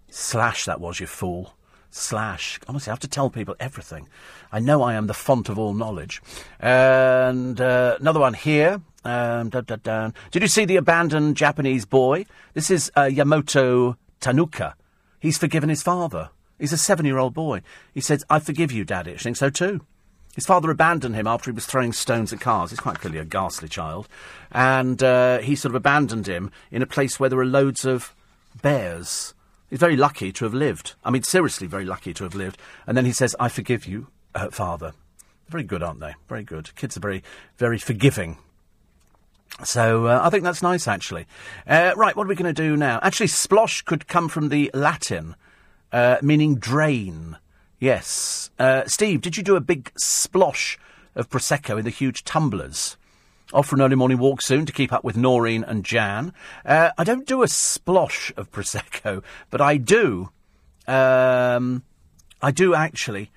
[0.09, 1.53] Slash, that was, you fool.
[1.97, 2.59] Slash.
[2.67, 4.09] Honestly, I have to tell people everything.
[4.51, 6.21] I know I am the font of all knowledge.
[6.59, 8.81] And uh, another one here.
[9.05, 10.11] Um, da, da, da.
[10.29, 12.25] Did you see the abandoned Japanese boy?
[12.53, 14.73] This is uh, Yamato Tanooka.
[15.21, 16.31] He's forgiven his father.
[16.59, 17.61] He's a seven year old boy.
[17.93, 19.13] He says, I forgive you, Daddy.
[19.13, 19.79] I think so too.
[20.35, 22.71] His father abandoned him after he was throwing stones at cars.
[22.71, 24.09] He's quite clearly a ghastly child.
[24.51, 28.13] And uh, he sort of abandoned him in a place where there are loads of
[28.61, 29.33] bears.
[29.75, 30.93] He's very lucky to have lived.
[31.03, 32.57] I mean, seriously, very lucky to have lived.
[32.87, 34.93] And then he says, I forgive you, uh, Father.
[35.49, 36.13] Very good, aren't they?
[36.29, 36.73] Very good.
[36.77, 37.23] Kids are very,
[37.57, 38.37] very forgiving.
[39.65, 41.27] So uh, I think that's nice, actually.
[41.67, 43.01] Uh, right, what are we going to do now?
[43.03, 45.35] Actually, splosh could come from the Latin,
[45.91, 47.35] uh, meaning drain.
[47.77, 48.51] Yes.
[48.57, 50.77] Uh, Steve, did you do a big splosh
[51.15, 52.95] of Prosecco in the huge tumblers?
[53.53, 56.33] Off for an early morning walk soon to keep up with Noreen and Jan.
[56.65, 60.29] Uh, I don't do a splosh of Prosecco, but I do.
[60.87, 61.83] Um,
[62.41, 63.31] I do actually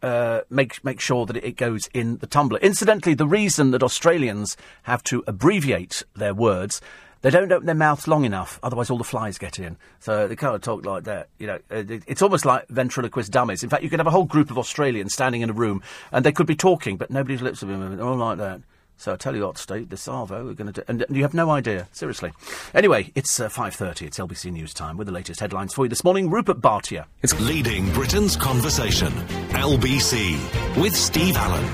[0.00, 2.60] uh, make make sure that it goes in the tumbler.
[2.60, 6.80] Incidentally, the reason that Australians have to abbreviate their words,
[7.22, 9.76] they don't open their mouths long enough, otherwise all the flies get in.
[9.98, 11.30] So they kind of talk like that.
[11.38, 13.64] You know, it's almost like ventriloquist dummies.
[13.64, 15.82] In fact, you could have a whole group of Australians standing in a room,
[16.12, 18.60] and they could be talking, but nobody's lips be moving, all like that.
[19.00, 21.32] So I tell you what, Steve, the Arvo, we're going to do, and you have
[21.32, 22.32] no idea, seriously.
[22.74, 26.02] Anyway, it's uh, 5.30, it's LBC News Time with the latest headlines for you this
[26.02, 26.28] morning.
[26.28, 27.04] Rupert Bartia.
[27.22, 29.12] It's leading Britain's conversation.
[29.50, 31.64] LBC with Steve Allen.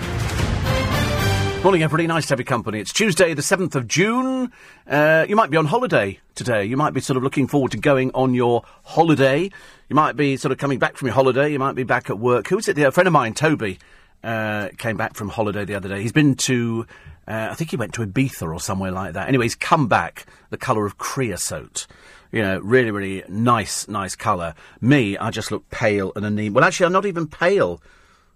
[1.62, 2.06] Morning, everybody.
[2.06, 2.78] Nice to have your company.
[2.78, 4.52] It's Tuesday, the 7th of June.
[4.86, 6.66] Uh, you might be on holiday today.
[6.66, 9.50] You might be sort of looking forward to going on your holiday.
[9.88, 11.50] You might be sort of coming back from your holiday.
[11.50, 12.48] You might be back at work.
[12.48, 12.76] Who is it?
[12.76, 13.78] A friend of mine, Toby,
[14.22, 16.02] uh, came back from holiday the other day.
[16.02, 16.86] He's been to
[17.26, 19.28] uh, I think he went to Ibiza or somewhere like that.
[19.28, 21.86] Anyway, he's come back the colour of creosote.
[22.32, 24.54] You know, really, really nice, nice colour.
[24.80, 26.54] Me, I just look pale and anemic.
[26.54, 27.80] Well, actually, I'm not even pale.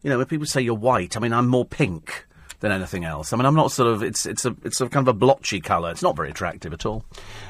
[0.03, 2.27] You know, when people say you're white, I mean, I'm more pink
[2.61, 3.33] than anything else.
[3.33, 4.03] I mean, I'm not sort of.
[4.03, 5.91] It's it's a it's a kind of a blotchy colour.
[5.91, 7.05] It's not very attractive at all.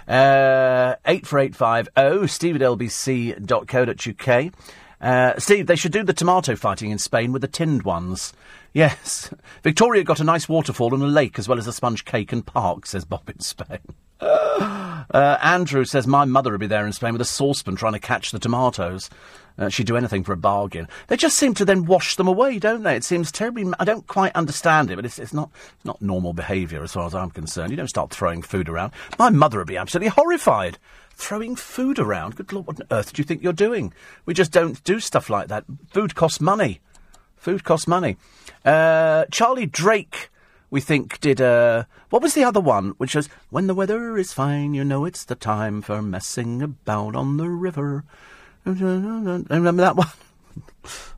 [0.07, 4.53] Uh, eight four eight five oh Steve at lbc.co.uk.
[5.01, 8.33] Uh, Steve, they should do the tomato fighting in Spain with the tinned ones.
[8.73, 9.33] Yes.
[9.63, 12.45] Victoria got a nice waterfall and a lake as well as a sponge cake and
[12.45, 13.81] park, says Bob in Spain.
[15.11, 17.99] Uh, Andrew says, My mother would be there in Spain with a saucepan trying to
[17.99, 19.09] catch the tomatoes.
[19.59, 20.87] Uh, she'd do anything for a bargain.
[21.07, 22.95] They just seem to then wash them away, don't they?
[22.95, 23.65] It seems terribly.
[23.79, 27.07] I don't quite understand it, but it's, it's not it's not normal behaviour as far
[27.07, 27.71] as I'm concerned.
[27.71, 28.93] You don't start throwing food around.
[29.19, 30.79] My mother would be absolutely horrified.
[31.15, 32.37] Throwing food around?
[32.37, 33.93] Good Lord, what on earth do you think you're doing?
[34.27, 35.65] We just don't do stuff like that.
[35.89, 36.81] Food costs money.
[37.39, 38.17] Food costs money.
[38.65, 40.31] Uh, Charlie Drake,
[40.71, 41.41] we think, did.
[41.41, 42.91] Uh, what was the other one?
[42.99, 47.15] Which was When the weather is fine, you know it's the time for messing about
[47.15, 48.05] on the river.
[48.65, 50.09] Remember that one?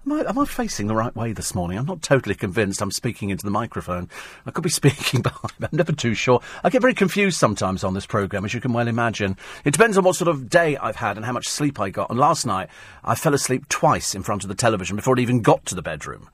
[0.07, 1.79] Am I, am I, facing the right way this morning?
[1.79, 4.09] I'm not totally convinced I'm speaking into the microphone.
[4.47, 5.53] I could be speaking behind.
[5.61, 6.41] I'm never too sure.
[6.65, 9.37] I get very confused sometimes on this programme, as you can well imagine.
[9.65, 12.11] It depends on what sort of day I've had and how much sleep I got.
[12.11, 12.69] And last night,
[13.05, 15.83] I fell asleep twice in front of the television before it even got to the
[15.83, 16.29] bedroom.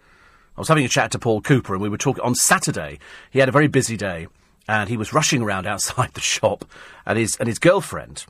[0.57, 2.99] I was having a chat to Paul Cooper, and we were talking on Saturday.
[3.31, 4.27] He had a very busy day,
[4.67, 6.65] and he was rushing around outside the shop,
[7.05, 8.25] and his and his girlfriend.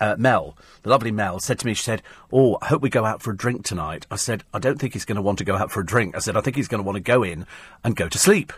[0.00, 2.02] Uh, Mel, the lovely Mel, said to me, she said,
[2.32, 4.06] Oh, I hope we go out for a drink tonight.
[4.10, 6.14] I said, I don't think he's going to want to go out for a drink.
[6.14, 7.46] I said, I think he's going to want to go in
[7.82, 8.52] and go to sleep.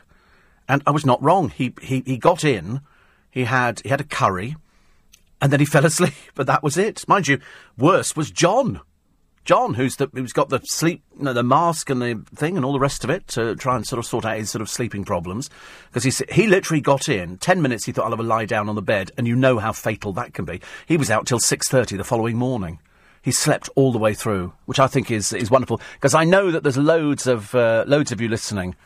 [0.69, 1.51] And I was not wrong.
[1.51, 2.81] He, he, he got in,
[3.31, 4.57] he had, he had a curry,
[5.40, 7.07] and then he fell asleep, but that was it.
[7.09, 7.39] Mind you,
[7.78, 8.81] worse was John.
[9.51, 12.64] John, who's the, who's got the sleep, you know, the mask and the thing and
[12.64, 14.70] all the rest of it to try and sort of sort out his sort of
[14.70, 15.51] sleeping problems,
[15.93, 17.85] because he he literally got in ten minutes.
[17.85, 20.12] He thought I'll have a lie down on the bed, and you know how fatal
[20.12, 20.60] that can be.
[20.86, 22.78] He was out till six thirty the following morning.
[23.22, 26.52] He slept all the way through, which I think is is wonderful because I know
[26.52, 28.77] that there's loads of uh, loads of you listening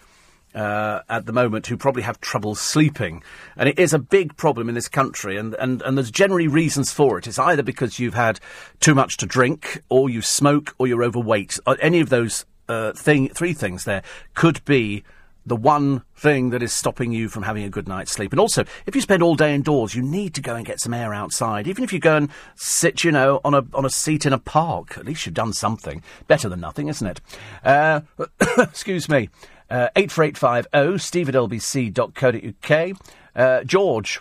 [0.54, 3.22] uh, at the moment who probably have trouble sleeping.
[3.56, 6.92] And it is a big problem in this country, and, and, and there's generally reasons
[6.92, 7.26] for it.
[7.26, 8.40] It's either because you've had
[8.80, 11.58] too much to drink, or you smoke, or you're overweight.
[11.66, 14.02] Uh, any of those uh, thing, three things there
[14.34, 15.04] could be
[15.46, 18.32] the one thing that is stopping you from having a good night's sleep.
[18.32, 20.94] And also, if you spend all day indoors, you need to go and get some
[20.94, 21.68] air outside.
[21.68, 24.38] Even if you go and sit, you know, on a on a seat in a
[24.38, 26.02] park, at least you've done something.
[26.26, 27.20] Better than nothing, isn't it?
[27.62, 28.00] Uh,
[28.58, 29.28] excuse me.
[29.70, 32.96] Uh, 84850 steve at lbc.co.uk.
[33.34, 34.20] Uh, George,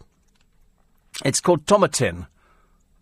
[1.25, 2.27] it's called tomatin.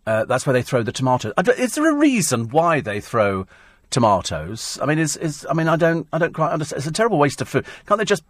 [0.06, 1.32] Uh, that's where they throw the tomatoes.
[1.56, 3.46] Is there a reason why they throw
[3.90, 4.78] tomatoes?
[4.82, 6.78] I mean, is, is I mean, I don't, I don't quite understand.
[6.78, 7.66] It's a terrible waste of food.
[7.86, 8.24] Can't they just?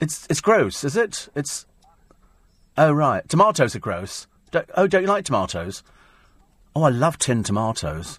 [0.00, 1.28] It's, it's gross, is it?
[1.34, 1.66] It's.
[2.76, 4.26] Oh right, tomatoes are gross.
[4.50, 5.82] Don't, oh, don't you like tomatoes?
[6.74, 8.18] Oh, I love tin tomatoes.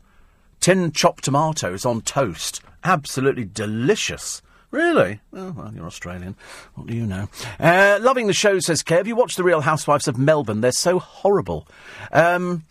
[0.59, 4.41] Tin chopped tomatoes on toast, absolutely delicious.
[4.71, 5.19] Really?
[5.33, 6.35] Oh, well, you're Australian.
[6.75, 7.27] What do you know?
[7.59, 8.95] Uh, loving the show, says Kay.
[8.95, 10.61] Have you watched The Real Housewives of Melbourne?
[10.61, 11.67] They're so horrible.
[12.13, 12.63] Um,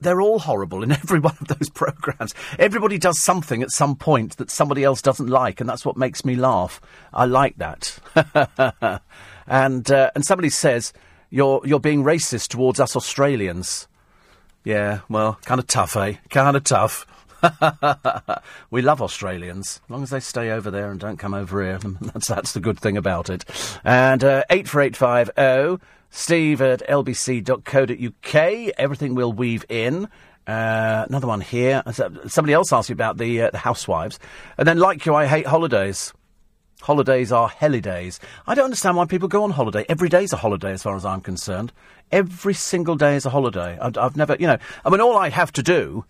[0.00, 2.34] they're all horrible in every one of those programmes.
[2.58, 6.24] Everybody does something at some point that somebody else doesn't like, and that's what makes
[6.24, 6.80] me laugh.
[7.12, 7.98] I like that.
[9.46, 10.92] and uh, and somebody says
[11.30, 13.86] you're you're being racist towards us Australians.
[14.64, 16.14] Yeah, well, kind of tough, eh?
[16.30, 17.06] Kind of tough.
[18.70, 19.80] we love Australians.
[19.84, 22.60] As long as they stay over there and don't come over here, that's, that's the
[22.60, 23.44] good thing about it.
[23.84, 28.72] And uh, 84850 steve at lbc.co.uk.
[28.78, 30.08] Everything we'll weave in.
[30.46, 31.82] Uh, another one here.
[32.26, 34.18] Somebody else asked you about the, uh, the housewives.
[34.58, 36.12] And then, like you, I hate holidays.
[36.82, 38.20] Holidays are holidays.
[38.46, 39.86] I don't understand why people go on holiday.
[39.88, 41.72] Every day is a holiday, as far as I'm concerned.
[42.12, 43.78] Every single day is a holiday.
[43.80, 46.04] I've, I've never, you know, I mean, all I have to do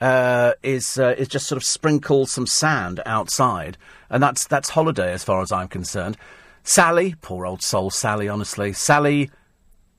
[0.00, 3.76] uh, is uh, is just sort of sprinkle some sand outside,
[4.08, 6.16] and that's that's holiday as far as I'm concerned.
[6.62, 8.28] Sally, poor old soul, Sally.
[8.28, 9.30] Honestly, Sally,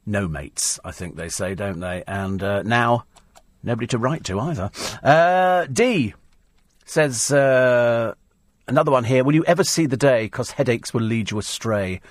[0.06, 0.80] no mates.
[0.84, 2.04] I think they say, don't they?
[2.08, 3.06] And uh, now,
[3.64, 4.72] nobody to write to either.
[5.04, 6.14] Uh, D
[6.86, 8.14] says uh,
[8.68, 9.24] another one here.
[9.24, 10.26] Will you ever see the day?
[10.26, 12.02] Because headaches will lead you astray.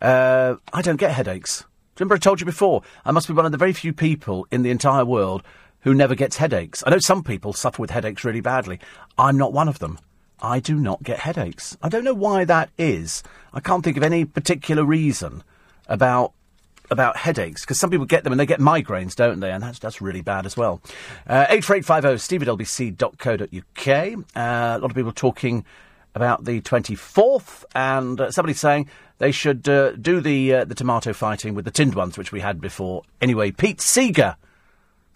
[0.00, 1.64] I don't get headaches.
[1.98, 2.82] Remember, I told you before.
[3.04, 5.42] I must be one of the very few people in the entire world
[5.80, 6.82] who never gets headaches.
[6.86, 8.80] I know some people suffer with headaches really badly.
[9.16, 9.98] I'm not one of them.
[10.40, 11.76] I do not get headaches.
[11.82, 13.22] I don't know why that is.
[13.52, 15.42] I can't think of any particular reason
[15.88, 16.32] about
[16.90, 19.50] about headaches because some people get them and they get migraines, don't they?
[19.50, 20.80] And that's that's really bad as well.
[21.26, 24.24] Uh, eight four eight five zero steve at lbc.co.uk.
[24.36, 25.64] Uh, a lot of people talking
[26.14, 28.88] about the twenty fourth, and uh, somebody saying
[29.18, 32.40] they should uh, do the uh, the tomato fighting with the tinned ones, which we
[32.40, 33.02] had before.
[33.20, 34.36] Anyway, Pete Seeger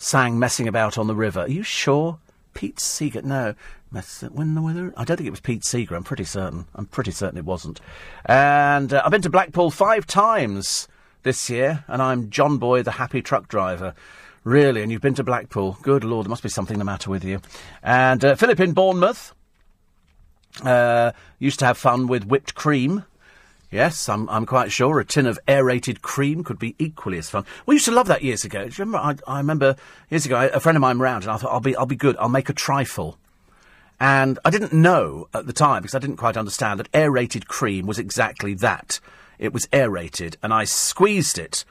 [0.02, 2.18] sang "Messing About on the River." Are you sure?
[2.54, 3.22] Pete Seeger?
[3.22, 3.54] No.
[3.90, 4.92] Mess when the weather?
[4.96, 5.94] I don't think it was Pete Seeger.
[5.94, 6.66] I'm pretty certain.
[6.74, 7.80] I'm pretty certain it wasn't.
[8.24, 10.88] And uh, I've been to Blackpool five times
[11.22, 13.94] this year, and I'm John Boy, the happy truck driver.
[14.44, 15.78] Really, and you've been to Blackpool.
[15.82, 17.40] Good Lord, there must be something the matter with you.
[17.82, 19.34] And uh, Philip in Bournemouth
[20.64, 23.04] uh, used to have fun with whipped cream.
[23.72, 27.46] Yes, I'm, I'm quite sure a tin of aerated cream could be equally as fun.
[27.64, 28.68] We used to love that years ago.
[28.68, 28.98] Do you remember?
[28.98, 29.76] I, I remember
[30.10, 32.14] years ago, a friend of mine round, and I thought I'll be I'll be good.
[32.18, 33.18] I'll make a trifle.
[33.98, 37.86] And I didn't know at the time because I didn't quite understand that aerated cream
[37.86, 39.00] was exactly that.
[39.38, 41.64] It was aerated, and I squeezed it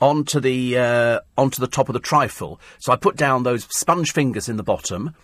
[0.00, 2.58] onto the uh, onto the top of the trifle.
[2.78, 5.14] So I put down those sponge fingers in the bottom.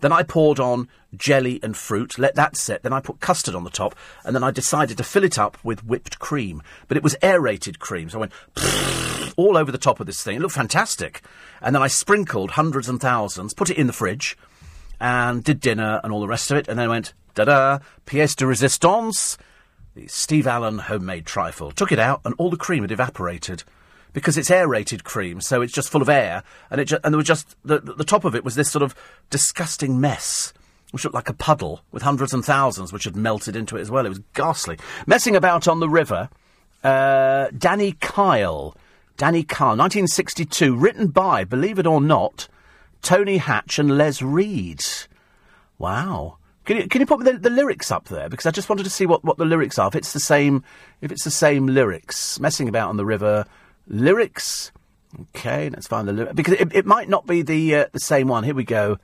[0.00, 2.82] Then I poured on jelly and fruit, let that set.
[2.82, 3.94] Then I put custard on the top,
[4.24, 6.62] and then I decided to fill it up with whipped cream.
[6.88, 8.32] But it was aerated cream, so I went
[9.36, 10.36] all over the top of this thing.
[10.36, 11.22] It looked fantastic.
[11.60, 14.36] And then I sprinkled hundreds and thousands, put it in the fridge,
[15.00, 16.68] and did dinner and all the rest of it.
[16.68, 19.36] And then I went, da da, pièce de résistance,
[19.94, 21.70] the Steve Allen homemade trifle.
[21.70, 23.64] Took it out, and all the cream had evaporated
[24.16, 27.18] because it's aerated cream, so it's just full of air, and it ju- and there
[27.18, 28.94] was just the the top of it was this sort of
[29.28, 30.54] disgusting mess.
[30.92, 33.90] Which looked like a puddle with hundreds and thousands which had melted into it as
[33.90, 34.06] well.
[34.06, 34.78] It was ghastly.
[35.06, 36.30] Messing about on the river,
[36.82, 38.74] uh, Danny Kyle.
[39.18, 42.48] Danny Kyle, 1962, written by, believe it or not,
[43.02, 44.80] Tony Hatch and Les Reed.
[45.78, 46.36] Wow.
[46.64, 48.28] Can you, can you put the, the lyrics up there?
[48.28, 49.88] Because I just wanted to see what, what the lyrics are.
[49.88, 50.64] If it's the same,
[51.00, 53.44] if it's the same lyrics, messing about on the river,
[53.86, 54.72] lyrics.
[55.34, 58.28] Okay, let's find the lyrics because it, it might not be the uh, the same
[58.28, 58.44] one.
[58.44, 58.98] Here we go.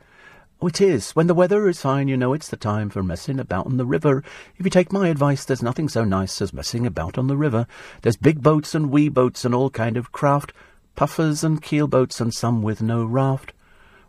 [0.61, 1.11] Oh, it is.
[1.13, 3.85] When the weather is fine, you know it's the time for messing about on the
[3.85, 4.23] river.
[4.57, 7.67] If you take my advice, there's nothing so nice as messing about on the river.
[8.03, 10.53] There's big boats and wee boats and all kind of craft,
[10.95, 13.53] puffers and keel boats and some with no raft.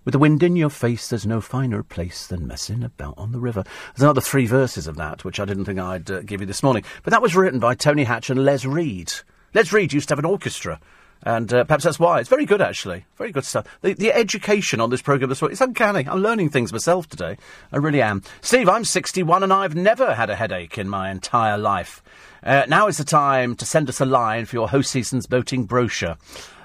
[0.06, 3.40] With the wind in your face, there's no finer place than messing about on the
[3.40, 3.64] river.
[3.96, 6.62] There's another three verses of that, which I didn't think I'd uh, give you this
[6.62, 6.84] morning.
[7.02, 9.12] But that was written by Tony Hatch and Les Reed.
[9.54, 10.80] Les Reed used to have an orchestra.
[11.26, 12.20] And uh, perhaps that's why.
[12.20, 13.06] It's very good, actually.
[13.18, 13.66] Very good stuff.
[13.82, 16.06] The, the education on this programme this it's uncanny.
[16.06, 17.38] I'm learning things myself today.
[17.72, 18.24] I really am.
[18.42, 22.04] Steve, I'm 61 and I've never had a headache in my entire life.
[22.44, 26.18] Uh, now is the time to send us a line for your Hoseasons boating brochure.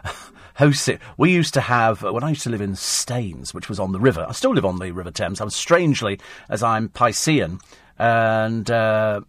[0.59, 1.01] host it.
[1.17, 4.01] We used to have, when I used to live in Staines, which was on the
[4.01, 5.41] river, I still live on the River Thames.
[5.41, 7.61] I'm strangely, as I'm Piscean,
[7.97, 9.21] and uh,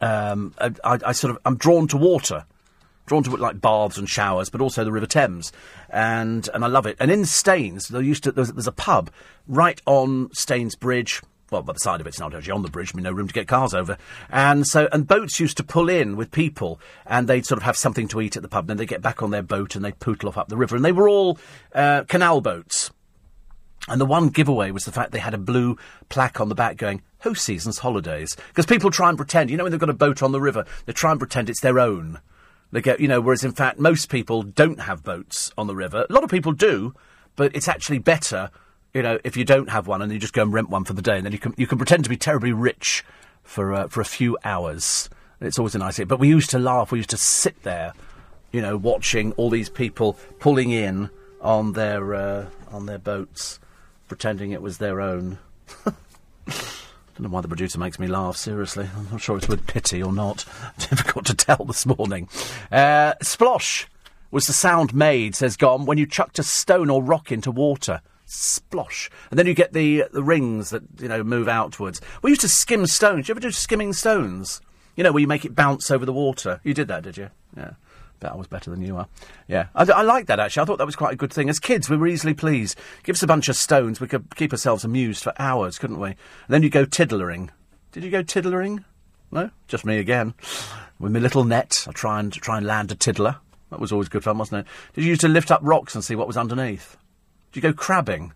[0.00, 2.44] um, I, I, sort of, I'm drawn to water.
[3.10, 5.50] Drawn to it like baths and showers, but also the River Thames,
[5.88, 6.96] and and I love it.
[7.00, 9.10] And in Staines, there used to there's, there's a pub
[9.48, 11.20] right on Staines Bridge,
[11.50, 12.92] well, by the side of it, it's not actually on the bridge.
[12.94, 13.98] I mean, no room to get cars over.
[14.28, 17.76] And so, and boats used to pull in with people, and they'd sort of have
[17.76, 18.62] something to eat at the pub.
[18.62, 20.76] And then they'd get back on their boat and they'd pootle off up the river.
[20.76, 21.36] And they were all
[21.74, 22.92] uh, canal boats.
[23.88, 25.76] And the one giveaway was the fact they had a blue
[26.10, 28.36] plaque on the back going, Hoseasons Holidays.
[28.46, 30.64] Because people try and pretend, you know, when they've got a boat on the river,
[30.86, 32.20] they try and pretend it's their own.
[32.72, 36.06] They get, you know, whereas in fact, most people don't have boats on the river.
[36.08, 36.94] A lot of people do,
[37.34, 38.50] but it's actually better
[38.94, 40.94] you know, if you don't have one and you just go and rent one for
[40.94, 43.04] the day, and then you can you can pretend to be terribly rich
[43.42, 45.08] for uh, for a few hours.
[45.40, 46.06] It's always a nice thing.
[46.06, 46.92] But we used to laugh.
[46.92, 47.94] We used to sit there,
[48.52, 51.10] you know, watching all these people pulling in
[51.40, 53.60] on their uh, on their boats,
[54.08, 55.38] pretending it was their own.
[57.20, 58.34] Don't know why the producer makes me laugh.
[58.34, 60.46] Seriously, I'm not sure it's with pity or not.
[60.78, 62.30] Difficult to tell this morning.
[62.72, 63.84] Uh, splosh
[64.30, 68.00] was the sound made, says Gom, when you chucked a stone or rock into water
[68.26, 72.00] splosh, and then you get the the rings that you know move outwards.
[72.22, 73.26] We used to skim stones.
[73.26, 74.62] Did you ever do skimming stones?
[74.96, 76.62] You know, where you make it bounce over the water.
[76.64, 77.28] You did that, did you?
[77.54, 77.72] Yeah.
[78.20, 79.08] Bet I was better than you are.
[79.48, 80.62] Yeah, I, I like that actually.
[80.62, 81.48] I thought that was quite a good thing.
[81.48, 82.78] As kids, we were easily pleased.
[83.02, 86.10] Give us a bunch of stones, we could keep ourselves amused for hours, couldn't we?
[86.10, 86.16] And
[86.48, 87.48] then you go tiddlering.
[87.92, 88.84] Did you go tiddlering?
[89.32, 90.34] No, just me again.
[90.98, 93.36] With my little net, I try and try and land a tiddler.
[93.70, 94.70] That was always good fun, wasn't it?
[94.94, 96.96] Did you used to lift up rocks and see what was underneath?
[97.52, 98.32] Did you go crabbing?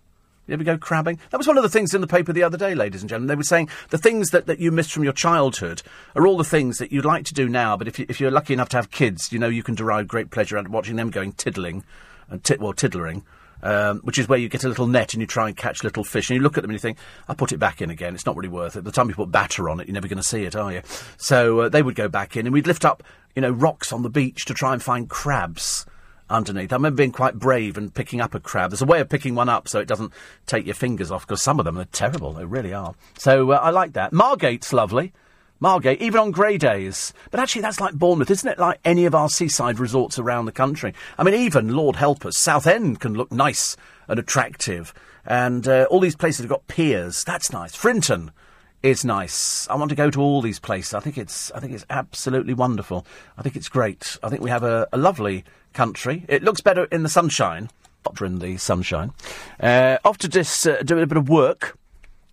[0.46, 1.18] You ever go crabbing?
[1.30, 3.28] That was one of the things in the paper the other day, ladies and gentlemen.
[3.28, 5.82] They were saying the things that, that you missed from your childhood
[6.14, 8.30] are all the things that you'd like to do now, but if, you, if you're
[8.30, 10.96] lucky enough to have kids, you know you can derive great pleasure out of watching
[10.96, 11.82] them going tiddling,
[12.28, 13.22] and tit, well, tiddlering,
[13.62, 16.04] um, which is where you get a little net and you try and catch little
[16.04, 18.14] fish, and you look at them and you think, I'll put it back in again,
[18.14, 18.84] it's not really worth it.
[18.84, 20.70] By the time you put batter on it, you're never going to see it, are
[20.70, 20.82] you?
[21.16, 23.02] So uh, they would go back in, and we'd lift up,
[23.34, 25.86] you know, rocks on the beach to try and find crabs
[26.30, 26.72] underneath.
[26.72, 28.70] I remember being quite brave and picking up a crab.
[28.70, 30.12] There's a way of picking one up so it doesn't
[30.46, 32.32] take your fingers off because some of them are terrible.
[32.32, 32.94] They really are.
[33.18, 34.12] So uh, I like that.
[34.12, 35.12] Margate's lovely.
[35.60, 37.14] Margate, even on grey days.
[37.30, 38.58] But actually, that's like Bournemouth, isn't it?
[38.58, 40.92] Like any of our seaside resorts around the country.
[41.16, 43.76] I mean, even, Lord help us, Southend can look nice
[44.08, 44.92] and attractive.
[45.24, 47.24] And uh, all these places have got piers.
[47.24, 47.74] That's nice.
[47.74, 48.30] Frinton
[48.82, 49.66] is nice.
[49.70, 50.92] I want to go to all these places.
[50.92, 53.06] I think it's, I think it's absolutely wonderful.
[53.38, 54.18] I think it's great.
[54.22, 55.44] I think we have a, a lovely
[55.74, 56.24] country.
[56.28, 57.68] It looks better in the sunshine.
[58.02, 59.12] Better in the sunshine.
[59.60, 61.76] Uh, off to just uh, do a bit of work,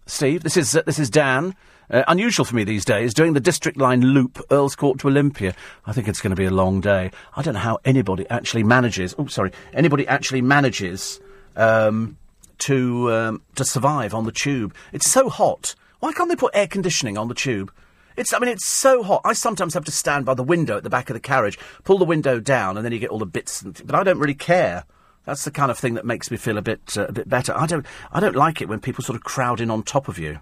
[0.05, 0.43] Steve.
[0.43, 1.55] This is uh, this is Dan.
[1.89, 5.53] Uh, unusual for me these days, doing the district line loop, Earl's Court to Olympia.
[5.85, 7.11] I think it's going to be a long day.
[7.35, 9.13] I don't know how anybody actually manages.
[9.17, 11.19] Oh, sorry, anybody actually manages
[11.57, 12.17] um,
[12.59, 14.73] to um, to survive on the tube.
[14.93, 15.75] It's so hot.
[15.99, 17.73] Why can't they put air conditioning on the tube?
[18.21, 19.21] It's, I mean, it's so hot.
[19.25, 21.97] I sometimes have to stand by the window at the back of the carriage, pull
[21.97, 23.63] the window down, and then you get all the bits.
[23.63, 24.83] And, but I don't really care.
[25.25, 27.51] That's the kind of thing that makes me feel a bit, uh, a bit better.
[27.57, 30.19] I don't, I don't like it when people sort of crowd in on top of
[30.19, 30.39] you.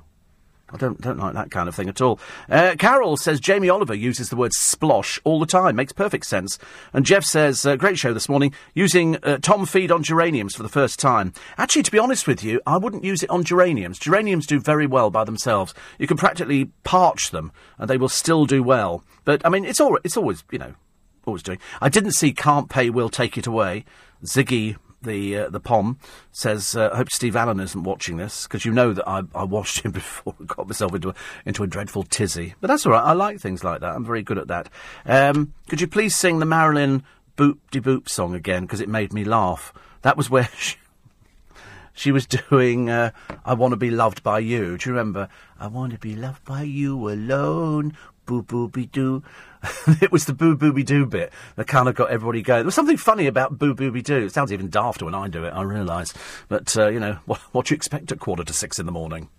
[0.72, 2.20] I don't, don't like that kind of thing at all.
[2.50, 5.76] Uh, Carol says Jamie Oliver uses the word splosh all the time.
[5.76, 6.60] Makes perfect sense.
[6.94, 10.64] And Jeff says, uh, great show this morning, using uh, Tom feed on geraniums for
[10.64, 11.34] the first time.
[11.58, 14.00] Actually, to be honest with you, I wouldn't use it on geraniums.
[14.00, 15.74] Geraniums do very well by themselves.
[15.98, 19.04] You can practically parch them and they will still do well.
[19.26, 20.74] But, I mean, it's, all, it's always, you know,
[21.26, 21.60] always doing.
[21.82, 23.86] I didn't see Can't Pay Will Take It Away.
[24.24, 25.98] Ziggy the uh, the pom
[26.32, 29.44] says, uh, "I hope Steve Allen isn't watching this because you know that I, I
[29.44, 31.16] watched him before and got myself into a,
[31.46, 33.04] into a dreadful tizzy." But that's all right.
[33.04, 33.96] I like things like that.
[33.96, 34.70] I'm very good at that.
[35.06, 37.04] Um, could you please sing the Marilyn
[37.38, 39.74] Boop De Boop song again because it made me laugh.
[40.02, 40.76] That was where she,
[41.94, 43.12] she was doing uh,
[43.46, 45.30] "I Want to Be Loved by You." Do you remember?
[45.60, 47.98] I want to be loved by you alone.
[48.30, 49.24] Boo booby doo.
[50.02, 52.60] it was the boo booby doo bit that kind of got everybody going.
[52.60, 54.26] There was something funny about boo booby doo.
[54.26, 56.14] It sounds even dafter when I do it, I realise.
[56.48, 58.92] But, uh, you know, what, what do you expect at quarter to six in the
[58.92, 59.30] morning?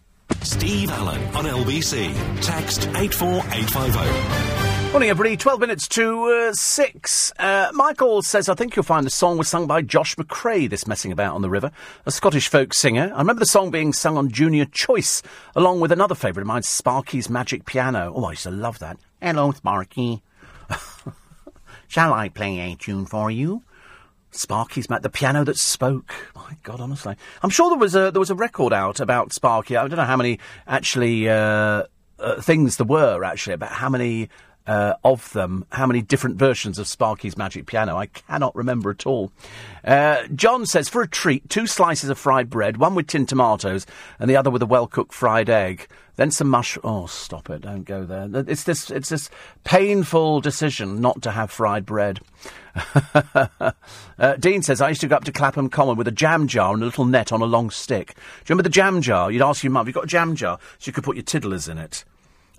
[0.43, 2.13] Steve Allen on LBC.
[2.43, 4.70] Text 84850.
[4.93, 5.37] Morning, everybody.
[5.37, 7.33] 12 minutes to uh, 6.
[7.39, 10.85] Uh, Michael says, I think you'll find the song was sung by Josh MacRae, this
[10.85, 11.71] Messing About on the River,
[12.07, 13.13] a Scottish folk singer.
[13.15, 15.23] I remember the song being sung on Junior Choice,
[15.55, 18.13] along with another favourite of mine, Sparky's Magic Piano.
[18.17, 18.99] Oh, I used to love that.
[19.23, 20.25] Hello, Sparky.
[21.89, 23.63] Shall I play a tune for you?
[24.33, 26.13] Sparky's Magic, the piano that spoke.
[26.35, 27.15] My God, honestly,
[27.45, 29.77] I'm sure there was a there was a record out about Sparky.
[29.77, 31.85] I don't know how many actually uh,
[32.19, 34.29] uh, things there were actually about how many
[34.71, 37.97] uh, of them, how many different versions of Sparky's Magic Piano.
[37.97, 39.33] I cannot remember at all.
[39.85, 43.85] Uh, John says, for a treat, two slices of fried bread, one with tinned tomatoes
[44.21, 45.89] and the other with a well cooked fried egg.
[46.15, 46.79] Then some mush.
[46.85, 47.63] Oh, stop it!
[47.63, 48.29] Don't go there.
[48.47, 48.91] It's this.
[48.91, 49.31] It's this
[49.65, 52.21] painful decision not to have fried bread.
[53.15, 56.75] uh, Dean says I used to go up to Clapham Common with a jam jar
[56.75, 58.09] and a little net on a long stick.
[58.09, 59.31] Do you remember the jam jar?
[59.31, 61.25] You'd ask your mum, "Have you got a jam jar?" So you could put your
[61.25, 62.05] tiddlers in it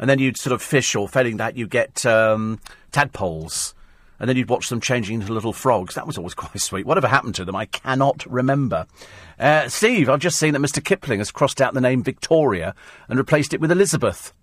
[0.02, 2.60] and then you'd sort of fish, or failing that, you get um,
[2.91, 3.73] tadpoles,
[4.19, 5.95] and then you'd watch them changing into little frogs.
[5.95, 6.86] That was always quite sweet.
[6.86, 8.88] Whatever happened to them, I cannot remember.
[9.40, 10.84] Uh, Steve, I've just seen that Mr.
[10.84, 12.76] Kipling has crossed out the name Victoria
[13.07, 14.34] and replaced it with Elizabeth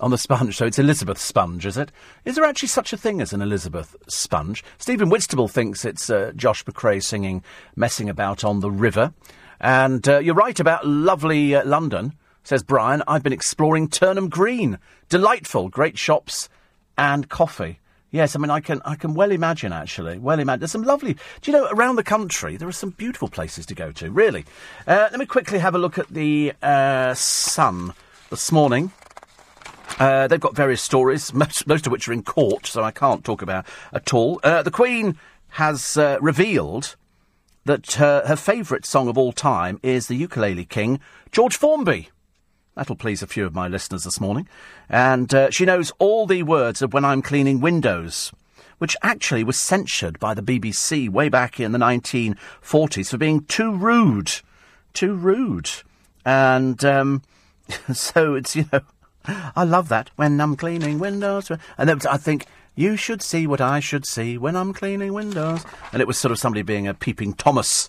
[0.00, 0.56] on the sponge.
[0.56, 1.90] So it's Elizabeth Sponge, is it?
[2.24, 4.64] Is there actually such a thing as an Elizabeth Sponge?
[4.78, 7.42] Stephen Whitstable thinks it's uh, Josh MacRae singing
[7.76, 9.12] Messing About on the River.
[9.60, 12.14] And uh, you're right about lovely uh, London.
[12.48, 14.78] Says Brian, I've been exploring Turnham Green.
[15.10, 16.48] Delightful, great shops
[16.96, 17.78] and coffee.
[18.10, 20.18] Yes, I mean I can I can well imagine actually.
[20.18, 21.12] Well imagine there's some lovely.
[21.12, 24.10] Do you know around the country there are some beautiful places to go to.
[24.10, 24.46] Really.
[24.86, 27.92] Uh, let me quickly have a look at the uh, Sun
[28.30, 28.92] this morning.
[29.98, 33.26] Uh, they've got various stories, most, most, of which are in court, so I can't
[33.26, 34.40] talk about at all.
[34.42, 35.18] Uh, the Queen
[35.48, 36.96] has uh, revealed
[37.66, 40.98] that her, her favourite song of all time is the Ukulele King,
[41.30, 42.08] George Formby.
[42.78, 44.48] That'll please a few of my listeners this morning.
[44.88, 48.32] And uh, she knows all the words of when I'm cleaning windows.
[48.78, 53.74] which actually was censured by the BBC way back in the 1940s for being too
[53.74, 54.30] rude.
[54.94, 55.68] Too rude.
[56.24, 57.22] And um,
[57.92, 58.80] so it's, you know,
[59.56, 60.10] I love that.
[60.14, 61.50] When I'm cleaning windows.
[61.76, 62.46] And was, I think,
[62.76, 65.64] you should see what I should see when I'm cleaning windows.
[65.92, 67.88] And it was sort of somebody being a peeping Thomas.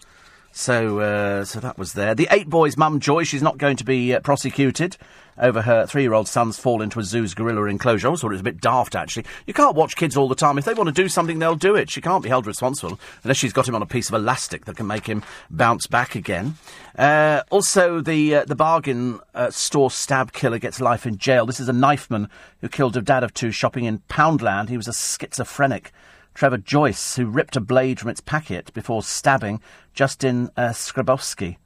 [0.51, 2.15] So, uh, so that was there.
[2.15, 4.97] The eight boys' mum, Joy, she's not going to be uh, prosecuted
[5.37, 8.11] over her three-year-old son's fall into a zoo's gorilla enclosure.
[8.11, 9.25] I thought it was a bit daft, actually.
[9.47, 10.57] You can't watch kids all the time.
[10.57, 11.89] If they want to do something, they'll do it.
[11.89, 14.75] She can't be held responsible unless she's got him on a piece of elastic that
[14.75, 16.55] can make him bounce back again.
[16.97, 21.45] Uh, also, the uh, the bargain uh, store stab killer gets life in jail.
[21.45, 22.27] This is a knifeman
[22.59, 24.67] who killed a dad of two shopping in Poundland.
[24.67, 25.93] He was a schizophrenic.
[26.39, 29.59] Trevor Joyce, who ripped a blade from its packet before stabbing
[29.93, 31.57] Justin uh, Skrebowski.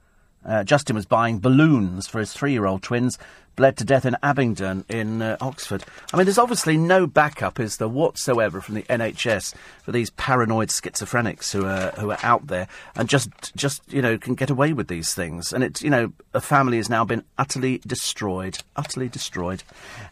[0.44, 3.16] Uh, Justin was buying balloons for his three-year-old twins,
[3.54, 5.84] bled to death in Abingdon in uh, Oxford.
[6.12, 10.70] I mean, there's obviously no backup, is there, whatsoever from the NHS for these paranoid
[10.70, 14.72] schizophrenics who are who are out there and just just you know can get away
[14.72, 15.52] with these things.
[15.52, 19.62] And it's you know a family has now been utterly destroyed, utterly destroyed.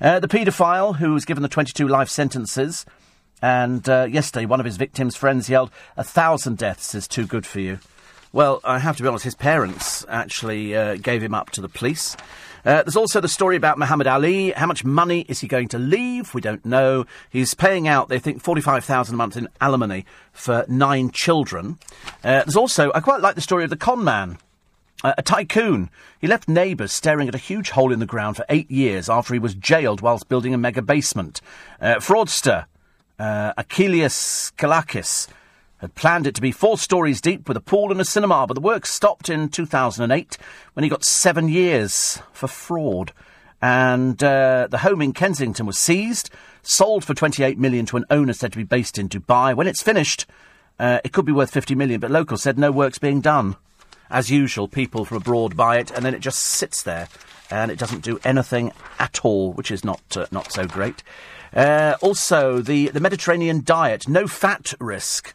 [0.00, 2.86] Uh, the paedophile who was given the 22 life sentences.
[3.42, 7.44] And uh, yesterday, one of his victims' friends yelled, A thousand deaths is too good
[7.44, 7.80] for you.
[8.32, 11.68] Well, I have to be honest, his parents actually uh, gave him up to the
[11.68, 12.16] police.
[12.64, 14.52] Uh, there's also the story about Muhammad Ali.
[14.52, 16.32] How much money is he going to leave?
[16.32, 17.04] We don't know.
[17.28, 21.78] He's paying out, they think, 45000 a month in alimony for nine children.
[22.24, 24.38] Uh, there's also, I quite like the story of the con man.
[25.04, 25.90] Uh, a tycoon.
[26.20, 29.34] He left neighbours staring at a huge hole in the ground for eight years after
[29.34, 31.40] he was jailed whilst building a mega basement.
[31.80, 32.66] Uh, fraudster
[33.18, 35.28] uh, Achilles Kallakis
[35.82, 38.54] had planned it to be four stories deep with a pool and a cinema, but
[38.54, 40.38] the work stopped in 2008
[40.74, 43.12] when he got seven years for fraud.
[43.60, 46.30] And uh, the home in Kensington was seized,
[46.62, 49.56] sold for 28 million to an owner said to be based in Dubai.
[49.56, 50.26] When it's finished,
[50.78, 53.56] uh, it could be worth 50 million, but locals said no work's being done.
[54.08, 57.08] As usual, people from abroad buy it, and then it just sits there,
[57.50, 61.02] and it doesn't do anything at all, which is not uh, not so great.
[61.54, 65.34] Uh, also, the the Mediterranean diet, no fat risk.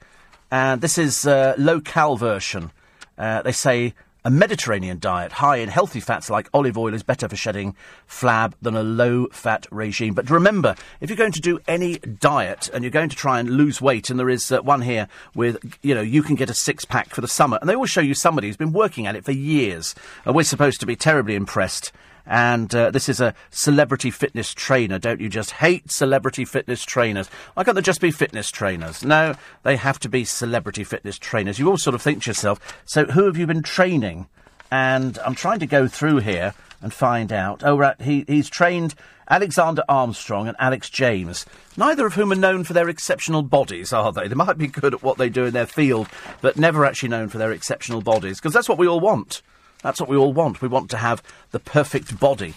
[0.49, 2.71] And this is a low cal version.
[3.17, 3.93] Uh, they say
[4.27, 7.75] a Mediterranean diet high in healthy fats like olive oil is better for shedding
[8.09, 10.13] flab than a low fat regime.
[10.13, 13.49] But remember, if you're going to do any diet and you're going to try and
[13.49, 16.53] lose weight, and there is uh, one here with, you know, you can get a
[16.53, 19.15] six pack for the summer, and they will show you somebody who's been working at
[19.15, 19.95] it for years.
[20.25, 21.93] And we're supposed to be terribly impressed
[22.27, 24.99] and uh, this is a celebrity fitness trainer.
[24.99, 27.27] Don't you just hate celebrity fitness trainers?
[27.53, 29.03] Why can't they just be fitness trainers?
[29.03, 31.57] No, they have to be celebrity fitness trainers.
[31.57, 34.27] You all sort of think to yourself, so who have you been training?
[34.69, 37.63] And I'm trying to go through here and find out.
[37.63, 38.93] Oh, right, he, he's trained
[39.29, 41.45] Alexander Armstrong and Alex James,
[41.75, 44.27] neither of whom are known for their exceptional bodies, are they?
[44.27, 46.07] They might be good at what they do in their field,
[46.41, 49.41] but never actually known for their exceptional bodies, because that's what we all want.
[49.87, 50.61] That's what we all want.
[50.61, 52.55] We want to have the perfect body.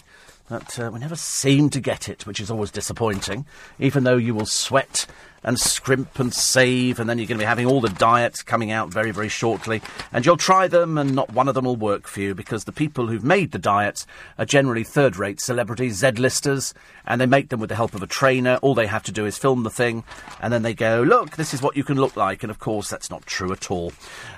[0.49, 3.45] But uh, we never seem to get it, which is always disappointing.
[3.79, 5.07] Even though you will sweat
[5.43, 8.71] and scrimp and save, and then you're going to be having all the diets coming
[8.71, 9.81] out very, very shortly.
[10.11, 12.71] And you'll try them, and not one of them will work for you because the
[12.71, 14.05] people who've made the diets
[14.37, 16.73] are generally third rate celebrities, Z listers,
[17.05, 18.59] and they make them with the help of a trainer.
[18.61, 20.03] All they have to do is film the thing,
[20.39, 22.43] and then they go, Look, this is what you can look like.
[22.43, 23.93] And of course, that's not true at all.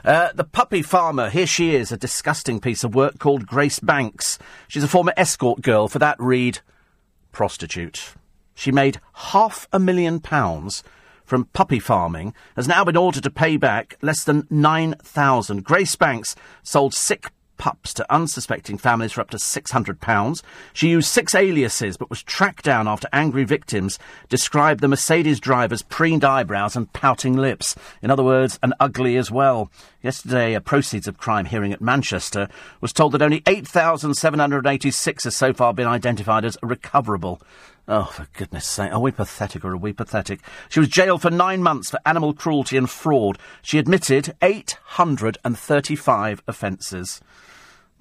[0.05, 4.39] Uh, the puppy farmer, here she is, a disgusting piece of work called Grace Banks.
[4.67, 5.88] She's a former escort girl.
[5.88, 6.59] For that, read
[7.34, 8.13] prostitute.
[8.53, 10.84] She made half a million pounds
[11.25, 15.63] from puppy farming, has now been ordered to pay back less than 9,000.
[15.63, 20.41] Grace Banks sold sick pups to unsuspecting families for up to £600.
[20.73, 25.81] She used six aliases but was tracked down after angry victims described the Mercedes driver's
[25.81, 27.75] preened eyebrows and pouting lips.
[28.01, 29.71] In other words, an ugly as well.
[30.01, 32.49] Yesterday, a proceeds of crime hearing at Manchester
[32.81, 37.41] was told that only 8,786 has so far been identified as recoverable.
[37.85, 38.93] Oh, for goodness sake.
[38.93, 40.39] Are we pathetic or are we pathetic?
[40.69, 43.38] She was jailed for nine months for animal cruelty and fraud.
[43.61, 47.19] She admitted 835 offences.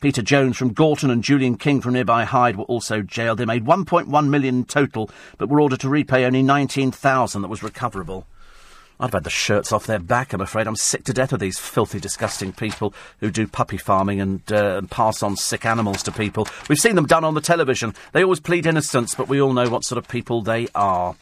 [0.01, 3.39] Peter Jones from Gorton and Julian King from nearby Hyde were also jailed.
[3.39, 8.27] They made 1.1 million total, but were ordered to repay only 19,000 that was recoverable.
[9.03, 10.69] I'd have had the shirts off their back, I'm afraid.
[10.69, 14.77] I'm sick to death of these filthy, disgusting people who do puppy farming and, uh,
[14.79, 16.47] and pass on sick animals to people.
[16.69, 17.95] We've seen them done on the television.
[18.13, 21.17] They always plead innocence, but we all know what sort of people they are.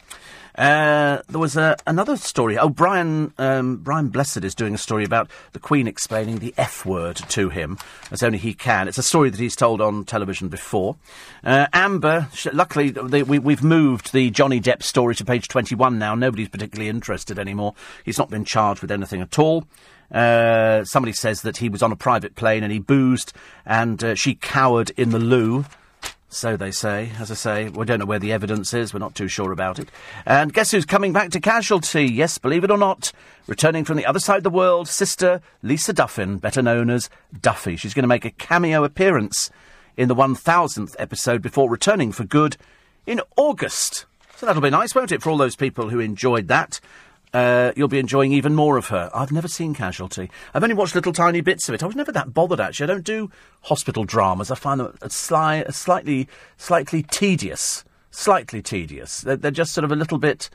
[0.61, 2.55] Uh, there was uh, another story.
[2.55, 6.85] Oh, Brian um, Brian Blessed is doing a story about the Queen explaining the F
[6.85, 7.79] word to him
[8.11, 8.87] as only he can.
[8.87, 10.97] It's a story that he's told on television before.
[11.43, 16.13] Uh, Amber, luckily they, we, we've moved the Johnny Depp story to page 21 now.
[16.13, 17.73] Nobody's particularly interested anymore.
[18.05, 19.65] He's not been charged with anything at all.
[20.11, 23.33] Uh, somebody says that he was on a private plane and he boozed
[23.65, 25.65] and she cowered in the loo.
[26.33, 27.11] So they say.
[27.19, 28.93] As I say, we don't know where the evidence is.
[28.93, 29.89] We're not too sure about it.
[30.25, 32.05] And guess who's coming back to casualty?
[32.05, 33.11] Yes, believe it or not,
[33.47, 37.09] returning from the other side of the world, sister Lisa Duffin, better known as
[37.41, 37.75] Duffy.
[37.75, 39.49] She's going to make a cameo appearance
[39.97, 42.55] in the 1000th episode before returning for good
[43.05, 44.05] in August.
[44.37, 46.79] So that'll be nice, won't it, for all those people who enjoyed that?
[47.33, 49.09] Uh, you'll be enjoying even more of her.
[49.13, 50.29] I've never seen Casualty.
[50.53, 51.83] I've only watched little tiny bits of it.
[51.83, 52.85] I was never that bothered, actually.
[52.85, 53.31] I don't do
[53.61, 54.51] hospital dramas.
[54.51, 56.27] I find them a, sly, a slightly,
[56.57, 57.83] slightly tedious.
[58.11, 59.21] Slightly tedious.
[59.21, 60.49] They're, they're just sort of a little bit,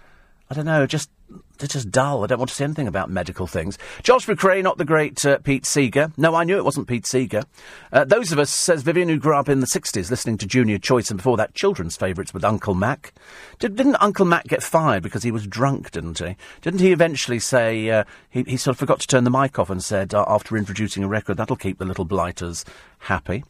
[0.50, 1.10] I don't know, just
[1.58, 2.24] they're just dull.
[2.24, 3.78] I don't want to see anything about medical things.
[4.02, 6.12] Josh MacRae, not the great uh, Pete Seeger.
[6.16, 7.44] No, I knew it wasn't Pete Seeger.
[7.92, 10.78] Uh, those of us, says Vivian, who grew up in the 60s listening to Junior
[10.78, 13.12] Choice and before that children's favourites with Uncle Mac.
[13.58, 16.36] Did, not Uncle Mac get fired because he was drunk, didn't he?
[16.60, 19.70] Didn't he eventually say, uh, he, he, sort of forgot to turn the mic off
[19.70, 22.64] and said, uh, after introducing a record, that'll keep the little blighters
[23.00, 23.44] happy.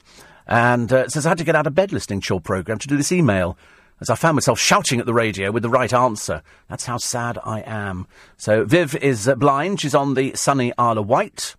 [0.47, 2.89] And uh, says, I had to get out of bed listening to your programme to
[2.89, 3.57] do this email
[4.01, 6.43] as I found myself shouting at the radio with the right answer.
[6.69, 8.07] That's how sad I am.
[8.37, 9.81] So Viv is uh, blind.
[9.81, 11.57] She's on the sunny Isle of Wight.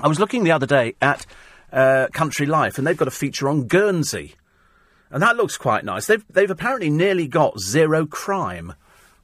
[0.00, 1.26] I was looking the other day at
[1.72, 4.34] uh, Country Life, and they've got a feature on Guernsey,
[5.10, 6.06] and that looks quite nice.
[6.06, 8.74] They've they've apparently nearly got zero crime.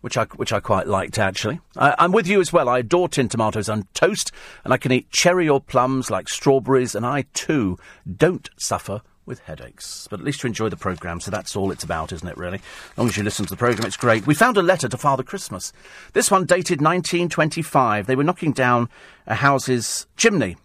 [0.00, 1.60] Which I, which I quite liked, actually.
[1.78, 2.68] I, I'm with you as well.
[2.68, 4.32] I adore tin tomatoes on toast,
[4.62, 7.78] and I can eat cherry or plums like strawberries, and I, too,
[8.14, 10.06] don't suffer with headaches.
[10.10, 12.58] But at least you enjoy the programme, so that's all it's about, isn't it, really?
[12.58, 14.26] As long as you listen to the programme, it's great.
[14.26, 15.72] We found a letter to Father Christmas.
[16.12, 18.06] This one dated 1925.
[18.06, 18.88] They were knocking down
[19.26, 20.56] a house's chimney.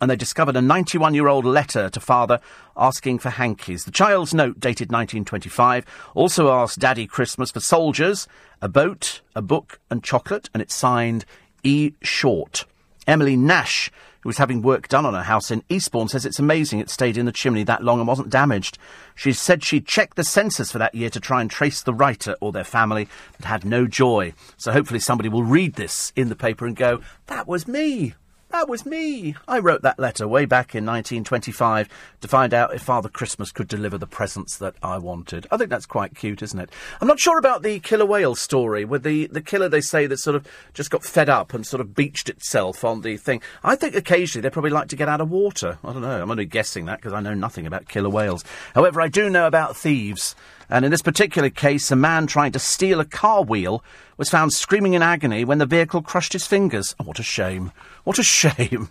[0.00, 2.40] And they discovered a 91 year old letter to father
[2.76, 3.84] asking for hankies.
[3.84, 8.26] The child's note, dated 1925, also asked Daddy Christmas for soldiers,
[8.60, 11.24] a boat, a book, and chocolate, and it's signed
[11.62, 11.92] E.
[12.02, 12.64] Short.
[13.06, 13.90] Emily Nash
[14.24, 17.18] who was having work done on her house in Eastbourne, says it's amazing it stayed
[17.18, 18.78] in the chimney that long and wasn't damaged.
[19.14, 22.34] She said she'd checked the census for that year to try and trace the writer
[22.40, 23.06] or their family,
[23.36, 24.32] but had no joy.
[24.56, 28.14] So hopefully somebody will read this in the paper and go, that was me.
[28.54, 29.34] That was me.
[29.48, 31.88] I wrote that letter way back in 1925
[32.20, 35.48] to find out if Father Christmas could deliver the presents that I wanted.
[35.50, 36.70] I think that's quite cute, isn't it?
[37.00, 40.18] I'm not sure about the killer whale story with the, the killer they say that
[40.18, 43.42] sort of just got fed up and sort of beached itself on the thing.
[43.64, 45.78] I think occasionally they probably like to get out of water.
[45.82, 46.22] I don't know.
[46.22, 48.44] I'm only guessing that because I know nothing about killer whales.
[48.76, 50.36] However, I do know about thieves.
[50.70, 53.82] And in this particular case, a man trying to steal a car wheel
[54.16, 56.94] was found screaming in agony when the vehicle crushed his fingers.
[57.00, 57.72] Oh, what a shame.
[58.04, 58.90] What a shame.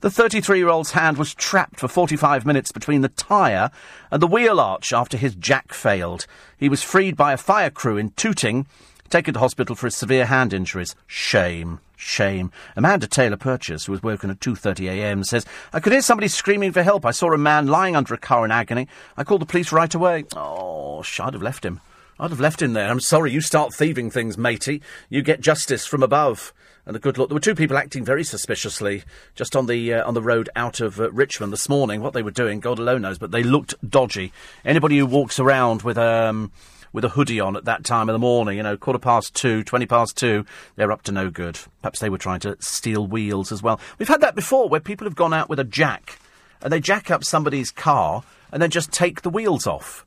[0.00, 3.70] The 33 year old's hand was trapped for 45 minutes between the tyre
[4.10, 6.26] and the wheel arch after his jack failed.
[6.56, 8.66] He was freed by a fire crew in Tooting,
[9.10, 10.94] taken to hospital for his severe hand injuries.
[11.06, 11.80] Shame.
[11.96, 12.52] Shame.
[12.76, 16.82] Amanda Taylor Purchase, who was working at 2.30am, says, I could hear somebody screaming for
[16.82, 17.06] help.
[17.06, 18.86] I saw a man lying under a car in agony.
[19.16, 20.26] I called the police right away.
[20.36, 21.80] Oh, I'd have left him.
[22.20, 22.90] I'd have left him there.
[22.90, 24.82] I'm sorry, you start thieving things, matey.
[25.08, 26.52] You get justice from above
[26.86, 27.28] and a good look.
[27.28, 29.04] There were two people acting very suspiciously
[29.34, 32.00] just on the uh, on the road out of uh, Richmond this morning.
[32.00, 34.32] What they were doing, God alone knows, but they looked dodgy.
[34.64, 36.52] Anybody who walks around with um,
[36.92, 39.64] with a hoodie on at that time of the morning, you know, quarter past two,
[39.64, 40.44] twenty past two,
[40.76, 41.58] they're up to no good.
[41.82, 43.80] Perhaps they were trying to steal wheels as well.
[43.98, 46.18] We've had that before, where people have gone out with a jack
[46.62, 50.06] and they jack up somebody's car and then just take the wheels off.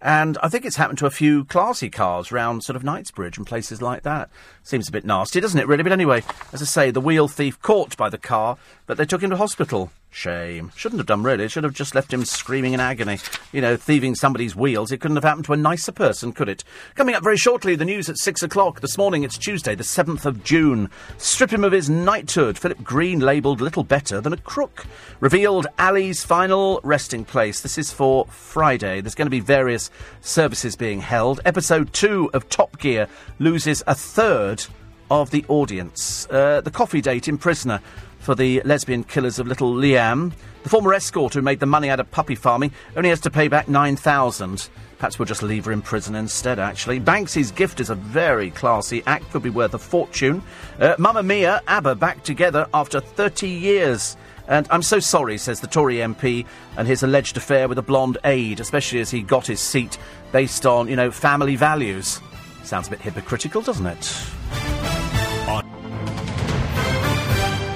[0.00, 3.46] And I think it's happened to a few classy cars round sort of Knightsbridge and
[3.46, 4.28] places like that.
[4.62, 5.82] Seems a bit nasty, doesn't it, really?
[5.82, 9.22] But anyway, as I say, the wheel thief caught by the car, but they took
[9.22, 9.90] him to hospital.
[10.10, 10.72] Shame.
[10.74, 11.46] Shouldn't have done, really.
[11.46, 13.18] Should have just left him screaming in agony.
[13.52, 14.90] You know, thieving somebody's wheels.
[14.90, 16.64] It couldn't have happened to a nicer person, could it?
[16.94, 18.80] Coming up very shortly, the news at six o'clock.
[18.80, 20.88] This morning, it's Tuesday, the 7th of June.
[21.18, 22.56] Strip him of his knighthood.
[22.56, 24.86] Philip Green labelled little better than a crook.
[25.20, 27.60] Revealed Ali's final resting place.
[27.60, 29.02] This is for Friday.
[29.02, 29.90] There's going to be various
[30.22, 31.40] services being held.
[31.44, 33.06] Episode two of Top Gear
[33.38, 34.64] loses a third
[35.10, 36.26] of the audience.
[36.30, 37.80] Uh, the coffee date in Prisoner
[38.26, 40.32] for the lesbian killers of little Liam.
[40.64, 43.46] The former escort who made the money out of puppy farming only has to pay
[43.46, 46.98] back 9000 Perhaps we'll just leave her in prison instead, actually.
[46.98, 50.42] Banksy's gift is a very classy act, could be worth a fortune.
[50.80, 54.16] Uh, Mamma Mia, ABBA back together after 30 years.
[54.48, 56.46] And I'm so sorry, says the Tory MP,
[56.76, 59.98] and his alleged affair with a blonde aide, especially as he got his seat
[60.32, 62.20] based on, you know, family values.
[62.64, 64.95] Sounds a bit hypocritical, doesn't it?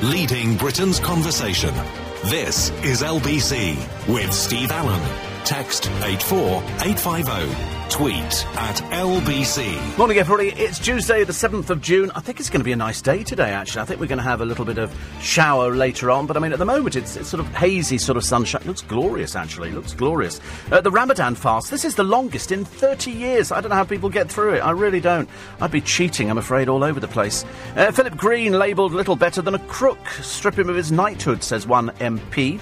[0.03, 1.75] Leading Britain's conversation.
[2.25, 3.77] This is LBC
[4.09, 4.99] with Steve Allen.
[5.45, 7.80] Text 84850.
[7.91, 9.99] Tweet at LBC.
[9.99, 10.51] Morning, everybody.
[10.51, 12.13] It's Tuesday, the 7th of June.
[12.15, 13.83] I think it's going to be a nice day today, actually.
[13.83, 16.41] I think we're going to have a little bit of shower later on, but I
[16.41, 18.63] mean, at the moment, it's, it's sort of hazy, sort of sunshine.
[18.63, 19.71] It looks glorious, actually.
[19.71, 20.41] It looks glorious.
[20.71, 23.51] Uh, the Ramadan fast, this is the longest in 30 years.
[23.51, 24.61] I don't know how people get through it.
[24.61, 25.29] I really don't.
[25.61, 27.45] I'd be cheating, I'm afraid, all over the place.
[27.75, 30.07] Uh, Philip Green labelled little better than a crook.
[30.23, 32.61] Strip him of his knighthood, says one MP.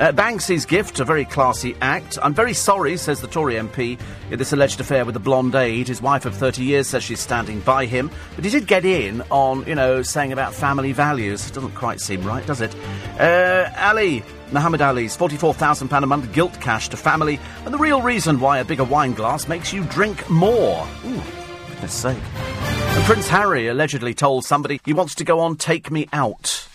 [0.00, 2.18] Uh, Banksy's gift, a very classy act.
[2.22, 4.00] I'm very sorry, says the Tory MP,
[4.30, 5.88] in this alleged affair with the blonde aide.
[5.88, 8.10] His wife of 30 years says she's standing by him.
[8.34, 11.46] But he did get in on, you know, saying about family values.
[11.46, 12.74] It Doesn't quite seem right, does it?
[13.20, 14.24] Uh, Ali.
[14.52, 18.64] Muhammad Ali's £44,000 a month guilt cash to family, and the real reason why a
[18.64, 20.88] bigger wine glass makes you drink more.
[21.04, 21.22] Ooh,
[21.68, 22.18] goodness sake.
[22.34, 26.69] And Prince Harry allegedly told somebody he wants to go on Take Me Out.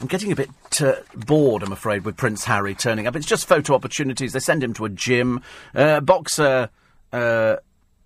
[0.00, 0.50] I'm getting a bit
[0.80, 3.16] uh, bored, I'm afraid, with Prince Harry turning up.
[3.16, 4.32] It's just photo opportunities.
[4.32, 5.42] They send him to a gym.
[5.74, 6.70] Uh, boxer
[7.12, 7.56] uh,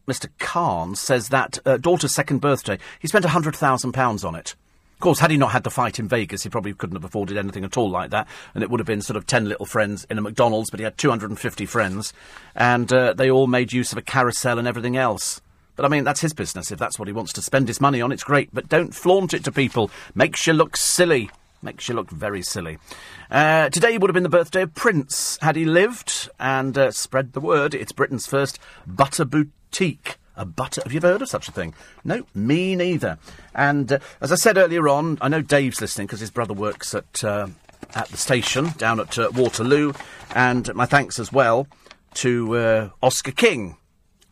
[0.06, 0.28] Mr.
[0.38, 4.54] Khan says that uh, daughter's second birthday, he spent £100,000 on it.
[4.94, 7.36] Of course, had he not had the fight in Vegas, he probably couldn't have afforded
[7.36, 10.06] anything at all like that, and it would have been sort of 10 little friends
[10.10, 12.12] in a McDonald's, but he had 250 friends,
[12.54, 15.40] and uh, they all made use of a carousel and everything else.
[15.76, 16.70] But I mean, that's his business.
[16.70, 18.48] If that's what he wants to spend his money on, it's great.
[18.52, 19.90] But don't flaunt it to people.
[20.14, 21.30] Makes you look silly.
[21.64, 22.76] Makes you look very silly.
[23.30, 27.32] Uh, today would have been the birthday of Prince, had he lived, and uh, spread
[27.32, 27.74] the word.
[27.74, 30.18] It's Britain's first butter boutique.
[30.36, 30.82] A butter.
[30.82, 31.72] Have you ever heard of such a thing?
[32.04, 33.16] No, me neither.
[33.54, 36.94] And uh, as I said earlier on, I know Dave's listening because his brother works
[36.94, 37.46] at uh,
[37.94, 39.94] at the station down at uh, Waterloo,
[40.34, 41.66] and my thanks as well
[42.14, 43.78] to uh, Oscar King.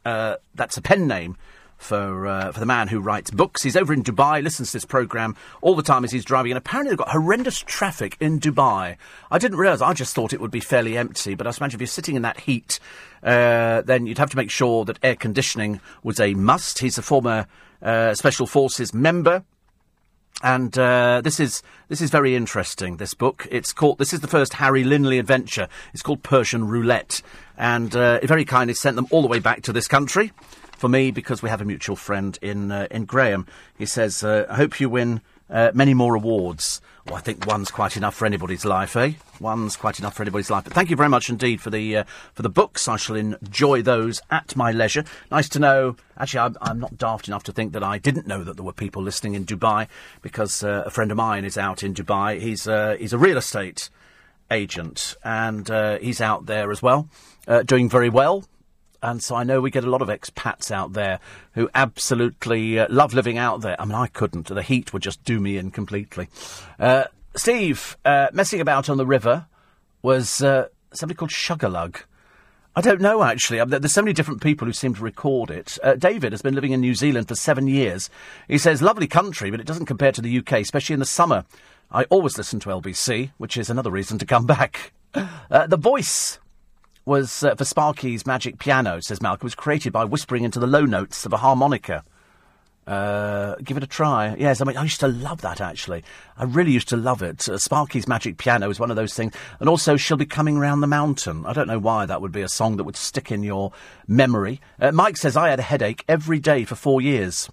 [0.04, 1.38] that's a pen name
[1.82, 3.62] for uh, for the man who writes books.
[3.62, 6.58] He's over in Dubai, listens to this program all the time as he's driving, and
[6.58, 8.96] apparently they've got horrendous traffic in Dubai.
[9.30, 9.80] I didn't realise.
[9.80, 12.22] I just thought it would be fairly empty, but I imagine if you're sitting in
[12.22, 12.78] that heat,
[13.22, 16.78] uh, then you'd have to make sure that air conditioning was a must.
[16.78, 17.46] He's a former
[17.82, 19.44] uh, Special Forces member.
[20.42, 22.96] And uh, this is this is very interesting.
[22.96, 23.46] This book.
[23.50, 23.98] It's called.
[23.98, 25.68] This is the first Harry Linley adventure.
[25.92, 27.22] It's called Persian Roulette,
[27.56, 30.32] and uh, very kindly sent them all the way back to this country
[30.82, 33.46] for me because we have a mutual friend in uh, in Graham.
[33.78, 37.70] He says, uh, "I hope you win uh, many more awards." Well, I think one's
[37.70, 39.12] quite enough for anybody's life, eh?
[39.38, 40.64] One's quite enough for anybody's life.
[40.64, 42.04] But thank you very much indeed for the uh,
[42.34, 42.88] for the books.
[42.88, 45.04] I shall enjoy those at my leisure.
[45.30, 45.94] Nice to know.
[46.18, 48.72] Actually, I'm, I'm, not daft enough to think that I didn't know that there were
[48.72, 49.86] people listening in Dubai
[50.20, 52.40] because uh, a friend of mine is out in Dubai.
[52.40, 53.88] He's uh, he's a real estate
[54.50, 55.68] agent and
[56.00, 57.08] he's out there as well,
[57.66, 58.44] doing very well
[59.02, 61.20] and so I know we get a lot of expats out there
[61.54, 63.80] who absolutely uh, love living out there.
[63.80, 64.48] I mean, I couldn't.
[64.48, 66.28] The heat would just do me in completely.
[66.78, 67.04] Uh,
[67.34, 69.46] Steve, uh, messing about on the river
[70.02, 71.96] was uh, somebody called Sugarlug.
[72.74, 73.58] I don't know, actually.
[73.58, 75.78] Mean, there's so many different people who seem to record it.
[75.82, 78.08] Uh, David has been living in New Zealand for seven years.
[78.48, 81.44] He says, lovely country, but it doesn't compare to the UK, especially in the summer.
[81.90, 84.92] I always listen to LBC, which is another reason to come back.
[85.50, 86.38] Uh, the Voice
[87.04, 90.84] was uh, for Sparky's Magic Piano, says Malcolm, was created by whispering into the low
[90.84, 92.04] notes of a harmonica.
[92.86, 94.34] Uh, give it a try.
[94.36, 96.02] Yes, I mean, I used to love that actually.
[96.36, 97.48] I really used to love it.
[97.48, 99.34] Uh, Sparky's Magic Piano is one of those things.
[99.60, 101.46] And also, She'll Be Coming Round the Mountain.
[101.46, 103.72] I don't know why that would be a song that would stick in your
[104.08, 104.60] memory.
[104.80, 107.48] Uh, Mike says, I had a headache every day for four years.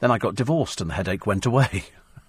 [0.00, 1.84] Then I got divorced and the headache went away.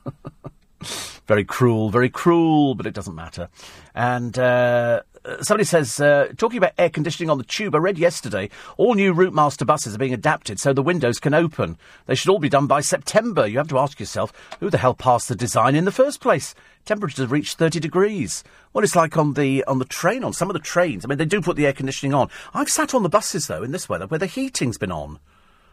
[1.28, 3.50] very cruel, very cruel, but it doesn't matter.
[3.94, 5.02] And uh,
[5.42, 9.14] somebody says, uh, talking about air conditioning on the tube, I read yesterday all new
[9.14, 11.78] Routemaster buses are being adapted so the windows can open.
[12.06, 13.48] They should all be done by September.
[13.48, 16.56] You have to ask yourself, who the hell passed the design in the first place?
[16.86, 18.44] Temperatures have reached 30 degrees.
[18.74, 21.06] What it's like on the on the train, on some of the trains.
[21.06, 22.30] I mean, they do put the air conditioning on.
[22.54, 25.20] I've sat on the buses, though, in this weather, where the heating's been on.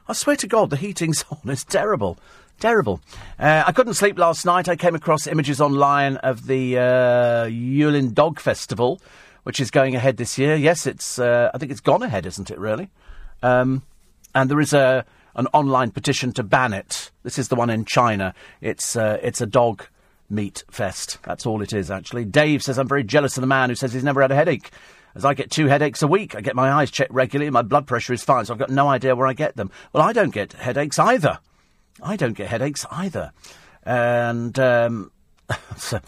[0.06, 1.39] I swear to God, the heating's on.
[1.51, 2.18] It's terrible.
[2.60, 3.01] Terrible.
[3.39, 4.68] Uh, I couldn't sleep last night.
[4.68, 9.01] I came across images online of the uh, Yulin Dog Festival
[9.44, 10.54] which is going ahead this year.
[10.54, 11.18] Yes, it's.
[11.18, 12.58] Uh, I think it's gone ahead, isn't it?
[12.58, 12.90] Really.
[13.42, 13.82] Um,
[14.34, 15.04] and there is a
[15.34, 17.10] an online petition to ban it.
[17.22, 18.34] This is the one in China.
[18.60, 19.84] It's uh, it's a dog
[20.28, 21.18] meat fest.
[21.22, 22.24] That's all it is, actually.
[22.24, 24.70] Dave says I'm very jealous of the man who says he's never had a headache.
[25.14, 27.86] As I get two headaches a week, I get my eyes checked regularly, my blood
[27.88, 29.70] pressure is fine, so I've got no idea where I get them.
[29.92, 31.40] Well, I don't get headaches either.
[32.00, 33.32] I don't get headaches either.
[33.82, 35.10] And um,
[35.76, 36.00] so,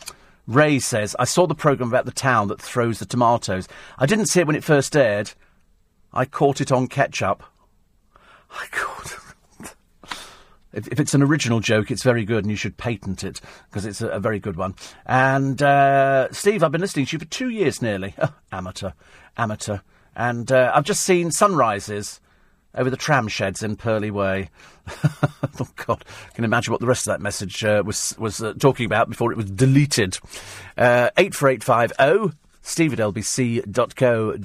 [0.47, 3.69] Ray says, I saw the programme about the town that throws the tomatoes.
[3.98, 5.32] I didn't see it when it first aired.
[6.12, 7.43] I caught it on ketchup.
[8.51, 9.19] I caught
[10.73, 13.85] If, if, it's an original joke, it's very good, and you should patent it because
[13.85, 14.74] it's a, a, very good one.
[15.05, 18.14] And uh, Steve, I've been listening to you for two years nearly.
[18.52, 18.93] Amateur,
[19.36, 19.78] amateur.
[20.16, 22.20] And uh, I've just seen sunrises
[22.74, 24.51] over the tram sheds in Purley Way.
[25.61, 28.55] oh God, I can imagine what the rest of that message uh, was was uh,
[28.55, 30.19] talking about before it was deleted.
[30.77, 32.31] Uh, eight four eight five zero.
[32.31, 32.32] Oh,
[32.62, 34.39] Steve at lbc.co.uk.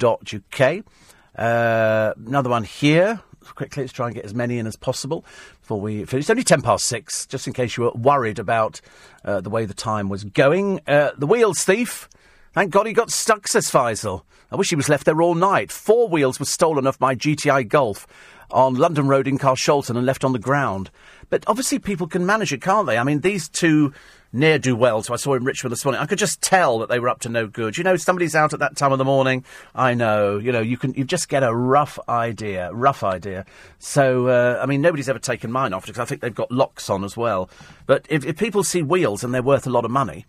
[1.35, 3.21] Uh, another one here
[3.55, 3.83] quickly.
[3.83, 5.23] Let's try and get as many in as possible
[5.61, 6.23] before we finish.
[6.23, 8.81] It's only ten past six, just in case you were worried about
[9.23, 10.81] uh, the way the time was going.
[10.87, 12.09] Uh, the wheels thief.
[12.57, 14.23] Thank God he got stuck, says Faisal.
[14.51, 15.71] I wish he was left there all night.
[15.71, 18.07] Four wheels were stolen off my GTI Golf
[18.49, 20.89] on London Road in Carshalton and left on the ground.
[21.29, 22.97] But obviously people can manage it, can't they?
[22.97, 23.93] I mean, these two
[24.33, 25.03] ne'er do well.
[25.03, 26.01] So I saw in Richmond this morning.
[26.01, 27.77] I could just tell that they were up to no good.
[27.77, 29.45] You know, somebody's out at that time of the morning.
[29.75, 30.39] I know.
[30.39, 33.45] You know, you can you just get a rough idea, rough idea.
[33.77, 36.89] So uh, I mean, nobody's ever taken mine off because I think they've got locks
[36.89, 37.51] on as well.
[37.85, 40.25] But if, if people see wheels and they're worth a lot of money,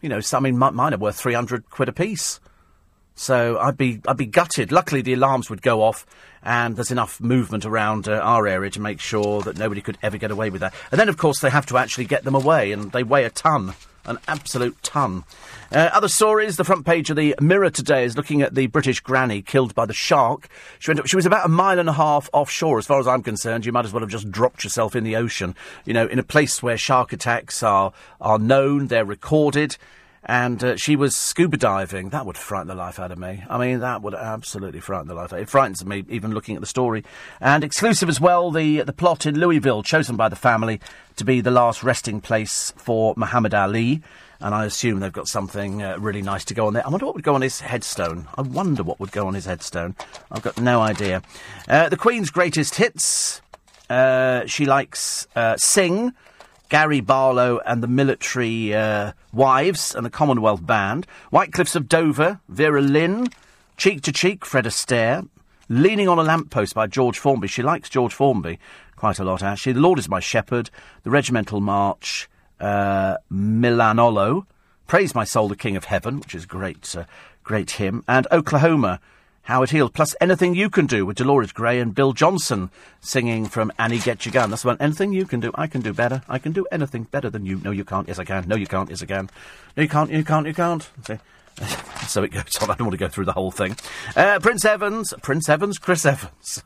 [0.00, 2.40] you know, some I mean, mine are worth three hundred quid a piece.
[3.20, 4.72] So I'd be I'd be gutted.
[4.72, 6.06] Luckily, the alarms would go off,
[6.42, 10.16] and there's enough movement around uh, our area to make sure that nobody could ever
[10.16, 10.72] get away with that.
[10.90, 13.30] And then, of course, they have to actually get them away, and they weigh a
[13.30, 13.74] ton,
[14.06, 15.24] an absolute ton.
[15.70, 16.56] Uh, other stories.
[16.56, 19.84] The front page of the Mirror today is looking at the British granny killed by
[19.84, 20.48] the shark.
[20.78, 23.22] She, went, she was about a mile and a half offshore, as far as I'm
[23.22, 23.66] concerned.
[23.66, 25.54] You might as well have just dropped yourself in the ocean.
[25.84, 29.76] You know, in a place where shark attacks are are known, they're recorded
[30.24, 32.10] and uh, she was scuba diving.
[32.10, 33.42] That would frighten the life out of me.
[33.48, 35.38] I mean, that would absolutely frighten the life out.
[35.38, 37.04] Of it frightens me even looking at the story.
[37.40, 40.80] And exclusive as well, the the plot in Louisville, chosen by the family
[41.16, 44.02] to be the last resting place for Muhammad Ali.
[44.42, 46.86] And I assume they've got something uh, really nice to go on there.
[46.86, 48.26] I wonder what would go on his headstone.
[48.38, 49.94] I wonder what would go on his headstone.
[50.30, 51.22] I've got no idea.
[51.68, 53.42] Uh, the Queen's greatest hits.
[53.90, 56.14] Uh, she likes uh, Sing.
[56.70, 62.40] Gary Barlow and the Military uh, Wives and the Commonwealth Band, White Cliffs of Dover,
[62.48, 63.26] Vera Lynn,
[63.76, 65.28] Cheek to Cheek, Fred Astaire,
[65.68, 67.46] Leaning on a Lamppost by George Formby.
[67.48, 68.58] She likes George Formby
[68.96, 69.72] quite a lot, actually.
[69.72, 70.70] The Lord is My Shepherd,
[71.02, 72.28] The Regimental March,
[72.60, 74.46] uh, Milanollo,
[74.86, 77.04] Praise My Soul, the King of Heaven, which is great, uh,
[77.42, 79.00] great hymn, and Oklahoma,
[79.50, 82.70] Howard Heald, plus Anything You Can Do with Dolores Gray and Bill Johnson
[83.00, 84.48] singing from Annie Get Your Gun.
[84.48, 84.76] That's one.
[84.78, 86.22] Anything You Can Do, I can do better.
[86.28, 87.60] I can do anything better than you.
[87.64, 88.06] No, you can't.
[88.06, 88.46] Yes, I can.
[88.46, 88.90] No, you can't.
[88.90, 89.28] Yes, I can.
[89.76, 90.08] No, you can't.
[90.08, 90.46] You can't.
[90.46, 90.88] You can't.
[91.04, 91.18] See?
[92.06, 92.70] so it goes on.
[92.70, 93.74] I don't want to go through the whole thing.
[94.14, 96.62] Uh, Prince Evans, Prince Evans, Chris Evans,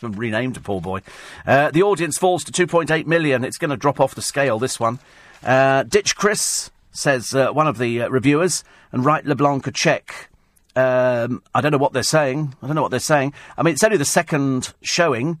[0.02, 1.00] renamed poor boy.
[1.44, 3.42] Uh, the audience falls to 2.8 million.
[3.42, 4.60] It's going to drop off the scale.
[4.60, 5.00] This one.
[5.42, 8.62] Uh, Ditch Chris says uh, one of the uh, reviewers,
[8.92, 10.28] and write LeBlanc a check
[10.76, 12.54] um, I don't know what they're saying.
[12.62, 13.34] I don't know what they're saying.
[13.56, 15.40] I mean, it's only the second showing.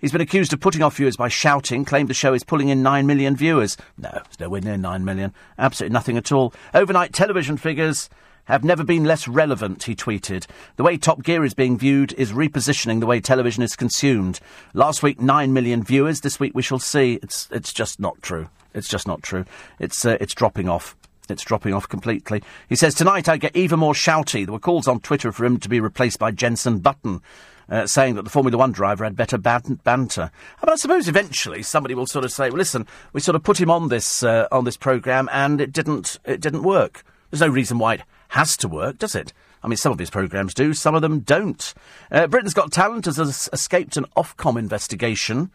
[0.00, 2.82] He's been accused of putting off viewers by shouting, claimed the show is pulling in
[2.82, 3.76] 9 million viewers.
[3.96, 5.32] No, it's nowhere near 9 million.
[5.58, 6.52] Absolutely nothing at all.
[6.74, 8.10] Overnight television figures
[8.46, 10.46] have never been less relevant, he tweeted.
[10.74, 14.40] The way Top Gear is being viewed is repositioning the way television is consumed.
[14.74, 16.20] Last week, 9 million viewers.
[16.20, 17.20] This week, we shall see.
[17.22, 18.48] It's, it's just not true.
[18.74, 19.44] It's just not true.
[19.78, 20.96] It's, uh, it's dropping off.
[21.28, 22.42] It's dropping off completely.
[22.68, 24.44] He says, Tonight I get even more shouty.
[24.44, 27.22] There were calls on Twitter for him to be replaced by Jenson Button.
[27.68, 30.30] Uh, saying that the Formula One driver had better ban- banter.
[30.60, 33.58] But I suppose eventually somebody will sort of say, "Well, listen, we sort of put
[33.58, 37.02] him on this uh, on this program, and it didn't it didn't work.
[37.30, 39.32] There's no reason why it has to work, does it?
[39.62, 41.72] I mean, some of his programs do, some of them don't.
[42.10, 45.50] Uh, Britain's Got Talent has escaped an Ofcom investigation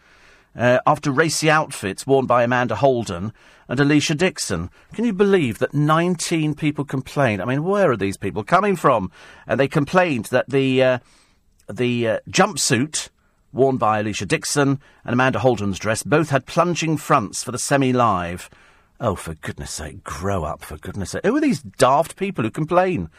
[0.57, 3.31] uh, after racy outfits worn by Amanda Holden
[3.69, 4.69] and Alesha Dixon.
[4.93, 7.41] Can you believe that 19 people complained?
[7.41, 9.11] I mean, where are these people coming from?
[9.45, 10.99] And they complained that the uh,
[11.71, 13.09] the uh, jumpsuit
[13.53, 18.49] worn by Alesha Dixon and Amanda Holden's dress both had plunging fronts for the semi-live.
[18.99, 21.25] Oh, for goodness sake, grow up, for goodness sake.
[21.25, 23.09] Who are these daft people who complain?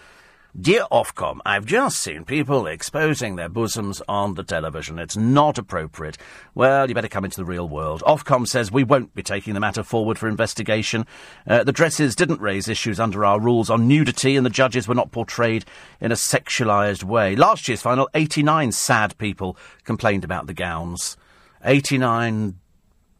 [0.57, 4.99] Dear Ofcom, I've just seen people exposing their bosoms on the television.
[4.99, 6.17] It's not appropriate.
[6.55, 8.03] Well, you better come into the real world.
[8.07, 11.07] Ofcom says we won't be taking the matter forward for investigation.
[11.47, 14.95] Uh, the dresses didn't raise issues under our rules on nudity, and the judges were
[14.95, 15.67] not portrayed
[16.01, 17.37] in a sexualised way.
[17.37, 21.19] Last year's final, 89 sad people complained about the gowns.
[21.63, 22.55] 89 really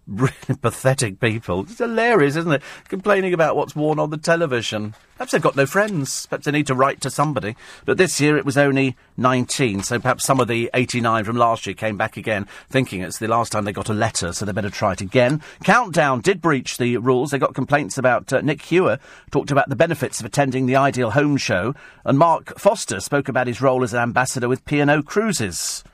[0.63, 1.63] pathetic people.
[1.63, 2.63] It's hilarious, isn't it?
[2.89, 4.95] Complaining about what's worn on the television.
[5.17, 6.27] Perhaps they've got no friends.
[6.27, 7.57] Perhaps they need to write to somebody.
[7.85, 11.67] But this year it was only 19, so perhaps some of the 89 from last
[11.67, 14.53] year came back again, thinking it's the last time they got a letter, so they
[14.53, 15.43] better try it again.
[15.65, 17.31] Countdown did breach the rules.
[17.31, 18.99] They got complaints about uh, Nick Hewer,
[19.31, 21.75] talked about the benefits of attending the Ideal Home Show,
[22.05, 25.85] and Mark Foster spoke about his role as an ambassador with P&O Cruises.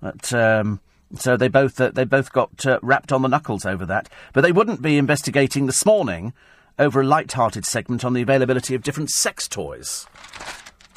[0.00, 0.80] But, um,
[1.16, 4.08] So they both uh, they both got uh, wrapped on the knuckles over that.
[4.32, 6.32] But they wouldn't be investigating this morning
[6.78, 10.06] over a light-hearted segment on the availability of different sex toys.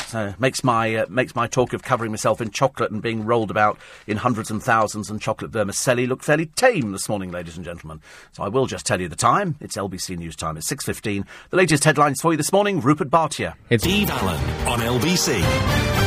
[0.08, 3.50] So makes my uh, makes my talk of covering myself in chocolate and being rolled
[3.50, 7.66] about in hundreds and thousands and chocolate vermicelli look fairly tame this morning, ladies and
[7.66, 8.02] gentlemen.
[8.32, 9.56] So I will just tell you the time.
[9.60, 10.58] It's LBC News time.
[10.58, 11.26] It's six fifteen.
[11.50, 12.82] The latest headlines for you this morning.
[12.82, 13.56] Rupert Bartier.
[13.70, 16.05] It's Eve Allen on LBC.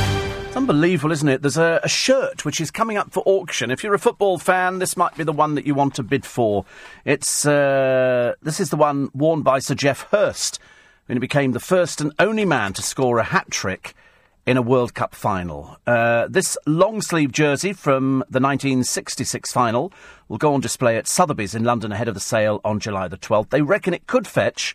[0.56, 1.42] Unbelievable, isn't it?
[1.42, 3.70] There's a, a, shirt which is coming up for auction.
[3.70, 6.26] If you're a football fan, this might be the one that you want to bid
[6.26, 6.64] for.
[7.04, 10.58] It's uh, this is the one worn by Sir Geoff Hurst
[11.06, 13.94] when he became the first and only man to score a hat trick
[14.46, 15.76] in a World Cup final.
[15.86, 19.92] Uh, this long sleeve jersey from the 1966 final
[20.28, 23.18] will go on display at Sotheby's in London ahead of the sale on July the
[23.18, 23.50] 12th.
[23.50, 24.74] They reckon it could fetch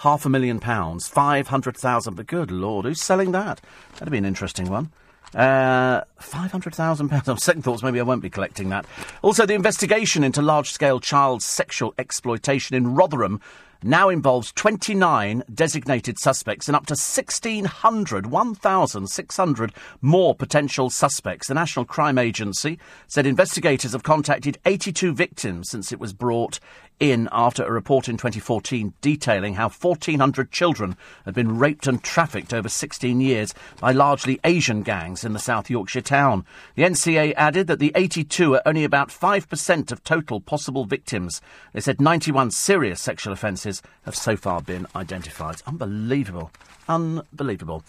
[0.00, 2.14] half a million pounds, 500,000.
[2.14, 3.60] But good lord, who's selling that?
[3.94, 4.90] That'd be an interesting one.
[5.34, 7.28] Uh, £500,000.
[7.28, 8.86] On second thoughts, maybe I won't be collecting that.
[9.22, 13.40] Also, the investigation into large scale child sexual exploitation in Rotherham
[13.82, 19.72] now involves 29 designated suspects and up to 1,600, 1,600
[20.02, 21.48] more potential suspects.
[21.48, 26.60] The National Crime Agency said investigators have contacted 82 victims since it was brought
[27.00, 32.52] in after a report in 2014 detailing how 1,400 children had been raped and trafficked
[32.52, 36.44] over 16 years by largely Asian gangs in the South Yorkshire town.
[36.76, 41.40] The NCA added that the 82 are only about 5% of total possible victims.
[41.72, 45.62] They said 91 serious sexual offences have so far been identified.
[45.66, 46.50] Unbelievable.
[46.88, 47.82] Unbelievable.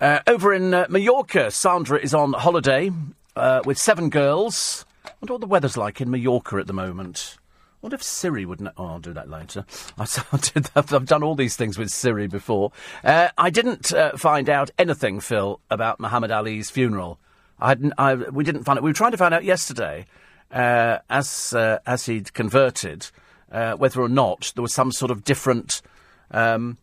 [0.00, 2.90] Uh, over in uh, Mallorca, Sandra is on holiday
[3.34, 4.86] uh, with seven girls.
[5.04, 7.36] I wonder what the weather's like in Mallorca at the moment.
[7.80, 8.72] What if Siri would know?
[8.76, 9.64] Oh, I'll do that later.
[9.98, 12.72] I've, done all these things with Siri before.
[13.02, 17.18] Uh, I didn't uh, find out anything, Phil, about Muhammad Ali's funeral.
[17.58, 18.82] I, I we didn't find it.
[18.82, 20.06] We were trying to find out yesterday,
[20.50, 23.06] uh, as uh, as he'd converted,
[23.52, 25.82] uh, whether or not there was some sort of different
[26.30, 26.78] um,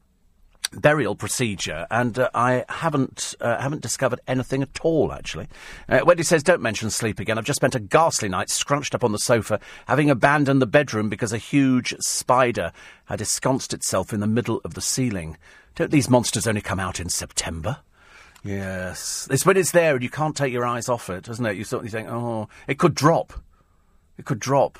[0.71, 5.11] burial procedure, and uh, I haven't uh, haven't discovered anything at all.
[5.11, 5.47] Actually,
[5.89, 9.03] uh, Wendy says, "Don't mention sleep again." I've just spent a ghastly night scrunched up
[9.03, 12.71] on the sofa, having abandoned the bedroom because a huge spider
[13.05, 15.37] had ensconced itself in the middle of the ceiling.
[15.75, 17.77] Don't these monsters only come out in September?
[18.43, 21.57] Yes, it's when it's there and you can't take your eyes off it, doesn't it?
[21.57, 23.33] You of think, "Oh, it could drop.
[24.17, 24.79] It could drop."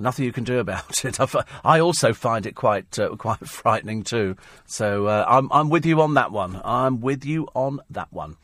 [0.00, 1.18] Nothing you can do about it.
[1.64, 4.36] I also find it quite uh, quite frightening too.
[4.66, 6.60] So uh, I'm I'm with you on that one.
[6.64, 8.36] I'm with you on that one.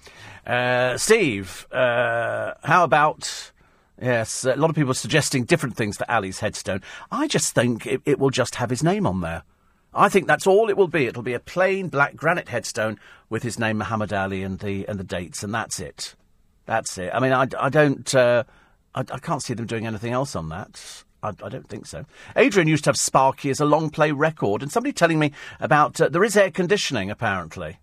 [0.47, 3.53] Uh, Steve, uh, how about?
[4.01, 6.83] Yes, a lot of people are suggesting different things for Ali's headstone.
[7.11, 9.43] I just think it, it will just have his name on there.
[9.95, 11.07] I think that's all it will be.
[11.07, 13.01] It'll be a plain black granite headstone
[13.31, 16.15] with his name Muhammad Ali and the and the dates, and that's it.
[16.67, 17.11] That's it.
[17.15, 18.15] I mean, I, I don't.
[18.15, 18.45] Uh,
[18.95, 21.05] I, I can't see them doing anything else on that.
[21.23, 22.05] I, I, don't think so.
[22.37, 26.01] Adrian used to have Sparky as a long play record, and somebody telling me about
[26.01, 27.79] uh, there is air conditioning apparently.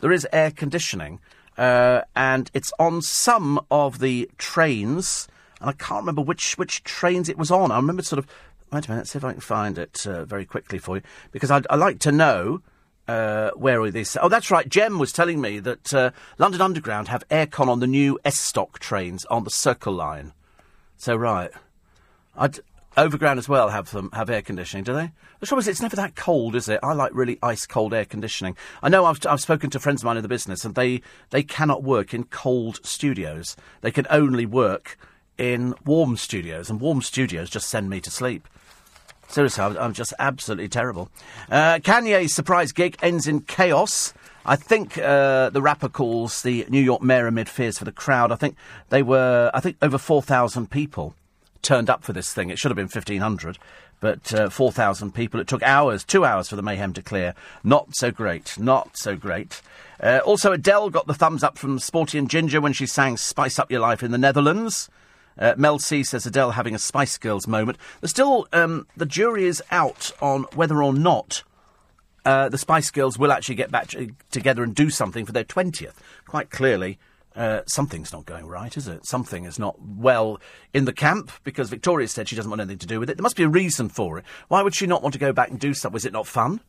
[0.00, 1.20] There is air conditioning,
[1.56, 5.26] uh, and it's on some of the trains,
[5.60, 7.70] and I can't remember which which trains it was on.
[7.70, 8.26] I remember sort of.
[8.72, 11.52] Wait a minute, see if I can find it uh, very quickly for you, because
[11.52, 12.62] I'd, I'd like to know.
[13.08, 14.16] Uh, where are these?
[14.20, 14.68] Oh, that's right.
[14.68, 18.80] Jem was telling me that uh, London Underground have aircon on the new S stock
[18.80, 20.32] trains on the Circle line.
[20.96, 21.52] So right,
[22.36, 22.60] I'd,
[22.98, 25.12] Overground as well have them have air conditioning, do they?
[25.40, 26.80] The trouble is, it's never that cold, is it?
[26.82, 28.56] I like really ice cold air conditioning.
[28.82, 31.42] I know I've, I've spoken to friends of mine in the business, and they they
[31.42, 33.54] cannot work in cold studios.
[33.82, 34.96] They can only work
[35.36, 38.48] in warm studios, and warm studios just send me to sleep.
[39.28, 41.10] Seriously, I'm, just absolutely terrible.
[41.50, 44.14] Uh, Kanye's surprise gig ends in chaos.
[44.46, 48.32] I think uh, the rapper calls the New York mayor amid fears for the crowd.
[48.32, 48.56] I think
[48.88, 51.14] they were, I think, over 4,000 people
[51.66, 52.48] turned up for this thing.
[52.48, 53.58] It should have been 1,500,
[54.00, 55.40] but uh, 4,000 people.
[55.40, 57.34] It took hours, two hours for the mayhem to clear.
[57.64, 58.56] Not so great.
[58.58, 59.60] Not so great.
[60.00, 63.58] Uh, also, Adele got the thumbs up from Sporty and Ginger when she sang Spice
[63.58, 64.88] Up Your Life in the Netherlands.
[65.38, 67.78] Uh, Mel C says Adele having a Spice Girls moment.
[68.00, 71.42] There's still, um, the jury is out on whether or not
[72.24, 73.92] uh, the Spice Girls will actually get back
[74.30, 75.94] together and do something for their 20th.
[76.26, 76.98] Quite clearly,
[77.36, 79.06] uh, something's not going right, is it?
[79.06, 80.40] Something is not well
[80.72, 83.16] in the camp because Victoria said she doesn't want anything to do with it.
[83.16, 84.24] There must be a reason for it.
[84.48, 85.94] Why would she not want to go back and do something?
[85.94, 86.60] Was it not fun?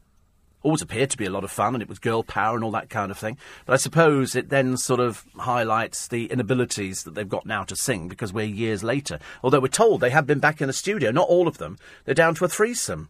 [0.64, 2.72] Always appeared to be a lot of fun, and it was girl power and all
[2.72, 3.38] that kind of thing.
[3.66, 7.76] But I suppose it then sort of highlights the inabilities that they've got now to
[7.76, 9.20] sing because we're years later.
[9.44, 11.78] Although we're told they have been back in the studio, not all of them.
[12.06, 13.10] They're down to a threesome.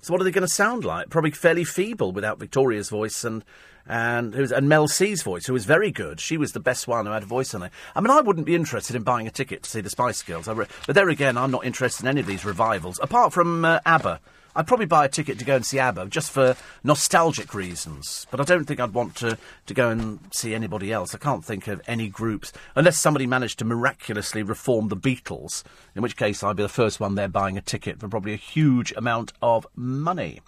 [0.00, 1.10] So what are they going to sound like?
[1.10, 3.44] Probably fairly feeble without Victoria's voice and
[3.86, 6.20] and who's and Mel C's voice, who was very good.
[6.20, 7.72] She was the best one who had a voice on it.
[7.94, 10.48] I mean, I wouldn't be interested in buying a ticket to see the Spice Girls,
[10.48, 13.80] re- but there again, I'm not interested in any of these revivals apart from uh,
[13.84, 14.20] ABBA.
[14.54, 18.40] I'd probably buy a ticket to go and see ABBA just for nostalgic reasons, but
[18.40, 21.14] I don't think I'd want to, to go and see anybody else.
[21.14, 25.62] I can't think of any groups, unless somebody managed to miraculously reform the Beatles,
[25.94, 28.36] in which case I'd be the first one there buying a ticket for probably a
[28.36, 30.40] huge amount of money.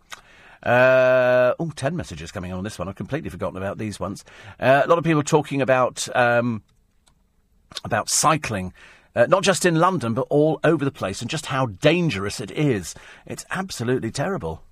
[0.62, 2.88] Uh, oh, 10 messages coming on this one.
[2.88, 4.24] I've completely forgotten about these ones.
[4.60, 6.62] Uh, a lot of people talking about um,
[7.84, 8.72] about cycling
[9.14, 12.50] uh, not just in London, but all over the place, and just how dangerous it
[12.50, 12.94] is.
[13.26, 14.62] It's absolutely terrible.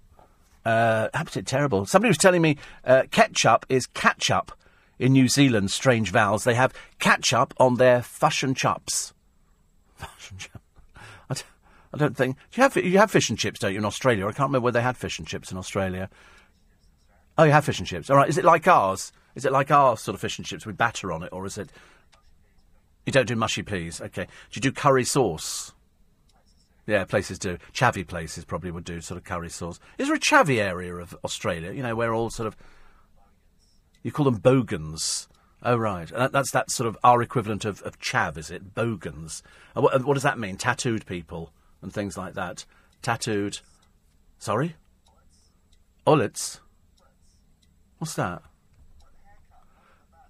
[0.65, 1.87] Uh, absolutely terrible.
[1.87, 4.53] Somebody was telling me uh, ketchup is catch up
[4.99, 6.45] in New Zealand, strange vowels.
[6.45, 9.15] They have ketchup on their fish and chops.
[9.97, 10.61] Fish and chops.
[11.93, 12.37] I don't, think.
[12.53, 14.25] Do you have, you have fish and chips, don't you, in Australia?
[14.25, 16.09] I can't remember whether they had fish and chips in Australia.
[17.37, 18.11] Oh, you have fish and chips.
[18.11, 18.29] All right.
[18.29, 19.13] Is it like ours?
[19.35, 21.59] Is it like our sort of fish and chips with batter on it, or is
[21.59, 21.71] it
[23.11, 24.25] you don't do mushy peas, okay.
[24.25, 25.73] Do you do curry sauce?
[26.87, 27.59] Yeah, places do.
[27.73, 29.81] Chavvy places probably would do sort of curry sauce.
[29.99, 31.73] Is there a chavvy area of Australia?
[31.73, 32.57] You know, where all sort of
[34.05, 35.29] you call them bogans.
[35.61, 38.77] Oh right, uh, that's that sort of our equivalent of, of chav, is it?
[38.77, 39.43] Bogans.
[39.77, 40.57] Uh, what, uh, what, does that mean?
[40.57, 42.65] Tattooed people and things like that.
[43.03, 43.59] Tattooed.
[44.39, 44.77] Sorry.
[46.07, 46.61] Ullets.
[47.99, 48.43] What's that?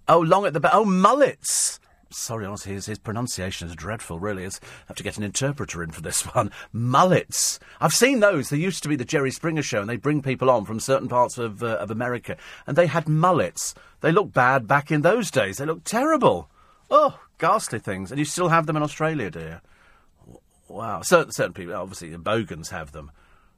[0.08, 0.72] Oh, long at the back.
[0.74, 1.78] Oh, mullets
[2.10, 4.44] sorry, honestly, his, his pronunciation is dreadful, really.
[4.44, 4.50] I
[4.88, 6.50] have to get an interpreter in for this one.
[6.72, 7.58] Mullets.
[7.80, 8.48] I've seen those.
[8.48, 11.08] There used to be the Jerry Springer show, and they bring people on from certain
[11.08, 13.74] parts of, uh, of America, and they had mullets.
[14.00, 15.58] They looked bad back in those days.
[15.58, 16.48] They looked terrible.
[16.90, 18.10] Oh, ghastly things.
[18.10, 19.60] And you still have them in Australia, do you?
[20.68, 21.02] Wow.
[21.02, 23.10] Certain, certain people, obviously, the Bogans have them.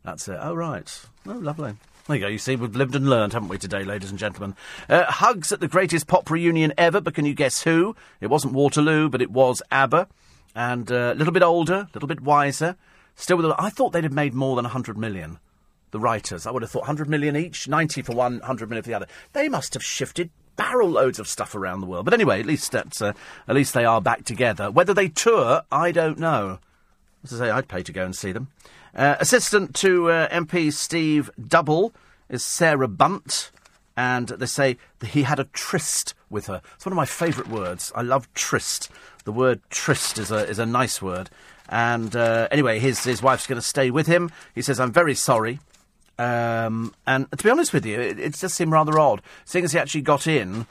[0.04, 0.38] That's it.
[0.40, 1.00] Oh, right.
[1.26, 1.74] Oh, lovely.
[2.08, 2.28] There you go.
[2.28, 4.56] You see, we've lived and learned, haven't we, today, ladies and gentlemen?
[4.88, 7.94] Uh, hugs at the greatest pop reunion ever, but can you guess who?
[8.20, 10.08] It wasn't Waterloo, but it was ABBA.
[10.56, 12.76] And uh, a little bit older, a little bit wiser.
[13.14, 15.38] Still with a, I thought they'd have made more than 100 million,
[15.92, 16.44] the writers.
[16.44, 19.06] I would have thought 100 million each, 90 for one, 100 million for the other.
[19.32, 22.04] They must have shifted barrel loads of stuff around the world.
[22.04, 23.12] But anyway, at least that's, uh,
[23.46, 24.72] at least they are back together.
[24.72, 26.58] Whether they tour, I don't know.
[27.24, 28.48] As I say, I'd pay to go and see them.
[28.94, 31.94] Uh, assistant to uh, MP Steve Double
[32.28, 33.50] is Sarah Bunt,
[33.96, 36.60] and they say that he had a tryst with her.
[36.74, 37.92] It's one of my favourite words.
[37.94, 38.90] I love tryst.
[39.24, 41.30] The word tryst is a, is a nice word.
[41.68, 44.30] And uh, anyway, his, his wife's going to stay with him.
[44.54, 45.60] He says, I'm very sorry.
[46.18, 49.72] Um, and to be honest with you, it, it just seemed rather odd, seeing as
[49.72, 50.66] he actually got in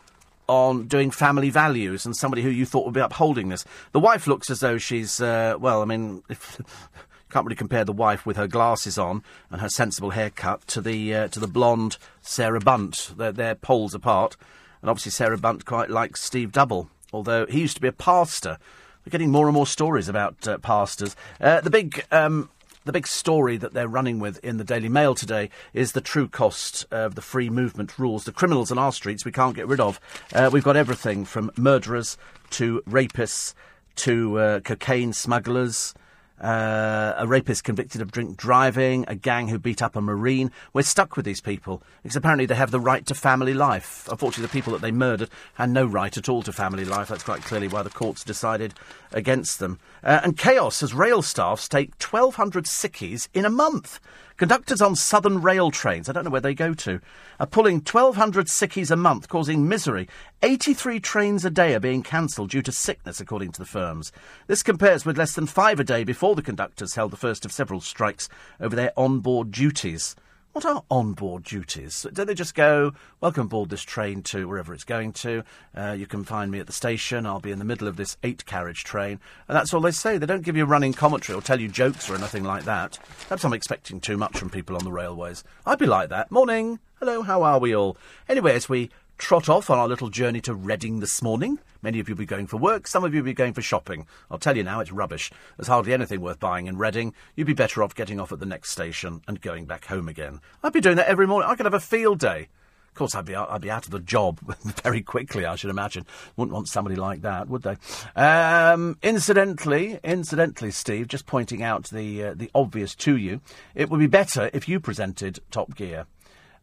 [0.52, 3.64] on doing family values and somebody who you thought would be upholding this.
[3.94, 6.24] The wife looks as though she's, uh, well, I mean,
[7.32, 11.16] can't really compare the wife with her glasses on and her sensible haircut to the
[11.16, 13.14] uh, to the blonde Sarah Bunt.
[13.16, 14.36] They're, they're poles apart,
[14.82, 18.58] and obviously Sarah Bunt quite likes Steve Double, although he used to be a pastor.
[19.06, 21.16] We're getting more and more stories about uh, pastors.
[21.40, 22.06] Uh, the big.
[22.12, 22.50] Um,
[22.86, 26.28] the big story that they're running with in the Daily Mail today is the true
[26.28, 28.24] cost of the free movement rules.
[28.24, 30.00] The criminals on our streets we can't get rid of.
[30.34, 32.18] Uh, we've got everything from murderers
[32.52, 33.54] to rapists
[33.96, 35.94] to uh, cocaine smugglers
[36.42, 40.52] uh, a rapist convicted of drink driving, a gang who beat up a Marine.
[40.74, 44.08] We're stuck with these people because apparently they have the right to family life.
[44.10, 47.10] Unfortunately, the people that they murdered had no right at all to family life.
[47.10, 48.74] That's quite clearly why the courts decided
[49.12, 49.80] against them.
[50.04, 54.00] Uh, and chaos as rail staffs take 1,200 sickies in a month.
[54.38, 57.00] Conductors on southern rail trains, I don't know where they go to,
[57.40, 60.08] are pulling 1,200 sickies a month, causing misery.
[60.42, 64.12] 83 trains a day are being cancelled due to sickness, according to the firms.
[64.48, 67.52] This compares with less than five a day before the conductors held the first of
[67.52, 68.30] several strikes
[68.60, 70.16] over their on-board duties.
[70.54, 72.06] What are on-board duties?
[72.12, 72.92] Do they just go,
[73.22, 75.46] welcome aboard this train to wherever it's going to?
[75.74, 77.26] Uh, you can find me at the station.
[77.26, 79.22] I'll be in the middle of this eight-carriage train.
[79.48, 80.18] And that's all they say.
[80.18, 83.00] They don't give you running commentary or tell you jokes or anything like that.
[83.24, 85.46] Perhaps I'm expecting too much from people on the railways.
[85.66, 86.32] I'd be like that.
[86.32, 86.80] Morning.
[87.00, 87.96] Hello, how are we all?
[88.28, 88.92] Anyway, as we
[89.22, 91.60] trot off on our little journey to Reading this morning.
[91.84, 93.62] Many of you will be going for work, some of you will be going for
[93.62, 94.08] shopping.
[94.32, 95.32] I'll tell you now, it's rubbish.
[95.56, 97.14] There's hardly anything worth buying in Reading.
[97.36, 100.42] You'd be better off getting off at the next station and going back home again.
[100.64, 101.48] I'd be doing that every morning.
[101.48, 102.50] I could have a field day.
[102.88, 104.40] Of course, I'd be out, I'd be out of the job
[104.84, 105.46] very quickly.
[105.46, 106.08] I should imagine.
[106.36, 107.78] Wouldn't want somebody like that, would they?
[108.16, 113.40] Um, incidentally, incidentally, Steve, just pointing out the uh, the obvious to you,
[113.76, 116.08] it would be better if you presented Top Gear.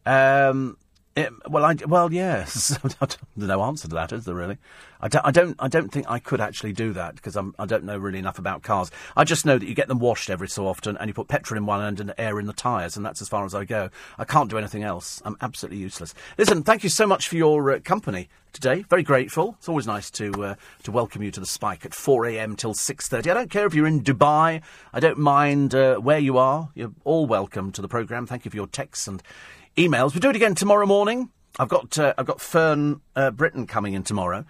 [0.05, 0.77] Um,
[1.19, 2.77] It, well, I, well, yes.
[2.99, 4.57] There's no answer to that, is there really?
[5.01, 7.65] I don't, I don't, I don't think I could actually do that because I'm, I
[7.65, 8.89] don't know really enough about cars.
[9.17, 11.57] I just know that you get them washed every so often and you put petrol
[11.57, 13.89] in one end and air in the tyres, and that's as far as I go.
[14.17, 15.21] I can't do anything else.
[15.25, 16.13] I'm absolutely useless.
[16.37, 18.85] Listen, thank you so much for your uh, company today.
[18.89, 19.55] Very grateful.
[19.59, 22.55] It's always nice to uh, to welcome you to the Spike at 4 a.m.
[22.55, 23.29] till 6:30.
[23.29, 24.61] I don't care if you're in Dubai.
[24.93, 26.69] I don't mind uh, where you are.
[26.75, 28.25] You're all welcome to the programme.
[28.25, 29.21] Thank you for your texts and
[29.79, 30.13] emails.
[30.13, 31.29] We'll do it again tomorrow morning.
[31.57, 34.45] I've got uh, I've got Fern uh, Britton coming in tomorrow.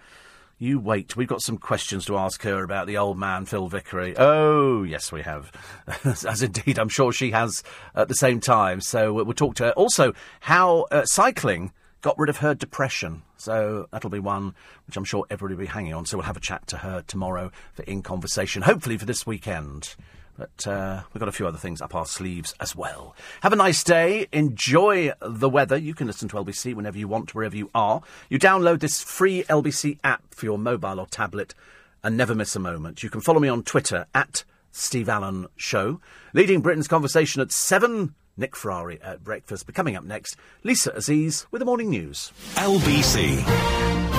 [0.58, 1.16] You wait.
[1.16, 4.14] We've got some questions to ask her about the old man, Phil Vickery.
[4.18, 5.50] Oh, yes, we have.
[6.04, 7.62] As indeed, I'm sure she has
[7.94, 8.82] at the same time.
[8.82, 9.70] So we'll talk to her.
[9.70, 13.22] Also, how uh, cycling got rid of her depression.
[13.36, 14.54] So that'll be one
[14.86, 16.04] which I'm sure everybody will be hanging on.
[16.04, 19.94] So we'll have a chat to her tomorrow for In Conversation, hopefully for this weekend.
[20.40, 23.14] But uh, we've got a few other things up our sleeves as well.
[23.42, 24.26] Have a nice day.
[24.32, 25.76] Enjoy the weather.
[25.76, 28.00] You can listen to LBC whenever you want, wherever you are.
[28.30, 31.54] You download this free LBC app for your mobile or tablet
[32.02, 33.02] and never miss a moment.
[33.02, 36.00] You can follow me on Twitter at Steve Allen Show.
[36.32, 38.14] Leading Britain's conversation at 7.
[38.38, 39.66] Nick Ferrari at breakfast.
[39.66, 42.32] But coming up next, Lisa Aziz with the morning news.
[42.54, 44.09] LBC.